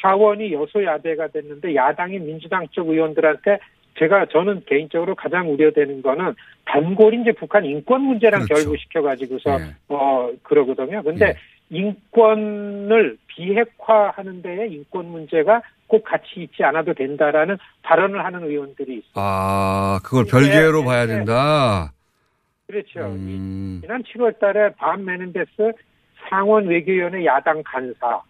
자원이 0.00 0.52
여소야대가 0.52 1.28
됐는데 1.28 1.74
야당이 1.74 2.18
민주당 2.20 2.66
쪽 2.70 2.88
의원들한테 2.88 3.58
제가 3.98 4.26
저는 4.26 4.62
개인적으로 4.66 5.14
가장 5.14 5.52
우려되는 5.52 6.02
거는 6.02 6.34
단골이 6.64 7.20
이제 7.22 7.32
북한 7.32 7.64
인권 7.64 8.02
문제랑 8.02 8.44
그렇죠. 8.44 8.64
결부시켜 8.64 9.02
가지고서 9.02 9.58
네. 9.58 9.64
어 9.88 10.30
그러거든요. 10.42 11.02
근데 11.02 11.34
인권을 11.70 13.16
비핵화하는 13.26 14.42
데에 14.42 14.68
인권 14.68 15.06
문제가 15.06 15.62
꼭 15.86 16.04
같이 16.04 16.26
있지 16.36 16.62
않아도 16.64 16.94
된다라는 16.94 17.58
발언을 17.82 18.24
하는 18.24 18.44
의원들이 18.44 18.94
있어요. 18.94 19.12
아, 19.14 20.00
그걸 20.02 20.24
네, 20.24 20.30
별개로 20.30 20.80
네, 20.80 20.84
봐야 20.86 21.06
네. 21.06 21.16
된다. 21.16 21.92
그렇죠. 22.66 23.00
음, 23.00 23.80
지난 23.82 24.02
7월 24.02 24.38
달에 24.38 24.70
밤 24.76 25.04
메넨데스 25.04 25.72
상원 26.30 26.66
외교위원회 26.66 27.24
야당 27.26 27.62
간사 27.64 28.22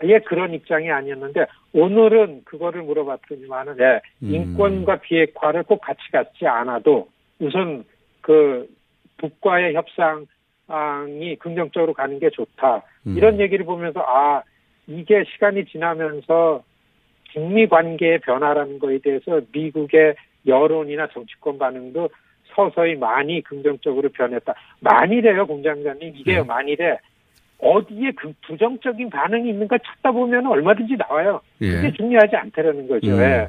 의 0.00 0.20
그런 0.24 0.54
입장이 0.54 0.90
아니었는데 0.90 1.46
오늘은 1.74 2.42
그거를 2.44 2.82
물어봤더니만은 2.82 3.76
네, 3.76 4.00
음. 4.22 4.34
인권과 4.34 4.96
비핵화를 5.00 5.64
꼭 5.64 5.80
같이 5.80 6.00
갖지 6.10 6.46
않아도 6.46 7.08
우선 7.38 7.84
그 8.20 8.68
북과의 9.18 9.74
협상이 9.74 11.36
긍정적으로 11.38 11.92
가는 11.92 12.18
게 12.18 12.30
좋다. 12.30 12.82
음. 13.06 13.16
이런 13.16 13.38
얘기를 13.38 13.64
보면서 13.64 14.00
아 14.00 14.42
이게 14.86 15.24
시간이 15.32 15.66
지나면서 15.66 16.62
북미 17.32 17.66
관계의 17.66 18.20
변화라는 18.20 18.78
거에 18.78 18.98
대해서 18.98 19.40
미국의 19.52 20.14
여론이나 20.46 21.08
정치권 21.08 21.58
반응도 21.58 22.10
서서히 22.54 22.96
많이 22.96 23.40
긍정적으로 23.42 24.10
변했다. 24.10 24.54
만일에요, 24.80 25.46
공장장님, 25.46 26.12
이게 26.16 26.34
네. 26.36 26.42
만일에 26.42 26.98
어디에 27.62 28.10
그 28.12 28.32
부정적인 28.46 29.08
반응이 29.10 29.48
있는가 29.50 29.78
찾다 29.78 30.10
보면 30.12 30.46
얼마든지 30.46 30.96
나와요. 30.96 31.40
예. 31.60 31.70
그게 31.76 31.92
중요하지 31.92 32.36
않다라는 32.36 32.88
거죠. 32.88 33.10
음. 33.12 33.20
예. 33.20 33.48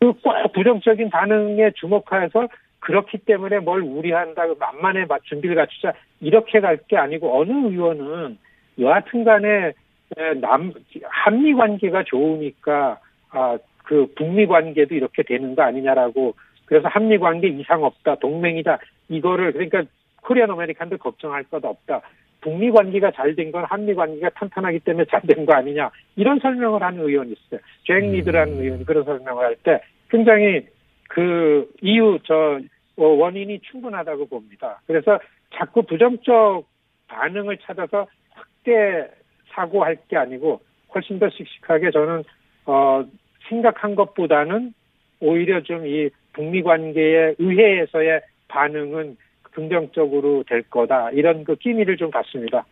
그꼭 0.00 0.52
부정적인 0.54 1.10
반응에 1.10 1.70
주목해서 1.76 2.48
그렇기 2.80 3.18
때문에 3.18 3.60
뭘 3.60 3.80
우려한다고 3.82 4.56
만만에 4.56 5.06
맞- 5.06 5.24
준비를 5.24 5.56
갖추자 5.56 5.92
이렇게 6.20 6.60
갈 6.60 6.76
게 6.88 6.96
아니고 6.96 7.40
어느 7.40 7.50
의원은 7.52 8.38
여하튼 8.80 9.24
간에 9.24 9.72
에, 10.18 10.34
남 10.40 10.72
한미 11.08 11.54
관계가 11.54 12.04
좋으니까 12.04 12.98
아 13.30 13.58
그 13.84 14.06
북미 14.14 14.46
관계도 14.46 14.94
이렇게 14.94 15.24
되는 15.24 15.56
거 15.56 15.62
아니냐라고 15.62 16.34
그래서 16.66 16.86
한미 16.86 17.18
관계 17.18 17.48
이상 17.48 17.82
없다 17.82 18.14
동맹이다 18.20 18.78
이거를 19.08 19.52
그러니까 19.52 19.82
Korean 20.22 20.50
American들 20.52 20.98
걱정할 20.98 21.42
것 21.44 21.64
없다 21.64 22.00
북미 22.42 22.70
관계가 22.70 23.12
잘 23.12 23.34
된 23.34 23.50
건 23.52 23.64
한미 23.64 23.94
관계가 23.94 24.30
탄탄하기 24.30 24.80
때문에 24.80 25.06
잘 25.06 25.22
된 25.22 25.46
거 25.46 25.54
아니냐. 25.54 25.90
이런 26.16 26.38
설명을 26.40 26.82
하는 26.82 27.00
의원이 27.00 27.32
있어요. 27.32 27.60
잭 27.86 27.94
리드라는 28.00 28.60
의원이 28.60 28.84
그런 28.84 29.04
설명을 29.04 29.44
할 29.44 29.56
때 29.62 29.80
굉장히 30.10 30.66
그 31.08 31.70
이유 31.80 32.18
저 32.24 32.60
어, 32.96 33.04
원인이 33.06 33.60
충분하다고 33.60 34.26
봅니다. 34.26 34.80
그래서 34.86 35.18
자꾸 35.54 35.82
부정적 35.82 36.66
반응을 37.08 37.58
찾아서 37.58 38.06
확대 38.30 39.08
사고할 39.54 39.96
게 40.08 40.16
아니고 40.16 40.60
훨씬 40.94 41.18
더 41.18 41.28
씩씩하게 41.30 41.90
저는 41.90 42.24
어 42.66 43.04
생각한 43.48 43.94
것보다는 43.94 44.74
오히려 45.20 45.62
좀 45.62 45.86
이 45.86 46.10
북미 46.32 46.62
관계의 46.62 47.36
의회에서의 47.38 48.22
반응은 48.48 49.16
긍정적으로 49.54 50.44
될 50.48 50.62
거다 50.62 51.10
이런 51.12 51.44
그 51.44 51.56
끼미를 51.56 51.96
좀 51.96 52.10
봤습니다. 52.10 52.64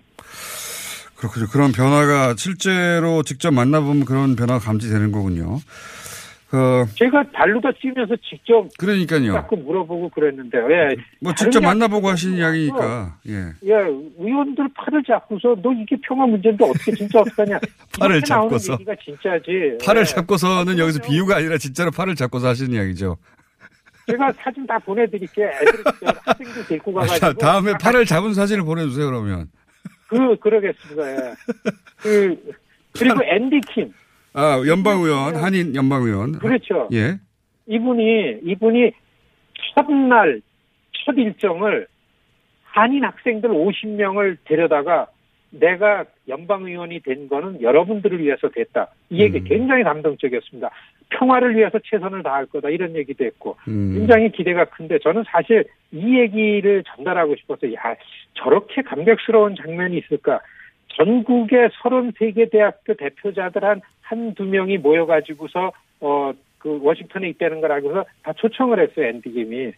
그렇군요. 1.16 1.46
그런 1.52 1.72
변화가 1.72 2.34
실제로 2.36 3.22
직접 3.22 3.50
만나보면 3.52 4.06
그런 4.06 4.36
변화가 4.36 4.58
감지되는 4.58 5.12
거군요. 5.12 5.58
그, 6.50 6.84
제가 6.96 7.22
발로다 7.32 7.70
뛰면서 7.80 8.16
직접 8.28 8.66
그러니까요. 8.76 9.32
자꾸 9.34 9.56
물어보고 9.56 10.08
그랬는데요. 10.08 10.66
예. 10.72 10.96
뭐 11.20 11.32
직접 11.32 11.60
만나보고 11.60 12.08
하신 12.08 12.38
이야기니까, 12.38 13.18
예. 13.28 13.34
예, 13.64 13.72
의원들 14.18 14.68
팔을 14.74 15.04
잡고서 15.06 15.54
너 15.62 15.72
이게 15.72 15.96
평화 16.02 16.26
문제인데 16.26 16.64
어떻게 16.64 16.92
진짜 16.92 17.20
어떡하냐. 17.20 17.60
팔을 18.00 18.22
잡고서. 18.22 18.72
얘기가 18.72 18.94
진짜지. 19.04 19.78
팔을 19.84 20.00
예. 20.00 20.04
잡고서는 20.06 20.76
여기서 20.78 21.02
비유가 21.02 21.36
아니라 21.36 21.56
진짜로 21.56 21.92
팔을 21.92 22.16
잡고서 22.16 22.48
하시는 22.48 22.72
이야기죠. 22.72 23.16
제가 24.06 24.32
사진 24.32 24.66
다 24.66 24.78
보내드릴게. 24.78 25.44
애들 25.44 25.84
학생들 26.24 26.66
데리고 26.66 26.90
아, 26.92 27.02
가가지고. 27.02 27.18
자, 27.18 27.32
다음에 27.34 27.72
팔을 27.80 28.04
잡은 28.04 28.34
사진을 28.34 28.64
보내주세요, 28.64 29.06
그러면. 29.06 29.48
그 30.08 30.36
그러겠습니다. 30.36 31.12
예. 31.12 31.34
그 31.98 32.54
그리고 32.98 33.22
앤디 33.22 33.60
킴. 33.72 33.92
아, 34.32 34.62
연방의원, 34.66 35.36
한인 35.36 35.74
연방의원. 35.74 36.38
그렇죠. 36.38 36.88
예. 36.92 37.18
이분이 37.66 38.40
이분이 38.42 38.90
첫날 39.74 40.40
첫 41.04 41.12
일정을 41.16 41.86
한인 42.64 43.04
학생들 43.04 43.50
50명을 43.50 44.38
데려다가 44.44 45.06
내가 45.50 46.04
연방의원이 46.28 47.00
된 47.00 47.28
거는 47.28 47.62
여러분들을 47.62 48.20
위해서 48.20 48.48
됐다. 48.48 48.88
이 49.10 49.20
얘기 49.20 49.42
굉장히 49.42 49.82
감동적이었습니다. 49.82 50.70
평화를 51.10 51.56
위해서 51.56 51.78
최선을 51.84 52.22
다할 52.22 52.46
거다. 52.46 52.70
이런 52.70 52.96
얘기도 52.96 53.24
했고 53.24 53.56
음. 53.68 53.94
굉장히 53.94 54.30
기대가 54.30 54.64
큰데 54.64 54.98
저는 54.98 55.24
사실 55.26 55.64
이 55.92 56.18
얘기를 56.18 56.82
전달하고 56.84 57.36
싶어서 57.36 57.72
야 57.74 57.94
저렇게 58.34 58.82
감격스러운 58.82 59.56
장면이 59.56 59.98
있을까? 59.98 60.40
전국의 60.96 61.70
33개 61.82 62.50
대학교 62.50 62.94
대표자들 62.94 63.64
한 63.64 63.80
한두 64.02 64.44
명이 64.44 64.78
모여가지고서 64.78 65.72
어 66.00 66.32
그 66.60 66.78
워싱턴에 66.82 67.28
있다는 67.30 67.60
걸 67.60 67.72
알고서 67.72 68.04
다 68.22 68.32
초청을 68.34 68.78
했어요 68.80 69.06
앤디 69.08 69.30
김이. 69.30 69.72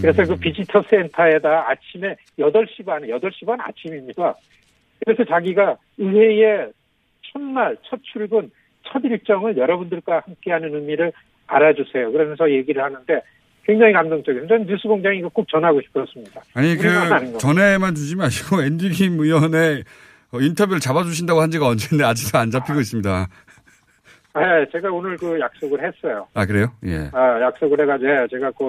그래서 0.00 0.24
그 0.24 0.36
비지터 0.38 0.82
센터에다 0.88 1.68
아침에 1.68 2.14
8시 2.38 2.86
반에 2.86 3.08
8시 3.08 3.44
반 3.44 3.60
아침입니다. 3.60 4.36
그래서 5.04 5.24
자기가 5.24 5.76
의회의 5.98 6.70
첫날 7.22 7.76
첫 7.82 8.00
출근 8.04 8.50
첫 8.92 9.02
일정을 9.04 9.56
여러분들과 9.56 10.22
함께하는 10.26 10.74
의미를 10.74 11.12
알아주세요 11.46 12.12
그러면서 12.12 12.50
얘기를 12.50 12.82
하는데 12.82 13.22
굉장히 13.64 13.92
감동적이에요 13.92 14.46
저는 14.48 14.66
뉴스공장에 14.66 15.18
이거 15.18 15.28
꼭 15.28 15.48
전하고 15.48 15.80
싶었습니다 15.82 16.40
아니, 16.54 16.76
그, 16.76 16.88
거. 17.32 17.38
전에만 17.38 17.94
주지 17.94 18.16
마시고, 18.16 18.62
앤디 18.62 18.90
김 18.90 19.20
의원의 19.20 19.84
어, 20.32 20.40
인터뷰를 20.40 20.80
잡아주신다고 20.80 21.40
한 21.40 21.50
지가 21.50 21.66
언제인데 21.66 22.04
아직도 22.04 22.38
안 22.38 22.50
잡히고 22.50 22.78
있습니다. 22.80 23.26
네, 24.36 24.66
제가 24.70 24.88
오늘 24.92 25.16
그 25.16 25.40
약속을 25.40 25.80
했어요 25.84 26.26
아, 26.34 26.46
그래요? 26.46 26.68
예. 26.86 27.10
아, 27.12 27.40
약속을 27.40 27.80
해가지고 27.80 28.10
예, 28.10 28.26
제가 28.30 28.52
그, 28.52 28.68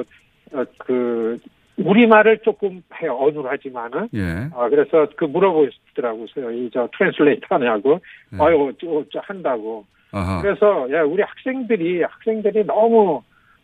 어, 0.54 0.66
그 0.80 1.38
우리말을 1.78 2.40
조금 2.44 2.82
해요 3.00 3.16
어눌하지만은 3.16 4.10
예. 4.16 4.50
아 4.56 4.70
그래서 4.70 5.08
그 5.16 5.26
물어보시더라고요 5.26 6.52
이 6.52 6.70
저 6.74 6.90
트랜슬레이터 6.98 7.46
하냐고 7.50 8.00
아유 8.40 8.74
저, 8.82 9.04
저 9.14 9.20
한다고 9.24 9.86
네. 9.88 10.01
아하. 10.12 10.42
그래서 10.42 10.92
야 10.92 11.04
우리 11.04 11.22
학생들이 11.24 12.04
학생들이 12.04 12.66
너무 12.66 13.22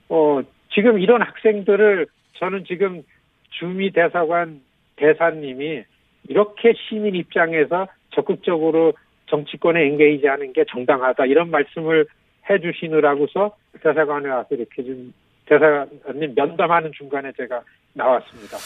어 0.09 0.41
지금 0.73 0.99
이런 0.99 1.21
학생들을 1.21 2.07
저는 2.39 2.65
지금 2.65 3.03
주미 3.49 3.91
대사관 3.91 4.61
대사님이 4.95 5.83
이렇게 6.29 6.73
시민 6.73 7.15
입장에서 7.15 7.87
적극적으로 8.11 8.93
정치권에 9.27 9.85
엔게이지 9.85 10.27
하는 10.27 10.53
게 10.53 10.65
정당하다 10.65 11.25
이런 11.25 11.51
말씀을 11.51 12.05
해주시느라고서 12.49 13.55
대사관에 13.81 14.29
와서 14.29 14.47
이렇게 14.51 14.83
좀 14.83 15.13
대사관님 15.47 16.33
면담하는 16.35 16.91
중간에 16.97 17.31
제가 17.37 17.61
나왔습니다. 17.93 18.57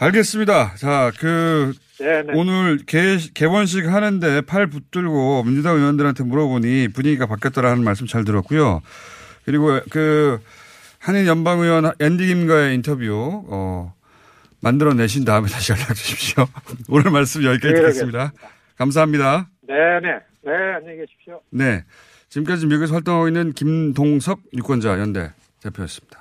알겠습니다. 0.00 0.74
자, 0.76 1.12
그, 1.18 1.72
네네. 1.98 2.32
오늘 2.34 2.78
개, 2.86 3.16
개원식 3.34 3.86
하는데 3.86 4.40
팔 4.42 4.66
붙들고 4.66 5.44
민주당 5.44 5.76
의원들한테 5.76 6.24
물어보니 6.24 6.88
분위기가 6.88 7.26
바뀌었다라는 7.26 7.84
말씀 7.84 8.06
잘 8.06 8.24
들었고요. 8.24 8.82
그리고 9.44 9.80
그, 9.90 10.40
한인 10.98 11.26
연방 11.26 11.60
의원 11.60 11.92
앤디 11.98 12.26
김과의 12.26 12.74
인터뷰, 12.74 13.44
어, 13.48 13.94
만들어 14.60 14.92
내신 14.92 15.24
다음에 15.24 15.48
다시 15.48 15.72
연락 15.72 15.94
주십시오. 15.94 16.46
오늘 16.88 17.10
말씀 17.10 17.42
여기까지 17.42 17.74
듣겠습니다. 17.74 18.32
감사합니다. 18.76 19.48
네 19.62 19.74
네. 20.02 20.18
네, 20.42 20.52
안녕히 20.74 20.98
계십시오. 20.98 21.40
네. 21.50 21.84
지금까지 22.28 22.66
미국에서 22.66 22.94
활동하고 22.94 23.28
있는 23.28 23.52
김동석 23.52 24.40
유권자 24.54 24.98
연대 25.00 25.32
대표였습니다. 25.62 26.19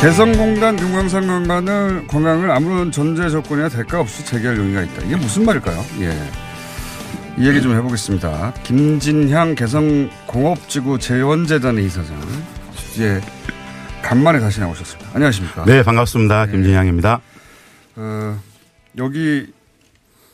개성공단 0.00 0.76
금강산 0.76 1.26
관광을, 1.26 2.06
관광을 2.06 2.50
아무런 2.50 2.90
전제 2.90 3.28
조건이나 3.28 3.68
대가 3.68 4.00
없이 4.00 4.24
재개할 4.24 4.56
용의가 4.56 4.82
있다. 4.82 5.02
이게 5.02 5.14
무슨 5.16 5.44
말일까요? 5.44 5.84
예. 6.00 6.30
이 7.36 7.46
얘기 7.46 7.60
좀 7.60 7.74
해보겠습니다. 7.76 8.54
김진향 8.64 9.54
개성공업지구 9.54 10.98
재원재단의 10.98 11.84
이사장. 11.84 12.18
예. 13.00 13.20
간만에 14.00 14.40
다시 14.40 14.60
나오셨습니다. 14.60 15.10
안녕하십니까? 15.12 15.64
네, 15.66 15.82
반갑습니다. 15.82 16.46
김진양입니다. 16.46 17.20
어, 17.96 18.40
여기 18.96 19.52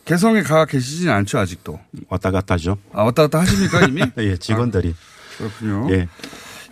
개성에 0.04 0.42
가 0.42 0.64
계시진 0.64 1.10
않죠, 1.10 1.40
아직도? 1.40 1.80
왔다 2.08 2.30
갔다 2.30 2.54
하죠. 2.54 2.78
아, 2.92 3.02
왔다 3.02 3.22
갔다 3.22 3.40
하십니까, 3.40 3.80
이미? 3.86 4.02
예, 4.18 4.36
직원들이. 4.36 4.94
아, 4.94 5.38
그렇군요. 5.38 5.88
예. 5.90 6.06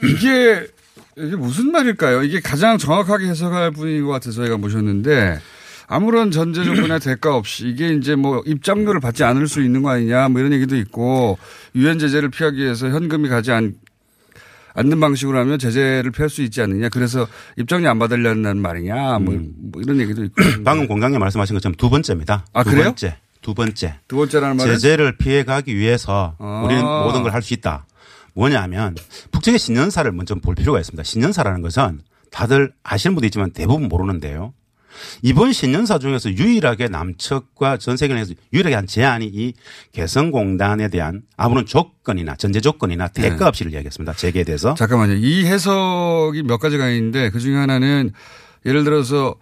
이게, 0.04 0.68
이게 1.16 1.36
무슨 1.36 1.70
말일까요? 1.70 2.22
이게 2.22 2.40
가장 2.40 2.76
정확하게 2.78 3.26
해석할 3.28 3.70
분인 3.70 4.04
것 4.04 4.10
같아서 4.12 4.32
저희가 4.36 4.56
모셨는데, 4.56 5.38
아무런 5.86 6.30
전제 6.30 6.64
조건이나 6.64 6.98
대가 6.98 7.36
없이 7.36 7.68
이게 7.68 7.92
이제 7.92 8.14
뭐 8.16 8.42
입장료를 8.46 9.00
받지 9.00 9.22
않을 9.22 9.46
수 9.48 9.62
있는 9.62 9.82
거 9.82 9.90
아니냐 9.90 10.30
뭐 10.30 10.40
이런 10.40 10.52
얘기도 10.54 10.76
있고 10.76 11.38
유엔 11.74 11.98
제재를 11.98 12.30
피하기 12.30 12.56
위해서 12.56 12.88
현금이 12.88 13.28
가지 13.28 13.52
않, 13.52 13.74
않는 14.72 14.98
방식으로 14.98 15.38
하면 15.40 15.58
제재를 15.58 16.10
피할 16.10 16.30
수 16.30 16.40
있지 16.40 16.62
않느냐 16.62 16.88
그래서 16.88 17.28
입장료 17.58 17.90
안 17.90 17.98
받으려는 17.98 18.56
말이냐 18.56 19.18
뭐, 19.18 19.34
뭐 19.72 19.82
이런 19.82 20.00
얘기도 20.00 20.24
있고 20.24 20.34
방금 20.64 20.88
공장님 20.88 21.20
말씀하신 21.20 21.54
것처럼 21.54 21.74
두 21.76 21.90
번째입니다. 21.90 22.46
아, 22.54 22.64
두 22.64 22.70
그래요? 22.70 22.84
번째. 22.86 23.16
두 23.42 23.52
번째. 23.52 23.94
두 24.08 24.16
번째라는 24.16 24.56
말은 24.56 24.72
제재를 24.72 25.18
피해 25.18 25.44
가기 25.44 25.76
위해서 25.76 26.34
아. 26.38 26.62
우리는 26.64 26.82
모든 26.82 27.22
걸 27.22 27.34
할 27.34 27.42
수 27.42 27.52
있다. 27.52 27.84
뭐냐면 28.34 28.94
북측의 29.30 29.58
신년사를 29.58 30.10
먼저 30.12 30.34
볼 30.34 30.54
필요가 30.54 30.80
있습니다. 30.80 31.02
신년사라는 31.02 31.62
것은 31.62 32.00
다들 32.30 32.72
아시는 32.82 33.14
분도 33.14 33.26
있지만 33.26 33.52
대부분 33.52 33.88
모르는데요. 33.88 34.52
이번 35.22 35.52
신년사 35.52 35.98
중에서 35.98 36.30
유일하게 36.30 36.88
남측과 36.88 37.78
전 37.78 37.96
세계를 37.96 38.20
해서 38.20 38.34
유일하게 38.52 38.74
한 38.74 38.86
제안이 38.86 39.26
이 39.26 39.52
개성공단에 39.92 40.88
대한 40.88 41.22
아무런 41.36 41.66
조건이나 41.66 42.36
전제 42.36 42.60
조건이나 42.60 43.08
대가 43.08 43.36
네. 43.36 43.44
없이를 43.44 43.72
이야기했습니다. 43.72 44.12
재개에 44.14 44.44
대해서. 44.44 44.74
잠깐만요. 44.74 45.14
이 45.14 45.46
해석이 45.46 46.44
몇 46.44 46.58
가지가 46.58 46.90
있는데 46.90 47.30
그 47.30 47.40
중에 47.40 47.56
하나는 47.56 48.12
예를 48.66 48.84
들어서 48.84 49.34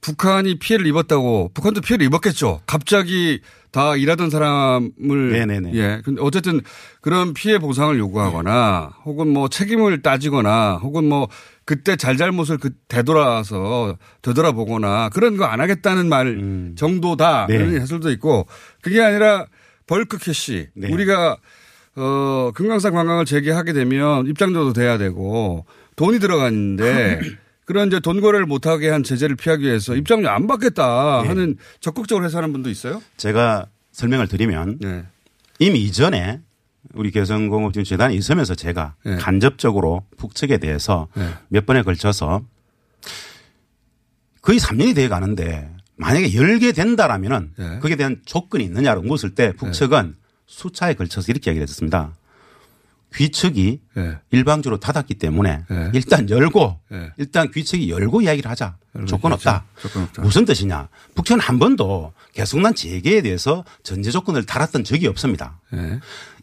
북한이 0.00 0.58
피해를 0.58 0.86
입었다고 0.86 1.50
북한도 1.54 1.80
피해를 1.82 2.06
입었겠죠. 2.06 2.60
갑자기 2.66 3.40
다 3.70 3.94
일하던 3.96 4.30
사람을 4.30 5.32
네네네. 5.32 5.74
예. 5.74 6.00
근데 6.04 6.20
어쨌든 6.22 6.60
그런 7.00 7.34
피해 7.34 7.58
보상을 7.58 7.96
요구하거나 7.98 8.92
혹은 9.04 9.28
뭐 9.28 9.48
책임을 9.48 10.02
따지거나 10.02 10.76
혹은 10.82 11.04
뭐 11.08 11.28
그때 11.64 11.94
잘잘못을 11.96 12.58
그 12.58 12.70
되돌아서 12.88 13.96
되돌아보거나 14.22 15.10
그런 15.10 15.36
거 15.36 15.44
안 15.44 15.60
하겠다는 15.60 16.08
말 16.08 16.72
정도다. 16.76 17.46
네. 17.48 17.58
그런 17.58 17.80
해설도 17.80 18.10
있고 18.12 18.46
그게 18.82 19.00
아니라 19.02 19.46
bulk 19.86 20.18
cash 20.18 20.68
네. 20.74 20.92
우리가 20.92 21.36
어 21.96 22.50
금강산 22.54 22.92
관광을 22.92 23.24
재개하게 23.24 23.72
되면 23.72 24.26
입장료도 24.26 24.72
돼야 24.72 24.96
되고 24.98 25.66
돈이 25.96 26.18
들어가는데 26.20 27.20
그런 27.70 27.86
이제 27.86 28.00
돈 28.00 28.20
거래를 28.20 28.46
못하게 28.46 28.88
한 28.88 29.04
제재를 29.04 29.36
피하기 29.36 29.64
위해서 29.64 29.94
입장료 29.94 30.28
안 30.28 30.48
받겠다 30.48 31.20
네. 31.22 31.28
하는 31.28 31.56
적극적으로 31.78 32.24
해서하는 32.24 32.52
분도 32.52 32.68
있어요. 32.68 33.00
제가 33.16 33.66
설명을 33.92 34.26
드리면 34.26 34.78
네. 34.80 35.04
이미 35.60 35.84
이전에 35.84 36.40
우리 36.94 37.12
개성공업진 37.12 37.84
재단이 37.84 38.16
있으면서 38.16 38.56
제가 38.56 38.96
간접적으로 39.20 40.04
북측에 40.16 40.58
대해서 40.58 41.06
네. 41.14 41.28
몇 41.46 41.64
번에 41.64 41.82
걸쳐서 41.82 42.42
거의 44.42 44.58
3년이 44.58 44.96
돼 44.96 45.06
가는데 45.06 45.70
만약에 45.94 46.34
열게 46.34 46.72
된다라면은 46.72 47.52
네. 47.56 47.78
거기에 47.78 47.94
대한 47.94 48.20
조건이 48.24 48.64
있느냐를 48.64 49.02
묻을 49.02 49.36
때 49.36 49.52
북측은 49.52 50.16
수차에 50.46 50.94
걸쳐서 50.94 51.30
이렇게 51.30 51.52
얘기를 51.52 51.62
했습니다. 51.62 52.16
귀측이 53.14 53.80
네. 53.94 54.18
일방적으로 54.30 54.78
닫았기 54.78 55.14
때문에 55.14 55.64
일단 55.92 56.30
열고 56.30 56.80
네. 56.90 57.10
일단 57.16 57.50
귀측이 57.50 57.90
열고 57.90 58.22
이야기를 58.22 58.50
하자. 58.50 58.76
조건 59.06 59.32
없다. 59.32 59.64
조건 59.80 60.04
없다. 60.04 60.22
무슨 60.22 60.44
뜻이냐. 60.44 60.88
북측은 61.14 61.40
한 61.40 61.58
번도 61.58 62.12
개성난 62.34 62.74
재개에 62.74 63.22
대해서 63.22 63.64
전제 63.82 64.10
조건을 64.10 64.46
달았던 64.46 64.84
적이 64.84 65.08
없습니다. 65.08 65.60
네. 65.72 65.98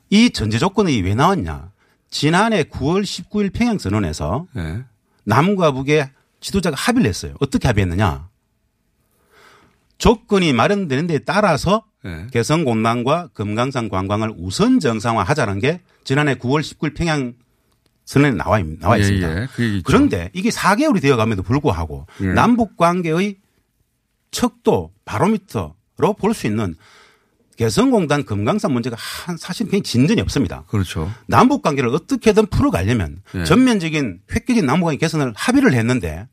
이 0.10 0.30
전제 0.30 0.58
조건이 0.58 1.02
왜 1.02 1.16
나왔냐. 1.16 1.72
지난해 2.10 2.64
9월 2.64 3.04
19일 3.04 3.52
평양선언에서 3.54 4.48
네. 4.54 4.84
남과 5.24 5.72
북의 5.72 6.10
지도자가 6.40 6.76
합의를 6.78 7.08
했어요. 7.10 7.36
어떻게 7.40 7.68
합의했느냐. 7.68 8.30
조건이 9.98 10.54
마련되는 10.54 11.08
데 11.08 11.20
따라서 11.20 11.84
네. 12.08 12.28
개성공단과 12.32 13.30
금강산 13.34 13.90
관광을 13.90 14.34
우선 14.38 14.80
정상화하자는 14.80 15.60
게 15.60 15.82
지난해 16.06 16.36
9월 16.36 16.62
19일 16.62 16.96
평양 16.96 17.34
선언에 18.06 18.32
나와, 18.38 18.60
있- 18.60 18.80
나와 18.80 18.96
예, 18.98 19.02
있습니다. 19.02 19.42
예. 19.42 19.48
그. 19.54 19.82
그런데 19.84 20.30
이게 20.34 20.48
4개월이 20.50 21.02
되어 21.02 21.18
감에도 21.18 21.44
불구하고 21.44 22.08
예. 22.22 22.28
남북 22.28 22.78
관계의 22.78 23.36
척도 24.32 24.94
바로미터로 25.06 26.14
볼 26.18 26.34
수 26.34 26.48
있는 26.48 26.76
개성공단 27.58 28.24
금강산 28.24 28.72
문제가 28.72 28.96
한 29.00 29.36
사실 29.36 29.66
굉장히 29.66 29.82
진전이 29.84 30.22
없습니다. 30.22 30.64
그렇죠. 30.68 31.12
남북 31.26 31.64
관계를 31.64 31.90
어떻게든 31.90 32.46
풀어가려면 32.48 33.22
예. 33.36 33.44
전면적인 33.44 34.22
획기적인 34.32 34.66
남북 34.66 34.86
관계 34.86 35.00
개선을 35.00 35.34
합의를 35.36 35.74
했는데 35.74 36.28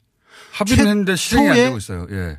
합의는 0.53 0.87
했는데 0.87 1.17
실행이 1.17 1.49
안 1.49 1.55
되고 1.55 1.77
있어요. 1.79 2.07
예. 2.11 2.39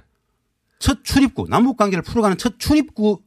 첫 0.78 1.04
출입구 1.04 1.48
남북 1.50 1.78
관계를 1.78 2.04
풀어가는 2.04 2.38
첫 2.38 2.60
출입구 2.60 3.22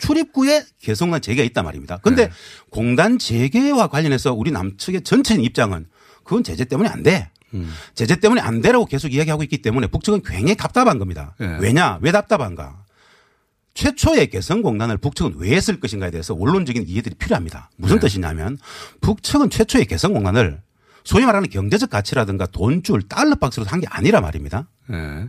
출입구에 0.00 0.64
개성관 0.80 1.20
재개가 1.20 1.44
있단 1.46 1.64
말입니다. 1.64 1.98
근데 1.98 2.26
네. 2.26 2.32
공단 2.70 3.18
재개와 3.18 3.88
관련해서 3.88 4.32
우리 4.34 4.50
남측의 4.50 5.02
전체적인 5.02 5.44
입장은 5.44 5.86
그건 6.24 6.42
제재 6.44 6.64
때문에 6.64 6.88
안 6.88 7.02
돼. 7.02 7.30
음. 7.54 7.72
제재 7.94 8.16
때문에 8.16 8.40
안 8.40 8.60
되라고 8.60 8.86
계속 8.86 9.12
이야기하고 9.12 9.42
있기 9.44 9.58
때문에 9.62 9.88
북측은 9.88 10.22
굉장히 10.22 10.56
답답한 10.56 10.98
겁니다. 10.98 11.34
네. 11.38 11.56
왜냐? 11.60 11.98
왜 12.00 12.12
답답한가? 12.12 12.84
최초의 13.74 14.30
개성공단을 14.30 14.98
북측은 14.98 15.34
왜 15.36 15.54
했을 15.56 15.78
것인가에 15.80 16.10
대해서 16.10 16.34
원론적인 16.34 16.84
이해들이 16.88 17.14
필요합니다. 17.16 17.70
무슨 17.76 17.96
네. 17.96 18.00
뜻이냐면 18.00 18.58
북측은 19.00 19.50
최초의 19.50 19.86
개성공단을 19.86 20.60
소위 21.04 21.24
말하는 21.24 21.48
경제적 21.48 21.88
가치라든가 21.90 22.46
돈줄 22.46 23.02
달러 23.08 23.34
박스로 23.36 23.64
한 23.66 23.80
게 23.80 23.86
아니라 23.88 24.20
말입니다. 24.20 24.68
네. 24.88 25.28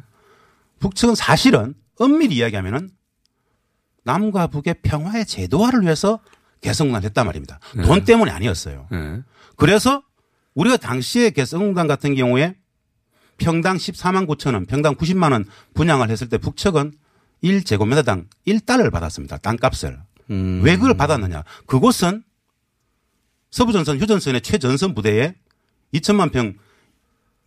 북측은 0.80 1.16
사실은 1.16 1.76
엄밀히 2.00 2.36
이야기하면은 2.36 2.90
남과 4.04 4.48
북의 4.48 4.76
평화의 4.84 5.26
제도화를 5.26 5.82
위해서 5.84 6.20
개성공단을 6.62 7.06
했단 7.06 7.26
말입니다. 7.26 7.60
네. 7.76 7.84
돈 7.84 8.04
때문이 8.04 8.32
아니었어요. 8.32 8.88
네. 8.92 9.22
그래서 9.56 10.04
우리가 10.54 10.78
당시에 10.78 11.32
개성공단 11.32 11.88
같은 11.88 12.16
경우에 12.16 12.56
평당 13.38 13.78
14만 13.78 14.28
9천 14.28 14.54
원, 14.54 14.66
평당 14.66 14.96
90만 14.96 15.32
원 15.32 15.46
분양을 15.74 16.10
했을 16.10 16.30
때 16.30 16.38
북측은 16.38 16.94
1제곱미터당 17.44 18.28
1달러를 18.48 18.92
받았습니다. 18.92 19.38
땅값을. 19.38 20.00
음. 20.30 20.62
왜 20.64 20.76
그걸 20.76 20.96
받았느냐. 20.96 21.44
그곳은 21.66 22.24
서부전선 23.50 24.00
휴전선의 24.00 24.42
최전선 24.42 24.94
부대에 24.94 25.36
2천만 25.94 26.32
평 26.32 26.54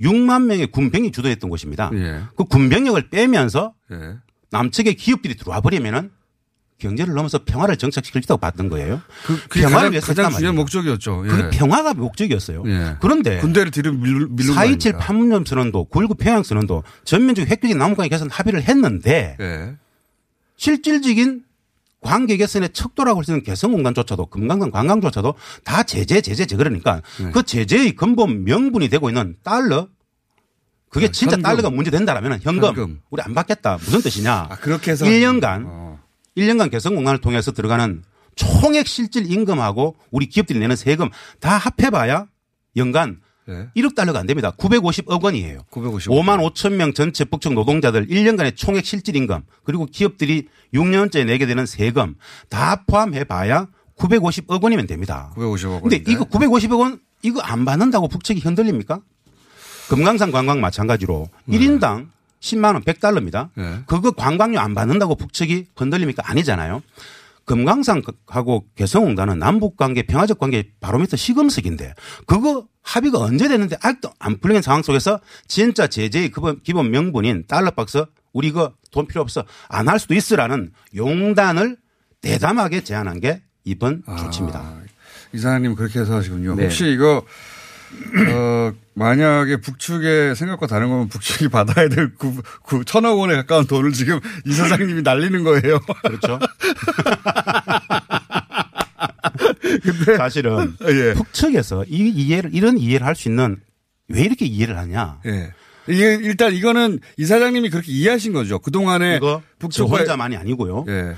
6만 0.00 0.46
명의 0.46 0.66
군병이 0.66 1.12
주도했던 1.12 1.48
곳입니다. 1.48 1.90
예. 1.94 2.24
그 2.36 2.44
군병력을 2.44 3.10
빼면서 3.10 3.74
예. 3.92 4.16
남측의 4.50 4.96
기업들이 4.96 5.36
들어와 5.36 5.60
버리면은 5.60 6.10
경제를 6.78 7.14
넘어서 7.14 7.40
평화를 7.44 7.76
정착시킬 7.76 8.22
수 8.22 8.26
있다고 8.26 8.40
봤던 8.40 8.68
거예요. 8.68 9.00
그, 9.26 9.40
그게 9.48 9.62
가장, 9.62 9.92
가장 10.00 10.30
중요한 10.32 10.56
목적이었죠. 10.56 11.22
예. 11.26 11.30
그게 11.30 11.50
평화가 11.58 11.94
목적이었어요. 11.94 12.62
예. 12.66 12.96
그런데 13.00 13.38
군대를 13.38 13.70
뒤로 13.70 13.92
밀, 13.92 14.26
밀는 14.28 14.54
4.27 14.54 14.98
판문점 14.98 15.44
선언도 15.46 15.88
9.19 15.90 16.18
평양 16.18 16.42
선언도 16.42 16.82
전면적 17.04 17.46
획기적인 17.48 17.78
남북관계 17.78 18.08
개선 18.10 18.28
합의를 18.30 18.62
했는데 18.62 19.36
예. 19.40 19.74
실질적인 20.56 21.42
관계 22.00 22.36
개선의 22.36 22.70
척도라고 22.72 23.18
할 23.20 23.24
수 23.24 23.30
있는 23.30 23.42
개성공단조차도 23.44 24.26
금강산 24.26 24.70
관광조차도 24.70 25.34
다 25.64 25.82
제재 25.84 26.20
제재 26.20 26.44
제 26.44 26.56
그러니까 26.56 27.00
네. 27.18 27.30
그 27.32 27.42
제재의 27.42 27.92
근본 27.96 28.44
명분이 28.44 28.88
되고 28.90 29.08
있는 29.08 29.36
달러 29.42 29.88
그게 30.90 31.10
진짜 31.10 31.32
현금. 31.36 31.42
달러가 31.42 31.70
문제된다라면 31.70 32.40
현금, 32.42 32.68
현금. 32.68 33.00
우리 33.10 33.22
안 33.22 33.32
받겠다 33.34 33.78
무슨 33.78 34.02
뜻이냐 34.02 34.48
아, 34.50 34.56
그렇게 34.60 34.90
해서 34.92 35.06
1년간 35.06 35.93
1년간 36.36 36.70
개성공단을 36.70 37.20
통해서 37.20 37.52
들어가는 37.52 38.02
총액 38.34 38.86
실질 38.88 39.30
임금하고 39.30 39.96
우리 40.10 40.26
기업들이 40.26 40.58
내는 40.58 40.76
세금 40.76 41.08
다 41.40 41.56
합해봐야 41.56 42.26
연간 42.76 43.20
네. 43.46 43.68
1억 43.76 43.94
달러가 43.94 44.18
안 44.18 44.26
됩니다. 44.26 44.52
950억 44.52 45.22
원이에요. 45.22 45.60
950억. 45.70 46.08
5만 46.08 46.50
5천 46.54 46.72
명 46.72 46.94
전체 46.94 47.24
북측 47.24 47.52
노동자들 47.52 48.08
1년간의 48.08 48.56
총액 48.56 48.86
실질 48.86 49.16
임금 49.16 49.42
그리고 49.64 49.84
기업들이 49.86 50.48
6년째 50.72 51.26
내게 51.26 51.44
되는 51.46 51.66
세금 51.66 52.14
다 52.48 52.84
포함해 52.86 53.24
봐야 53.24 53.68
950억 53.98 54.62
원이면 54.62 54.86
됩니다. 54.86 55.30
950억 55.36 55.82
근데 55.82 55.96
원인데. 55.96 56.10
이거 56.12 56.24
950억 56.24 56.80
원 56.80 57.00
이거 57.22 57.40
안 57.40 57.64
받는다고 57.64 58.08
북측이 58.08 58.40
흔들립니까? 58.40 59.00
금강산 59.88 60.32
관광 60.32 60.60
마찬가지로 60.62 61.28
1인당 61.48 62.08
10만 62.44 62.74
원 62.74 62.82
100달러입니다. 62.82 63.48
네. 63.56 63.80
그거 63.86 64.10
관광료 64.12 64.60
안 64.60 64.74
받는다고 64.74 65.16
북측이 65.16 65.66
흔들립니까? 65.76 66.22
아니잖아요. 66.26 66.82
금강산하고 67.46 68.64
개성공단은 68.74 69.38
남북 69.38 69.76
관계 69.76 70.02
평화적 70.02 70.38
관계 70.38 70.70
바로미터 70.80 71.16
시금석인데 71.16 71.94
그거 72.26 72.66
합의가 72.82 73.18
언제 73.18 73.48
됐는데 73.48 73.76
아직도 73.82 74.10
안 74.18 74.38
풀린 74.40 74.62
상황 74.62 74.82
속에서 74.82 75.20
진짜 75.46 75.86
제재의 75.86 76.30
기본, 76.30 76.60
기본 76.62 76.90
명분인 76.90 77.44
달러박스 77.46 78.04
우리 78.32 78.48
이거 78.48 78.72
돈 78.90 79.06
필요 79.06 79.20
없어 79.22 79.44
안 79.68 79.88
할 79.88 79.98
수도 79.98 80.14
있으라는 80.14 80.72
용단을 80.96 81.76
대담하게 82.20 82.82
제안한 82.84 83.20
게 83.20 83.42
이번 83.64 84.02
조치입니다. 84.18 84.74
이사장님 85.34 85.74
그렇게 85.74 86.00
해서 86.00 86.14
하시군요. 86.16 86.54
네. 86.54 86.64
혹시 86.64 86.86
이거 86.90 87.24
어 88.32 88.72
만약에 88.94 89.60
북측의 89.60 90.36
생각과 90.36 90.66
다른 90.66 90.88
거면 90.88 91.08
북측이 91.08 91.48
받아야 91.48 91.88
될 91.88 92.14
구, 92.14 92.40
구, 92.62 92.84
천억 92.84 93.18
원에 93.18 93.34
가까운 93.34 93.66
돈을 93.66 93.92
지금 93.92 94.20
이 94.46 94.52
사장님이 94.52 95.02
날리는 95.02 95.42
거예요. 95.44 95.80
그렇죠. 96.02 96.38
사실은 100.16 100.76
예. 100.82 101.14
북측에서 101.14 101.84
이 101.88 102.08
이해를 102.10 102.50
이런 102.54 102.78
이해를 102.78 103.06
할 103.06 103.14
수 103.14 103.28
있는 103.28 103.60
왜 104.08 104.22
이렇게 104.22 104.44
이해를 104.46 104.76
하냐? 104.78 105.20
예. 105.26 105.52
이게 105.88 106.14
일단 106.14 106.52
이거는 106.54 107.00
이 107.16 107.26
사장님이 107.26 107.70
그렇게 107.70 107.92
이해하신 107.92 108.32
거죠. 108.32 108.58
그동안에 108.58 109.20
북측과 109.58 109.98
혼자만이 109.98 110.36
아니고요. 110.36 110.84
예. 110.88 111.14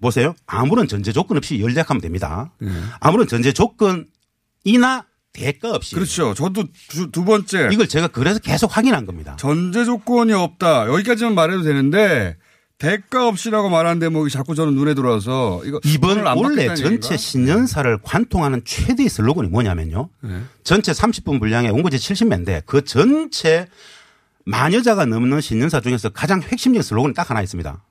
보세요. 0.00 0.34
아무런 0.46 0.86
전제 0.88 1.12
조건 1.12 1.36
없이 1.36 1.60
연락하면 1.60 2.00
됩니다. 2.00 2.52
예. 2.62 2.68
아무런 3.00 3.26
전제 3.26 3.52
조건이나 3.52 5.04
대가 5.34 5.72
없이. 5.72 5.94
그렇죠. 5.94 6.32
저도 6.32 6.64
두, 6.88 7.10
두 7.10 7.24
번째. 7.24 7.68
이걸 7.72 7.86
제가 7.86 8.08
그래서 8.08 8.38
계속 8.38 8.74
확인한 8.74 9.04
겁니다. 9.04 9.36
전제 9.38 9.84
조건이 9.84 10.32
없다. 10.32 10.86
여기까지만 10.88 11.34
말해도 11.34 11.62
되는데 11.62 12.36
대가 12.78 13.28
없이라고 13.28 13.68
말하는 13.68 13.98
대목이 13.98 14.30
자꾸 14.30 14.54
저는 14.54 14.74
눈에 14.74 14.94
들어와서 14.94 15.62
이거 15.64 15.80
이번 15.84 16.24
원래 16.24 16.74
전체? 16.74 17.16
신년사를 17.16 17.98
관통하는 18.02 18.62
최대의 18.64 19.08
슬로건이 19.08 19.48
뭐냐면요. 19.48 20.08
네. 20.20 20.42
전체 20.62 20.92
30분 20.92 21.40
분량의 21.40 21.70
원고지 21.72 21.96
70매인데 21.96 22.62
그 22.64 22.84
전체 22.84 23.66
만 24.44 24.72
여자가 24.72 25.04
넘는 25.04 25.40
신년사 25.40 25.80
중에서 25.80 26.10
가장 26.10 26.42
핵심적인 26.42 26.82
슬로건이 26.82 27.14
딱 27.14 27.28
하나 27.30 27.42
있습니다. 27.42 27.82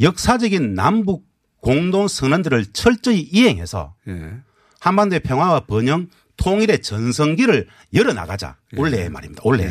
역사적인 0.00 0.74
남북 0.74 1.24
공동 1.60 2.08
선언들을 2.08 2.66
철저히 2.72 3.20
이행해서 3.20 3.94
예. 4.08 4.32
한반도의 4.80 5.20
평화와 5.20 5.60
번영, 5.60 6.08
통일의 6.42 6.82
전성기를 6.82 7.68
열어나가자. 7.94 8.56
올해 8.76 9.08
말입니다. 9.08 9.42
올해. 9.44 9.64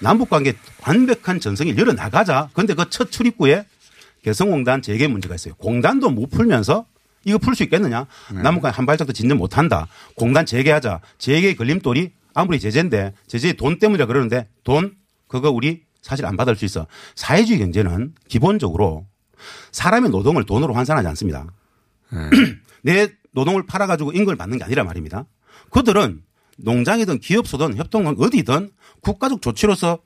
남북 0.00 0.30
관계 0.30 0.54
완벽한 0.86 1.40
전성기를 1.40 1.78
열어나가자. 1.80 2.48
그런데 2.52 2.74
그 2.74 2.84
첫 2.88 3.10
출입구에 3.10 3.66
개성공단 4.22 4.82
재개 4.82 5.08
문제가 5.08 5.34
있어요. 5.34 5.54
공단도 5.56 6.10
못 6.10 6.30
풀면서 6.30 6.86
이거 7.24 7.38
풀 7.38 7.56
수 7.56 7.64
있겠느냐? 7.64 8.06
남북 8.42 8.62
간에 8.62 8.72
한 8.72 8.86
발짝도 8.86 9.12
진전 9.12 9.36
못 9.38 9.58
한다. 9.58 9.88
공단 10.14 10.46
재개하자. 10.46 11.00
재개의 11.18 11.56
걸림돌이 11.56 12.12
아무리 12.34 12.60
제재인데 12.60 13.12
제재 13.26 13.52
돈 13.54 13.78
때문이라 13.80 14.06
그러는데 14.06 14.48
돈 14.62 14.94
그거 15.26 15.50
우리 15.50 15.82
사실 16.02 16.24
안 16.24 16.36
받을 16.36 16.54
수 16.54 16.64
있어. 16.64 16.86
사회주의 17.16 17.58
경제는 17.58 18.14
기본적으로 18.28 19.06
사람의 19.72 20.10
노동을 20.10 20.44
돈으로 20.46 20.72
환산하지 20.74 21.08
않습니다. 21.08 21.46
내 22.82 23.08
노동을 23.32 23.66
팔아가지고 23.66 24.12
임금을 24.12 24.36
받는 24.36 24.58
게 24.58 24.64
아니라 24.64 24.84
말입니다. 24.84 25.26
그들은 25.76 26.22
농장이든 26.56 27.20
기업소든 27.20 27.76
협동은 27.76 28.16
어디든 28.18 28.70
국가적 29.02 29.42
조치로서 29.42 29.98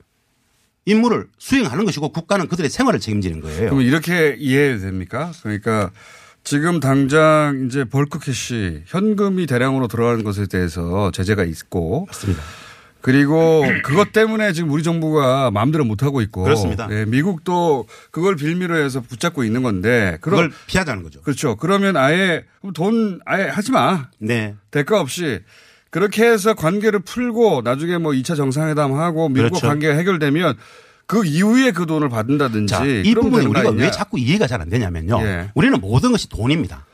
임무를 0.85 1.27
수행하는 1.37 1.85
것이고 1.85 2.09
국가는 2.09 2.45
그들의 2.47 2.69
생활을 2.69 2.99
책임지는 2.99 3.39
거예요. 3.39 3.69
그럼 3.69 3.81
이렇게 3.81 4.35
이해해도 4.37 4.81
됩니까? 4.81 5.31
그러니까 5.41 5.91
지금 6.43 6.79
당장 6.81 7.67
이제 7.67 7.85
bulk 7.85 8.19
cash 8.19 8.83
현금이 8.87 9.45
대량으로 9.45 9.87
들어가는 9.87 10.23
것에 10.25 10.47
대해서 10.47 11.11
제재가 11.11 11.45
있고 11.45 12.05
맞습니다. 12.07 12.41
그리고 13.01 13.63
그것 13.83 14.11
때문에 14.11 14.53
지금 14.53 14.69
우리 14.71 14.83
정부가 14.83 15.51
마음대로 15.51 15.83
못 15.85 16.03
하고 16.03 16.21
있고 16.21 16.43
그렇습니다. 16.43 16.87
예, 16.91 17.05
미국도 17.05 17.87
그걸 18.11 18.35
빌미로 18.35 18.77
해서 18.77 19.01
붙잡고 19.01 19.43
있는 19.43 19.63
건데 19.63 20.17
그걸 20.21 20.51
피하자는 20.67 21.03
거죠. 21.03 21.21
그렇죠. 21.21 21.55
그러면 21.55 21.97
아예 21.97 22.43
돈 22.73 23.19
아예 23.25 23.45
하지 23.45 23.71
마. 23.71 24.07
네. 24.19 24.55
대가 24.69 25.01
없이 25.01 25.39
그렇게 25.89 26.25
해서 26.25 26.53
관계를 26.53 26.99
풀고 26.99 27.61
나중에 27.63 27.97
뭐 27.97 28.11
2차 28.13 28.37
정상회담 28.37 28.93
하고 28.93 29.29
미국과 29.29 29.49
그렇죠. 29.49 29.67
관계가 29.67 29.95
해결되면 29.95 30.55
그 31.07 31.25
이후에 31.25 31.71
그 31.71 31.85
돈을 31.85 32.07
받는다든지 32.07 32.73
자, 32.73 32.85
이 32.85 33.13
부분이 33.13 33.45
우리가 33.45 33.69
아니냐. 33.69 33.83
왜 33.83 33.91
자꾸 33.91 34.17
이해가 34.17 34.47
잘 34.47 34.61
안 34.61 34.69
되냐면요. 34.69 35.19
예. 35.23 35.49
우리는 35.55 35.77
모든 35.81 36.11
것이 36.11 36.29
돈입니다. 36.29 36.85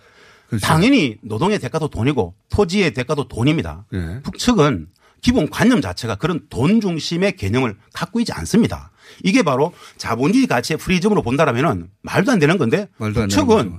그렇죠. 0.48 0.66
당연히 0.66 1.18
노동의 1.22 1.60
대가도 1.60 1.90
돈이고 1.90 2.34
토지의 2.50 2.94
대가도 2.94 3.28
돈입니다. 3.28 3.86
예. 3.94 4.22
북측은 4.24 4.88
기본 5.28 5.50
관념 5.50 5.82
자체가 5.82 6.16
그런 6.16 6.40
돈 6.50 6.80
중심의 6.80 7.36
개념을 7.36 7.76
갖고 7.94 8.22
있지 8.22 8.32
않습니다. 8.32 8.92
이게 9.26 9.44
바로 9.44 9.74
자본주의 9.98 10.48
가치의 10.48 10.78
프리즘으로 10.78 11.22
본다라면은 11.22 11.90
말도 12.02 12.32
안 12.32 12.40
되는 12.40 12.58
건데 12.58 12.88
되는 12.98 13.14
북측은 13.14 13.78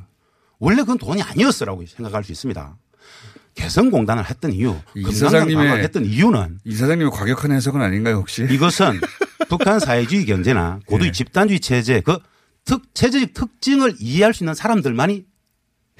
원래 0.58 0.82
그건 0.82 0.98
돈이 0.98 1.22
아니었어라고 1.22 1.86
생각할 1.86 2.22
수 2.22 2.32
있습니다. 2.32 2.76
개성공단을 3.54 4.28
했던 4.28 4.52
이유, 4.52 4.76
이 4.94 5.02
금강산 5.02 5.30
사장님의 5.30 5.56
관광을 5.56 5.84
했던 5.84 6.04
이유는 6.04 6.58
이 6.64 6.74
사장님의 6.74 7.10
과격한 7.12 7.50
해석은 7.52 7.80
아닌가요 7.80 8.16
혹시? 8.16 8.46
이것은 8.50 9.00
북한 9.48 9.80
사회주의 9.80 10.26
경제나 10.26 10.80
고도의 10.84 11.08
예. 11.08 11.12
집단주의 11.12 11.60
체제 11.60 12.02
그 12.02 12.18
특, 12.66 12.94
체제적 12.94 13.32
특징을 13.32 13.94
이해할 13.98 14.34
수 14.34 14.44
있는 14.44 14.52
사람들만이 14.52 15.24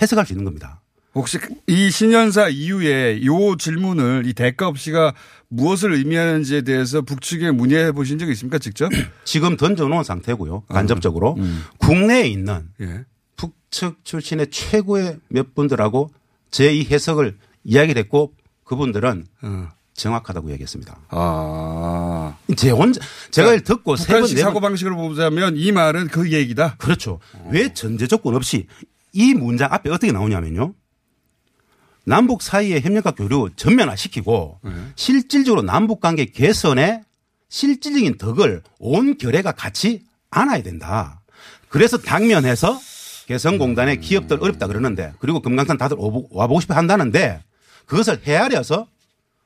해석할 0.03 0.27
수 0.27 0.35
있는 0.35 0.45
겁니다. 0.45 0.83
혹시 1.15 1.39
이 1.67 1.91
신년사 1.91 2.49
이후에 2.49 3.25
요 3.25 3.57
질문을 3.57 4.25
이 4.27 4.33
대가 4.35 4.69
없이가 4.69 5.15
무엇을 5.49 5.95
의미하는지에 5.95 6.63
대해서 6.63 7.01
북측에 7.03 7.51
문의해 7.51 7.93
보신 7.93 8.19
적 8.19 8.29
있습니까 8.31 8.59
직접? 8.59 8.91
지금 9.25 9.57
던져놓은 9.57 10.05
상태고요. 10.05 10.65
아, 10.69 10.75
간접적으로 10.75 11.35
음. 11.39 11.65
국내에 11.79 12.27
있는 12.29 12.69
예. 12.81 13.05
북측 13.37 14.05
출신의 14.05 14.49
최고의 14.51 15.19
몇 15.29 15.55
분들하고 15.55 16.11
제 16.51 16.73
이 16.73 16.85
해석을 16.91 17.37
이야기를 17.65 18.01
했고 18.03 18.33
그분들은 18.65 19.27
어. 19.43 19.69
정확하다고 19.95 20.51
얘기했습니다. 20.53 20.97
아. 21.09 22.37
제 22.57 22.71
혼자 22.71 23.01
제가 23.31 23.49
이걸 23.49 23.61
듣고 23.63 23.97
세 23.97 24.13
번, 24.13 24.23
네 24.23 24.35
번. 24.35 24.43
사고 24.43 24.61
방식으로 24.61 24.97
보자면 24.97 25.57
이 25.57 25.73
말은 25.73 26.09
그 26.09 26.31
얘기다. 26.31 26.77
그렇죠. 26.77 27.19
왜 27.51 27.73
전제 27.75 28.07
조건 28.07 28.35
없이 28.37 28.67
이 29.13 29.35
문장 29.35 29.73
앞에 29.73 29.91
어떻게 29.91 30.13
나오냐면요. 30.13 30.75
남북 32.09 32.43
사이의 32.43 32.81
협력과 32.81 33.11
교류 33.13 33.51
전면화시키고 33.57 34.61
네. 34.65 34.71
실질적으로 34.97 35.63
남북 35.63 36.01
관계 36.01 36.25
개선에 36.25 37.03
실질적인 37.51 38.17
덕을 38.19 38.63
온 38.79 39.17
결의가 39.19 39.53
같이 39.53 40.03
안아야 40.31 40.63
된다. 40.63 41.21
그래서 41.69 41.99
당면해서 41.99 42.79
개성공단의 43.27 43.97
음. 43.97 44.01
기업들 44.01 44.39
어렵다 44.41 44.67
그러는데 44.67 45.13
그리고 45.19 45.41
금강산 45.41 45.77
다들 45.77 45.99
오보- 45.99 46.29
와보고 46.31 46.61
싶어 46.61 46.75
한다는데 46.75 47.43
그것을 47.87 48.21
헤아려서 48.27 48.87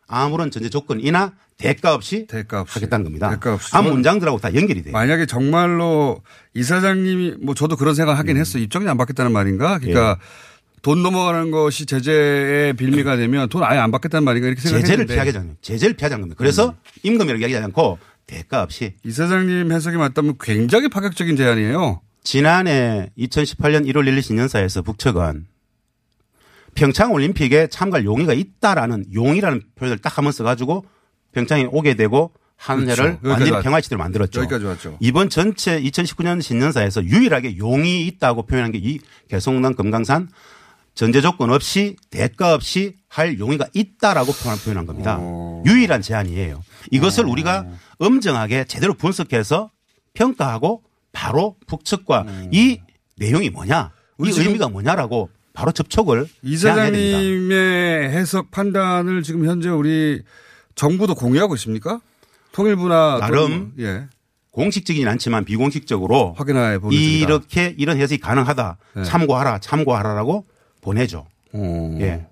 아무런 0.06 0.50
전제 0.50 0.68
조건이나 0.68 1.32
대가 1.58 1.94
없이, 1.94 2.26
하겠다는 2.30 3.04
겁니다. 3.04 3.30
대가 3.30 3.54
없이. 3.54 3.70
앞 3.76 3.84
문장들하고 3.86 4.38
다 4.38 4.54
연결이 4.54 4.82
돼요. 4.82 4.92
만약에 4.92 5.26
정말로 5.26 6.22
이 6.54 6.62
사장님이 6.62 7.36
뭐 7.40 7.54
저도 7.54 7.76
그런 7.76 7.94
생각 7.94 8.18
하긴 8.18 8.36
했어. 8.36 8.58
입장이 8.58 8.88
안 8.88 8.96
받겠다는 8.96 9.32
말인가? 9.32 9.78
그러니까 9.78 10.18
예. 10.20 10.51
돈 10.82 11.02
넘어가는 11.02 11.50
것이 11.52 11.86
제재의 11.86 12.72
빌미가 12.74 13.16
되면 13.16 13.48
돈 13.48 13.62
아예 13.62 13.78
안 13.78 13.90
받겠다는 13.92 14.24
말인가 14.24 14.48
이렇게 14.48 14.60
제재를 14.62 14.80
생각했는데 15.06 15.14
피하자는 15.14 15.56
제재를 15.62 15.94
피하자는 15.96 16.22
겁니다. 16.22 16.38
그래서 16.38 16.74
임금이라고 17.04 17.40
이야기하지 17.40 17.64
않고 17.66 17.98
대가 18.26 18.62
없이 18.62 18.94
이 19.04 19.10
사장님 19.12 19.70
해석이 19.70 19.96
맞다면 19.96 20.34
굉장히 20.40 20.88
파격적인 20.88 21.36
제안이에요. 21.36 22.00
지난해 22.24 23.10
2018년 23.18 23.86
1월 23.88 24.08
1일 24.08 24.22
신년사에서 24.22 24.82
북측은 24.82 25.46
평창 26.74 27.12
올림픽에 27.12 27.68
참가할 27.68 28.04
용의가 28.04 28.32
있다라는 28.32 29.06
용이라는 29.14 29.62
표현을 29.76 29.98
딱 29.98 30.16
한번 30.18 30.32
써가지고 30.32 30.84
평창에 31.32 31.66
오게 31.70 31.94
되고 31.94 32.32
한 32.56 32.84
그렇죠. 32.84 33.02
해를 33.02 33.12
여기까지 33.24 33.42
완전히. 33.50 33.62
평화시대로 33.62 33.98
만들었죠. 33.98 34.40
여기까지 34.40 34.64
왔죠. 34.64 34.96
이번 35.00 35.28
전체 35.28 35.80
2019년 35.82 36.40
신년사에서 36.40 37.04
유일하게 37.04 37.56
용이 37.58 38.06
있다고 38.06 38.46
표현한 38.46 38.72
게 38.72 38.78
이 38.78 38.98
개성난 39.28 39.74
금강산 39.74 40.28
전제 40.94 41.20
조건 41.20 41.50
없이 41.50 41.96
대가 42.10 42.54
없이 42.54 42.96
할 43.08 43.38
용의가 43.38 43.66
있다라고 43.72 44.32
표현- 44.32 44.58
표현한 44.58 44.86
겁니다. 44.86 45.16
어. 45.20 45.62
유일한 45.66 46.02
제안이에요. 46.02 46.62
이것을 46.90 47.24
우리가 47.26 47.66
엄정하게 47.98 48.64
제대로 48.64 48.94
분석해서 48.94 49.70
평가하고 50.14 50.82
바로 51.12 51.56
북측과 51.66 52.26
이 52.52 52.80
내용이 53.16 53.50
뭐냐, 53.50 53.92
이 54.18 54.22
음. 54.24 54.32
의미가 54.34 54.68
뭐냐라고 54.68 55.30
바로 55.54 55.72
접촉을 55.72 56.26
이. 56.42 56.56
사장님의 56.56 58.10
해석 58.10 58.50
판단을 58.50 59.22
지금 59.22 59.46
현재 59.46 59.68
우리 59.68 60.22
정부도 60.74 61.14
공유하고 61.14 61.54
있습니까? 61.56 62.00
통일부나 62.52 63.18
나름 63.20 63.72
예. 63.78 64.06
공식적이진 64.50 65.08
않지만 65.08 65.44
비공식적으로 65.44 66.34
확인해 66.36 66.78
보겠습니다. 66.78 67.24
이렇게 67.26 67.74
이런 67.78 67.98
해석이 67.98 68.20
가능하다. 68.20 68.76
네. 68.96 69.02
참고하라, 69.04 69.58
참고하라라고 69.60 70.46
보내죠. 70.82 71.26
어. 71.54 71.98
예. 72.00 72.26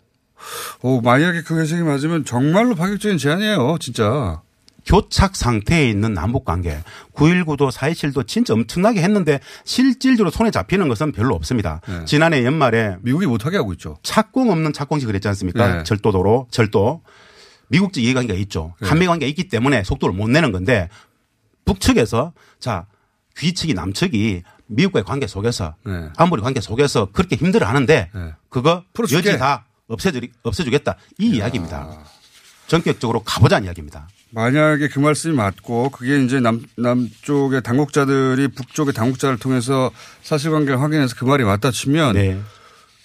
오, 0.82 1.00
만약에 1.00 1.42
그 1.42 1.58
해석이 1.58 1.82
맞으면 1.82 2.24
정말로 2.26 2.74
파격적인 2.74 3.16
제안이에요, 3.16 3.78
진짜. 3.80 4.42
교착 4.86 5.36
상태에 5.36 5.90
있는 5.90 6.14
남북 6.14 6.46
관계 6.46 6.78
9.19도 7.14 7.70
4.27도 7.70 8.26
진짜 8.26 8.54
엄청나게 8.54 9.02
했는데 9.02 9.38
실질적으로 9.64 10.30
손에 10.30 10.50
잡히는 10.50 10.88
것은 10.88 11.12
별로 11.12 11.34
없습니다. 11.34 11.82
네. 11.86 12.04
지난해 12.06 12.44
연말에 12.44 12.96
미국이 13.02 13.26
못하게 13.26 13.58
하고 13.58 13.72
있죠. 13.74 13.98
착공 14.02 14.50
없는 14.50 14.72
착공식 14.72 15.06
그랬지 15.06 15.28
않습니까? 15.28 15.76
네. 15.76 15.82
절도도로 15.84 16.48
절도 16.50 17.02
미국적 17.68 18.02
이해관계가 18.02 18.38
있죠. 18.40 18.74
네. 18.80 18.88
한미 18.88 19.06
관계가 19.06 19.28
있기 19.28 19.48
때문에 19.48 19.84
속도를 19.84 20.14
못 20.14 20.28
내는 20.30 20.50
건데 20.50 20.88
북측에서 21.66 22.32
자 22.58 22.86
귀측이 23.36 23.74
남측이 23.74 24.42
미국과의 24.70 25.04
관계 25.04 25.26
속에서 25.26 25.74
네. 25.84 26.08
안보리 26.16 26.42
관계 26.42 26.60
속에서 26.60 27.08
그렇게 27.12 27.36
힘들어 27.36 27.66
하는데 27.66 28.10
네. 28.14 28.34
그거 28.48 28.84
풀어줄게. 28.92 29.30
여지 29.30 29.38
다 29.38 29.66
없애주, 29.88 30.20
없애주겠다 30.42 30.96
이 31.18 31.30
이야기입니다. 31.36 32.04
전격적으로 32.68 33.20
가보자는 33.20 33.66
이야기입니다. 33.66 34.08
만약에 34.30 34.88
그 34.88 35.00
말씀이 35.00 35.34
맞고 35.34 35.90
그게 35.90 36.22
이제 36.22 36.38
남, 36.38 36.62
남쪽의 36.76 37.62
당국자들이 37.62 38.48
북쪽의 38.48 38.94
당국자를 38.94 39.38
통해서 39.38 39.90
사실관계를 40.22 40.80
확인해서 40.80 41.16
그 41.16 41.24
말이 41.24 41.42
맞다 41.42 41.72
치면 41.72 42.14
네. 42.14 42.40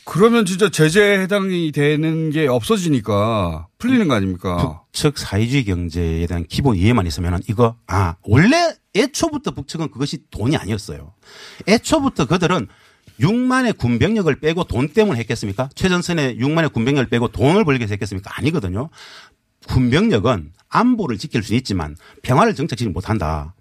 그러면 0.04 0.46
진짜 0.46 0.70
제재에 0.70 1.20
해당이 1.22 1.72
되는 1.72 2.30
게 2.30 2.46
없어지니까 2.46 3.66
풀리는 3.80 4.08
거 4.08 4.14
아닙니까? 4.14 4.86
북측 4.92 5.18
사회주의 5.18 5.66
경제에 5.66 6.28
대한 6.28 6.46
기본 6.48 6.76
이해만 6.76 7.08
있으면 7.08 7.42
이거 7.50 7.76
아 7.88 8.14
원래 8.22 8.76
애초부터 8.96 9.52
북측은 9.52 9.92
그것이 9.92 10.20
돈이 10.32 10.58
아니었어요. 10.58 11.14
애초부터 11.68 12.26
그들은 12.26 12.68
6만의 13.20 13.78
군병력을 13.78 14.34
빼고 14.40 14.66
돈 14.66 14.90
때문에 14.90 15.20
했겠습니까? 15.20 15.70
최전선에 15.76 16.38
6만의 16.38 16.74
군병력을 16.74 17.10
빼고 17.10 17.30
돈을 17.30 17.64
벌기 17.64 17.82
위해서 17.82 17.94
했겠습니까? 17.94 18.32
아니거든요. 18.36 18.90
군병력은 19.68 20.52
안보를 20.70 21.18
지킬 21.18 21.44
수는 21.44 21.58
있지만 21.60 21.96
평화를 22.24 22.56
정착지지 22.56 22.90
못한다. 22.90 23.54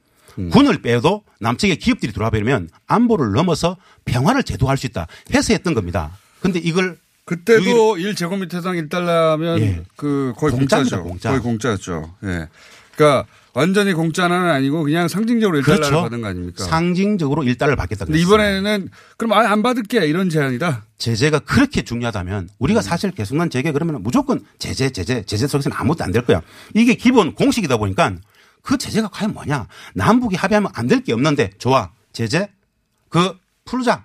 군을 0.51 0.83
빼도 0.83 1.23
남측의 1.41 1.77
기업들이 1.77 2.13
들어와 2.13 2.31
버리면 2.31 2.69
안보를 2.87 3.33
넘어서 3.33 3.77
평화를 4.05 4.43
제도할 4.43 4.77
수 4.77 4.87
있다. 4.87 5.07
해서 5.33 5.53
했던 5.53 5.75
겁니다. 5.75 6.19
근데 6.41 6.59
이걸 6.59 6.99
그때도 7.25 7.95
1제곱미터당 7.97 8.89
1달러면 8.89 9.61
예. 9.61 9.83
그 9.97 10.35
거의 10.37 10.53
공짜죠. 10.53 11.05
공짜. 11.05 11.31
거의 11.31 11.41
공짜였죠. 11.41 12.15
예. 12.25 12.49
그러니까 12.97 13.27
완전히 13.53 13.93
공짜는 13.93 14.37
아니고 14.37 14.83
그냥 14.83 15.07
상징적으로 15.07 15.61
1달러를 15.61 15.65
그렇죠. 15.65 16.03
받은 16.03 16.21
거 16.23 16.27
아닙니까? 16.29 16.65
상징적으로 16.65 17.43
1달러를 17.43 17.77
받겠다. 17.77 18.05
근데 18.05 18.19
이번에는 18.21 18.89
그럼 19.17 19.33
아예 19.33 19.47
안 19.47 19.63
받을게 19.63 20.07
이런 20.07 20.29
제안이다. 20.29 20.85
제재가 20.99 21.41
그렇게 21.41 21.83
중요하다면 21.83 22.49
우리가 22.59 22.83
사실 22.83 23.13
개성난 23.13 23.51
제재 23.51 23.71
그러면 23.73 24.03
무조건 24.03 24.45
제재, 24.59 24.91
제재, 24.91 25.23
제재 25.25 25.47
속에서는 25.47 25.77
아무것도 25.77 26.03
안 26.05 26.11
될 26.13 26.25
거야. 26.25 26.43
이게 26.75 26.95
기본 26.95 27.35
공식이다 27.35 27.77
보니까 27.77 28.15
그 28.63 28.77
제재가 28.79 29.09
과연 29.09 29.33
뭐냐. 29.35 29.69
남북이 29.95 30.37
합의하면 30.37 30.71
안 30.75 30.89
될 30.89 31.01
게 31.05 31.13
없는데 31.13 31.51
좋아. 31.59 31.91
제재? 32.13 32.49
그 33.09 33.37
풀자. 33.65 34.05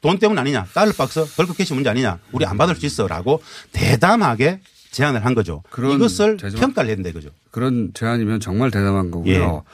돈 0.00 0.18
때문 0.18 0.38
아니냐. 0.38 0.66
달러 0.74 0.92
박스 0.92 1.24
bulk 1.36 1.54
cash 1.54 1.72
문제 1.74 1.88
아니냐. 1.90 2.18
우리 2.32 2.44
안 2.46 2.56
받을 2.58 2.76
수 2.76 2.84
있어. 2.86 3.06
라고 3.08 3.42
대담하게 3.72 4.60
제안을 4.94 5.24
한 5.24 5.34
거죠. 5.34 5.62
이것을 5.76 6.36
제재만- 6.36 6.60
평가를 6.60 6.90
했는데 6.90 7.12
그죠. 7.12 7.30
그런 7.50 7.90
제안이면 7.94 8.40
정말 8.40 8.70
대단한 8.70 9.10
거고요. 9.10 9.32
예. 9.34 9.70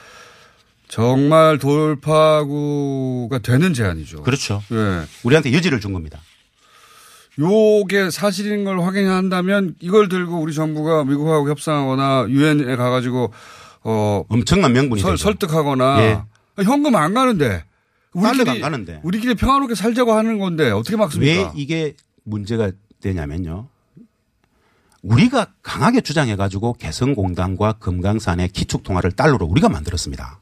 정말 0.88 1.58
돌파구가 1.58 3.38
되는 3.38 3.72
제안이죠. 3.74 4.22
그렇죠. 4.22 4.62
예. 4.72 5.02
우리한테 5.22 5.52
여지를 5.52 5.78
준 5.80 5.92
겁니다. 5.92 6.18
요게 7.38 8.10
사실인 8.10 8.64
걸 8.64 8.80
확인한다면 8.80 9.74
이걸 9.80 10.08
들고 10.08 10.40
우리 10.40 10.52
정부가 10.52 11.04
미국하고 11.04 11.48
협상하거나 11.48 12.26
유엔에 12.28 12.74
가가지고 12.76 13.32
어 13.84 14.24
엄청난 14.28 14.72
명분이 14.72 15.00
설, 15.00 15.12
되죠. 15.12 15.22
설득하거나 15.24 16.02
예. 16.02 16.62
현금 16.64 16.96
안 16.96 17.14
가는데 17.14 17.64
달러가 18.14 18.52
안 18.52 18.60
가는데. 18.60 19.00
우리끼리 19.04 19.34
평화롭게 19.36 19.74
살자고 19.74 20.12
하는 20.12 20.38
건데 20.38 20.70
어떻게 20.70 20.96
막습니까? 20.96 21.42
왜 21.42 21.50
이게 21.54 21.94
문제가 22.24 22.72
되냐면요. 23.00 23.68
우리가 25.02 25.46
강하게 25.62 26.00
주장해가지고 26.00 26.74
개성공단과 26.74 27.74
금강산의 27.74 28.48
기축통화를 28.48 29.12
달러로 29.12 29.46
우리가 29.46 29.68
만들었습니다. 29.68 30.40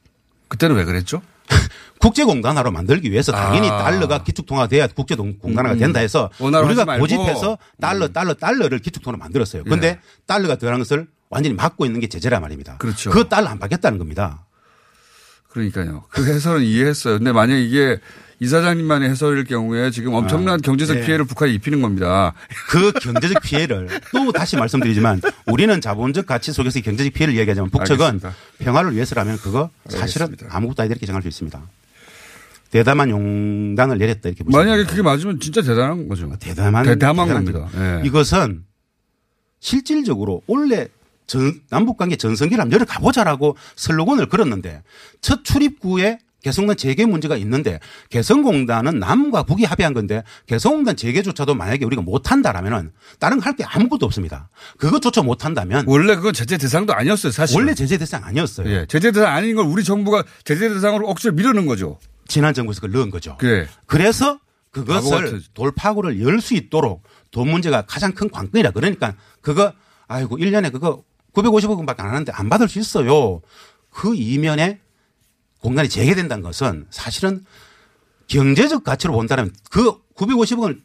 그때는 0.49 0.77
왜 0.77 0.85
그랬죠? 0.85 1.23
국제공단화로 2.01 2.71
만들기 2.71 3.11
위해서 3.11 3.33
당연히 3.33 3.69
아. 3.69 3.79
달러가 3.79 4.23
기축통화가 4.23 4.69
돼야 4.69 4.87
국제공단화가 4.87 5.75
음. 5.75 5.79
된다 5.79 6.01
해서 6.01 6.31
우리가. 6.39 6.85
음. 6.85 6.99
고집해서 6.99 7.59
달러, 7.81 8.09
달러, 8.09 8.35
달러를 8.35 8.79
기축통화로 8.81 9.19
만들었어요. 9.19 9.65
그런데 9.65 9.87
예. 9.87 10.01
달러가 10.27 10.57
들어가는 10.57 10.81
것을 10.81 11.07
완전히 11.31 11.55
막고 11.55 11.87
있는 11.87 12.01
게 12.01 12.09
제재란 12.09 12.41
말입니다. 12.41 12.79
그렇죠. 12.79 13.11
그 13.11 13.29
달러 13.29 13.49
안 13.49 13.59
받겠다는 13.59 13.99
겁니다. 13.99 14.47
그러니까요. 15.49 16.05
그 16.11 16.27
해설은 16.27 16.63
이해했어요. 16.63 17.19
근데 17.19 17.33
만약 17.33 17.57
이게 17.57 17.99
이사장님만의 18.41 19.11
해설일 19.11 19.45
경우에 19.45 19.91
지금 19.91 20.15
엄청난 20.15 20.55
아, 20.55 20.57
경제적 20.59 20.99
네. 20.99 21.07
피해를 21.07 21.25
북한이 21.25 21.53
입히는 21.55 21.83
겁니다. 21.83 22.35
그 22.69 22.93
경제적 22.93 23.43
피해를 23.43 23.89
또 24.13 24.31
다시 24.33 24.57
말씀드리지만 24.57 25.21
우리는 25.47 25.81
자본적 25.81 26.27
가치 26.27 26.53
속에서 26.53 26.81
경제적 26.81 27.13
피해를 27.13 27.35
이야기하지만 27.35 27.71
북측은 27.71 28.05
알겠습니다. 28.07 28.35
평화를 28.61 28.95
위해서라면 28.95 29.39
그거 29.39 29.71
사실은 29.89 30.37
아무것도 30.49 30.83
아니다 30.83 30.95
이렇게 30.95 31.07
생각할 31.07 31.23
수 31.23 31.29
있습니다. 31.29 31.61
대담한 32.71 33.11
용단을 33.11 33.99
내렸다 33.99 34.29
이렇게 34.29 34.45
보시면 34.45 34.67
만약에 34.67 34.85
그게 34.85 35.03
맞으면 35.03 35.41
진짜 35.41 35.63
대단한 35.63 36.07
거죠. 36.09 36.31
대담한 36.39 36.85
대담한 36.85 37.27
대단한 37.29 37.45
겁니다. 37.45 37.69
점. 37.73 37.83
예. 37.83 38.07
이것은 38.07 38.65
실질적으로 39.61 40.43
원래 40.47 40.87
전, 41.27 41.61
남북 41.71 41.97
관계 41.97 42.17
전성기를 42.17 42.61
한번 42.61 42.75
열어가보자라고 42.75 43.57
슬로건을 43.77 44.29
걸었는데 44.29 44.83
첫 45.21 45.45
출입구에 45.45 46.19
개성공단 46.43 46.77
재개 46.77 47.05
문제가 47.07 47.37
있는데 47.37 47.81
개성공단은 48.11 48.99
남과 48.99 49.43
북이 49.43 49.65
합의한 49.65 49.93
건데 49.95 50.23
개성공단 50.47 50.97
재개조차도 50.97 51.55
만약에 51.55 51.85
우리가 51.85 52.03
못한다라면은 52.03 52.93
다른 53.19 53.41
거할게 53.41 53.65
아무것도 53.65 54.07
없습니다. 54.07 54.49
그것조차 54.79 55.23
못한다면 55.23 55.85
원래 55.89 56.15
그건 56.15 56.33
제재 56.33 56.57
대상도 56.59 56.95
아니었어요, 56.95 57.33
사실. 57.33 57.57
원래 57.57 57.75
제재 57.75 57.99
대상 57.99 58.25
아니었어요. 58.25 58.69
예. 58.71 58.87
제재 58.87 59.11
대상 59.11 59.35
아닌 59.35 59.57
걸 59.57 59.67
우리 59.67 59.83
정부가 59.83 60.25
제재 60.45 60.69
대상으로 60.69 61.09
억지로 61.09 61.35
미루는 61.35 61.67
거죠. 61.67 61.99
지난 62.29 62.55
정부에서 62.55 62.81
그걸 62.83 62.93
넣은 63.01 63.11
거죠. 63.11 63.37
그래. 63.39 63.67
그래서 63.87 64.39
그것을. 64.71 65.43
돌파구를 65.55 66.21
열 66.23 66.41
수 66.41 66.55
있도록 66.55 67.03
돈 67.31 67.51
문제가 67.51 67.83
가장 67.83 68.13
큰 68.13 68.31
관건이라 68.31 68.71
그러니까 68.71 69.15
그거 69.41 69.73
아이고 70.07 70.39
1년에 70.39 70.71
그거 70.71 71.03
950억 71.35 71.77
원밖에 71.79 72.03
안 72.03 72.11
하는데 72.11 72.31
안 72.33 72.49
받을 72.49 72.69
수 72.69 72.79
있어요. 72.79 73.41
그 73.91 74.15
이면에 74.15 74.81
공간이 75.61 75.89
재개된다는 75.89 76.43
것은 76.43 76.87
사실은 76.91 77.45
경제적 78.27 78.85
가치로 78.85 79.13
본다면 79.15 79.53
그 79.71 79.93
950억을 80.15 80.81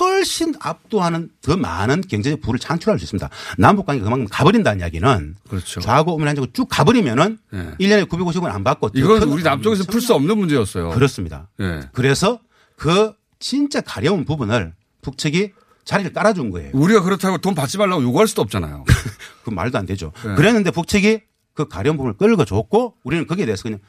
훨씬 0.00 0.54
압도하는 0.60 1.28
더 1.42 1.56
많은 1.58 2.00
경제적 2.02 2.40
부를 2.40 2.58
창출할 2.58 2.98
수 2.98 3.04
있습니다. 3.04 3.28
남북 3.58 3.84
관계가 3.84 4.04
그만큼 4.04 4.26
가버린다는 4.30 4.80
이야기는 4.80 5.36
그렇죠. 5.48 5.80
좌고 5.80 6.14
우면 6.14 6.28
한적으로 6.28 6.50
쭉 6.52 6.66
가버리면은 6.70 7.38
예. 7.52 7.58
1년에 7.78 8.08
950원 8.08 8.46
안 8.46 8.64
받고 8.64 8.90
이건 8.94 9.20
더 9.20 9.26
우리 9.26 9.42
남쪽에서 9.42 9.84
풀 9.84 10.00
수 10.00 10.14
없는 10.14 10.38
문제였어요. 10.38 10.90
그렇습니다. 10.90 11.48
예. 11.60 11.82
그래서 11.92 12.40
그 12.76 13.12
진짜 13.40 13.82
가려운 13.82 14.24
부분을 14.24 14.72
북측이 15.02 15.52
자리를 15.84 16.14
깔아준 16.14 16.50
거예요. 16.50 16.70
우리가 16.72 17.02
그렇다고 17.02 17.36
돈 17.38 17.54
받지 17.54 17.76
말라고 17.76 18.02
요구할 18.02 18.26
수도 18.26 18.40
없잖아요. 18.40 18.84
그 19.44 19.50
말도 19.50 19.76
안 19.76 19.84
되죠. 19.84 20.12
네. 20.24 20.34
그랬는데 20.34 20.70
북측이 20.70 21.20
그 21.52 21.68
가려운 21.68 21.98
부분을 21.98 22.16
끌어줬고 22.16 22.94
우리는 23.04 23.26
거기에 23.26 23.44
대해서 23.44 23.62
그냥 23.64 23.80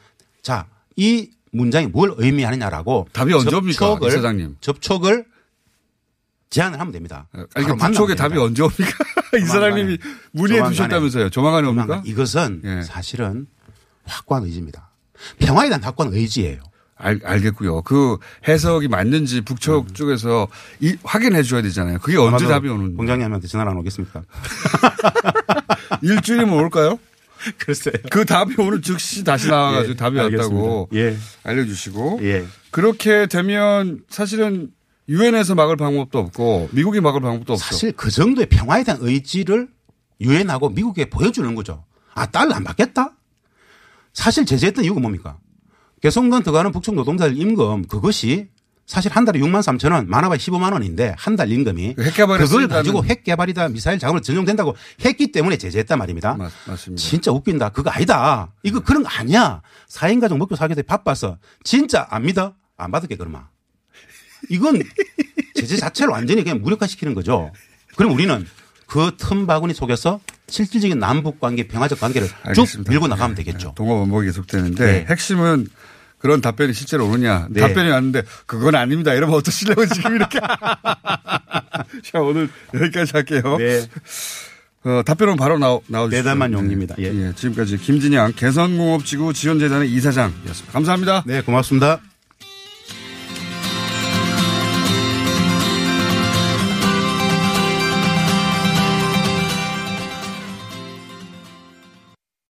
자, 0.46 0.64
이 0.94 1.28
문장이 1.50 1.88
뭘 1.88 2.14
의미하느냐라고 2.18 3.08
답이 3.12 3.32
언제 3.34 3.56
옵니까, 3.56 3.78
접촉을, 3.80 4.08
이 4.08 4.10
사장님? 4.12 4.56
접촉을 4.60 5.24
제안을 6.50 6.78
하면 6.78 6.92
됩니다. 6.92 7.26
아니, 7.32 7.66
바로 7.66 7.76
그 7.76 8.06
됩니다. 8.06 8.14
답이 8.14 8.38
언제 8.38 8.62
옵니까? 8.62 8.92
이 9.42 9.44
사장님이 9.44 9.98
문의해 10.30 10.58
조만간에. 10.58 10.70
두셨다면서요. 10.70 11.30
조만간에 11.30 11.66
옵니까? 11.66 11.86
조만간. 11.86 12.06
이것은 12.06 12.62
예. 12.62 12.82
사실은 12.82 13.48
확고한 14.04 14.44
의지입니다. 14.44 14.88
평화에 15.40 15.68
대한 15.68 15.82
확고한 15.82 16.14
의지예요. 16.14 16.62
알, 16.94 17.20
알겠고요. 17.24 17.82
그 17.82 18.18
해석이 18.46 18.86
맞는지 18.86 19.40
북쪽 19.40 19.96
쪽에서 19.96 20.46
이, 20.78 20.96
확인해 21.02 21.42
줘야 21.42 21.60
되잖아요. 21.60 21.98
그게 21.98 22.18
언제 22.18 22.44
음. 22.44 22.50
답이 22.50 22.68
오는 22.68 22.96
공장님한테 22.96 23.48
전화를 23.48 23.72
안 23.72 23.78
오겠습니까? 23.78 24.22
일주일이면 26.02 26.54
올까요? 26.54 27.00
글쎄요. 27.58 27.94
그 28.10 28.24
답이 28.24 28.54
오늘 28.58 28.82
즉시 28.82 29.24
다시 29.24 29.48
나와가지고 29.48 29.92
예, 29.92 29.96
답이 29.96 30.16
왔다고 30.18 30.88
알겠습니다. 30.90 30.94
예. 30.94 31.16
알려주시고 31.44 32.20
예. 32.22 32.44
그렇게 32.70 33.26
되면 33.26 34.02
사실은 34.08 34.70
유엔에서 35.08 35.54
막을 35.54 35.76
방법도 35.76 36.18
없고 36.18 36.70
미국이 36.72 37.00
막을 37.00 37.20
방법도 37.20 37.54
없어. 37.54 37.64
사실 37.64 37.92
그 37.92 38.10
정도의 38.10 38.46
평화에 38.48 38.84
대한 38.84 39.00
의지를 39.02 39.68
유엔하고 40.20 40.70
미국에 40.70 41.08
보여주는 41.08 41.54
거죠. 41.54 41.84
아, 42.14 42.26
달러 42.26 42.54
안 42.54 42.64
받겠다? 42.64 43.12
사실 44.12 44.46
제재했던 44.46 44.84
이유가 44.84 45.00
뭡니까? 45.00 45.38
개성공단 46.02 46.42
들어가는 46.42 46.72
북측 46.72 46.94
노동자들 46.94 47.36
임금 47.36 47.86
그것이 47.86 48.48
사실 48.86 49.10
한 49.12 49.24
달에 49.24 49.40
6만 49.40 49.62
3천 49.62 49.92
원, 49.92 50.08
많아봐야 50.08 50.38
15만 50.38 50.72
원인데 50.72 51.14
한 51.18 51.36
달 51.36 51.50
임금이 51.50 51.96
그걸 52.46 52.68
가지고 52.68 53.04
핵 53.04 53.24
개발이다 53.24 53.68
미사일 53.68 53.98
자금을 53.98 54.22
전용된다고 54.22 54.74
했기 55.04 55.32
때문에 55.32 55.58
제재했단 55.58 55.98
말입니다. 55.98 56.34
맞, 56.34 56.50
맞습니다. 56.66 57.02
진짜 57.02 57.30
웃긴다. 57.32 57.70
그거 57.70 57.90
아니다. 57.90 58.52
이거 58.62 58.80
그런 58.80 59.02
거 59.02 59.08
아니야. 59.10 59.60
4인 59.90 60.20
가족 60.20 60.38
먹고 60.38 60.54
살기 60.56 60.74
때 60.76 60.82
바빠서 60.82 61.36
진짜 61.64 62.06
안 62.10 62.22
믿어? 62.22 62.54
안 62.76 62.90
받을게 62.92 63.16
그러면. 63.16 63.42
이건 64.50 64.80
제재 65.56 65.76
자체를 65.76 66.12
완전히 66.12 66.42
그냥 66.44 66.62
무력화시키는 66.62 67.14
거죠. 67.14 67.52
그럼 67.96 68.12
우리는 68.12 68.46
그 68.86 69.10
틈바구니 69.18 69.74
속에서 69.74 70.20
실질적인 70.48 70.98
남북 71.00 71.40
관계, 71.40 71.66
평화적 71.66 71.98
관계를 71.98 72.28
쭉 72.28 72.34
알겠습니다. 72.44 72.90
밀고 72.92 73.08
나가면 73.08 73.34
되겠죠. 73.34 73.72
동업 73.74 73.98
원복이 73.98 74.26
계속되는데 74.26 74.86
네. 74.86 75.06
핵심은 75.10 75.66
그런 76.26 76.40
답변이 76.40 76.72
실제로 76.72 77.06
오느냐. 77.06 77.46
네. 77.50 77.60
답변이 77.60 77.88
왔는데 77.88 78.22
그건 78.46 78.74
아닙니다. 78.74 79.14
이러면 79.14 79.36
어떠시려고 79.36 79.86
지금 79.86 80.16
이렇게. 80.16 80.40
자, 82.02 82.18
오늘 82.20 82.48
여기까지 82.74 83.12
할게요. 83.12 83.56
네. 83.58 83.86
어, 84.82 85.02
답변은 85.04 85.36
바로 85.36 85.56
나오, 85.56 85.82
나오주시죠. 85.86 86.24
대담한 86.24 86.52
용기입니다. 86.52 86.96
예. 86.98 87.04
예, 87.04 87.32
지금까지 87.34 87.76
김진양 87.78 88.32
개선공업지구 88.34 89.32
지원재단의 89.34 89.88
이사장이었습니다. 89.92 90.72
감사합니다. 90.72 91.22
네, 91.26 91.42
고맙습니다. 91.42 92.00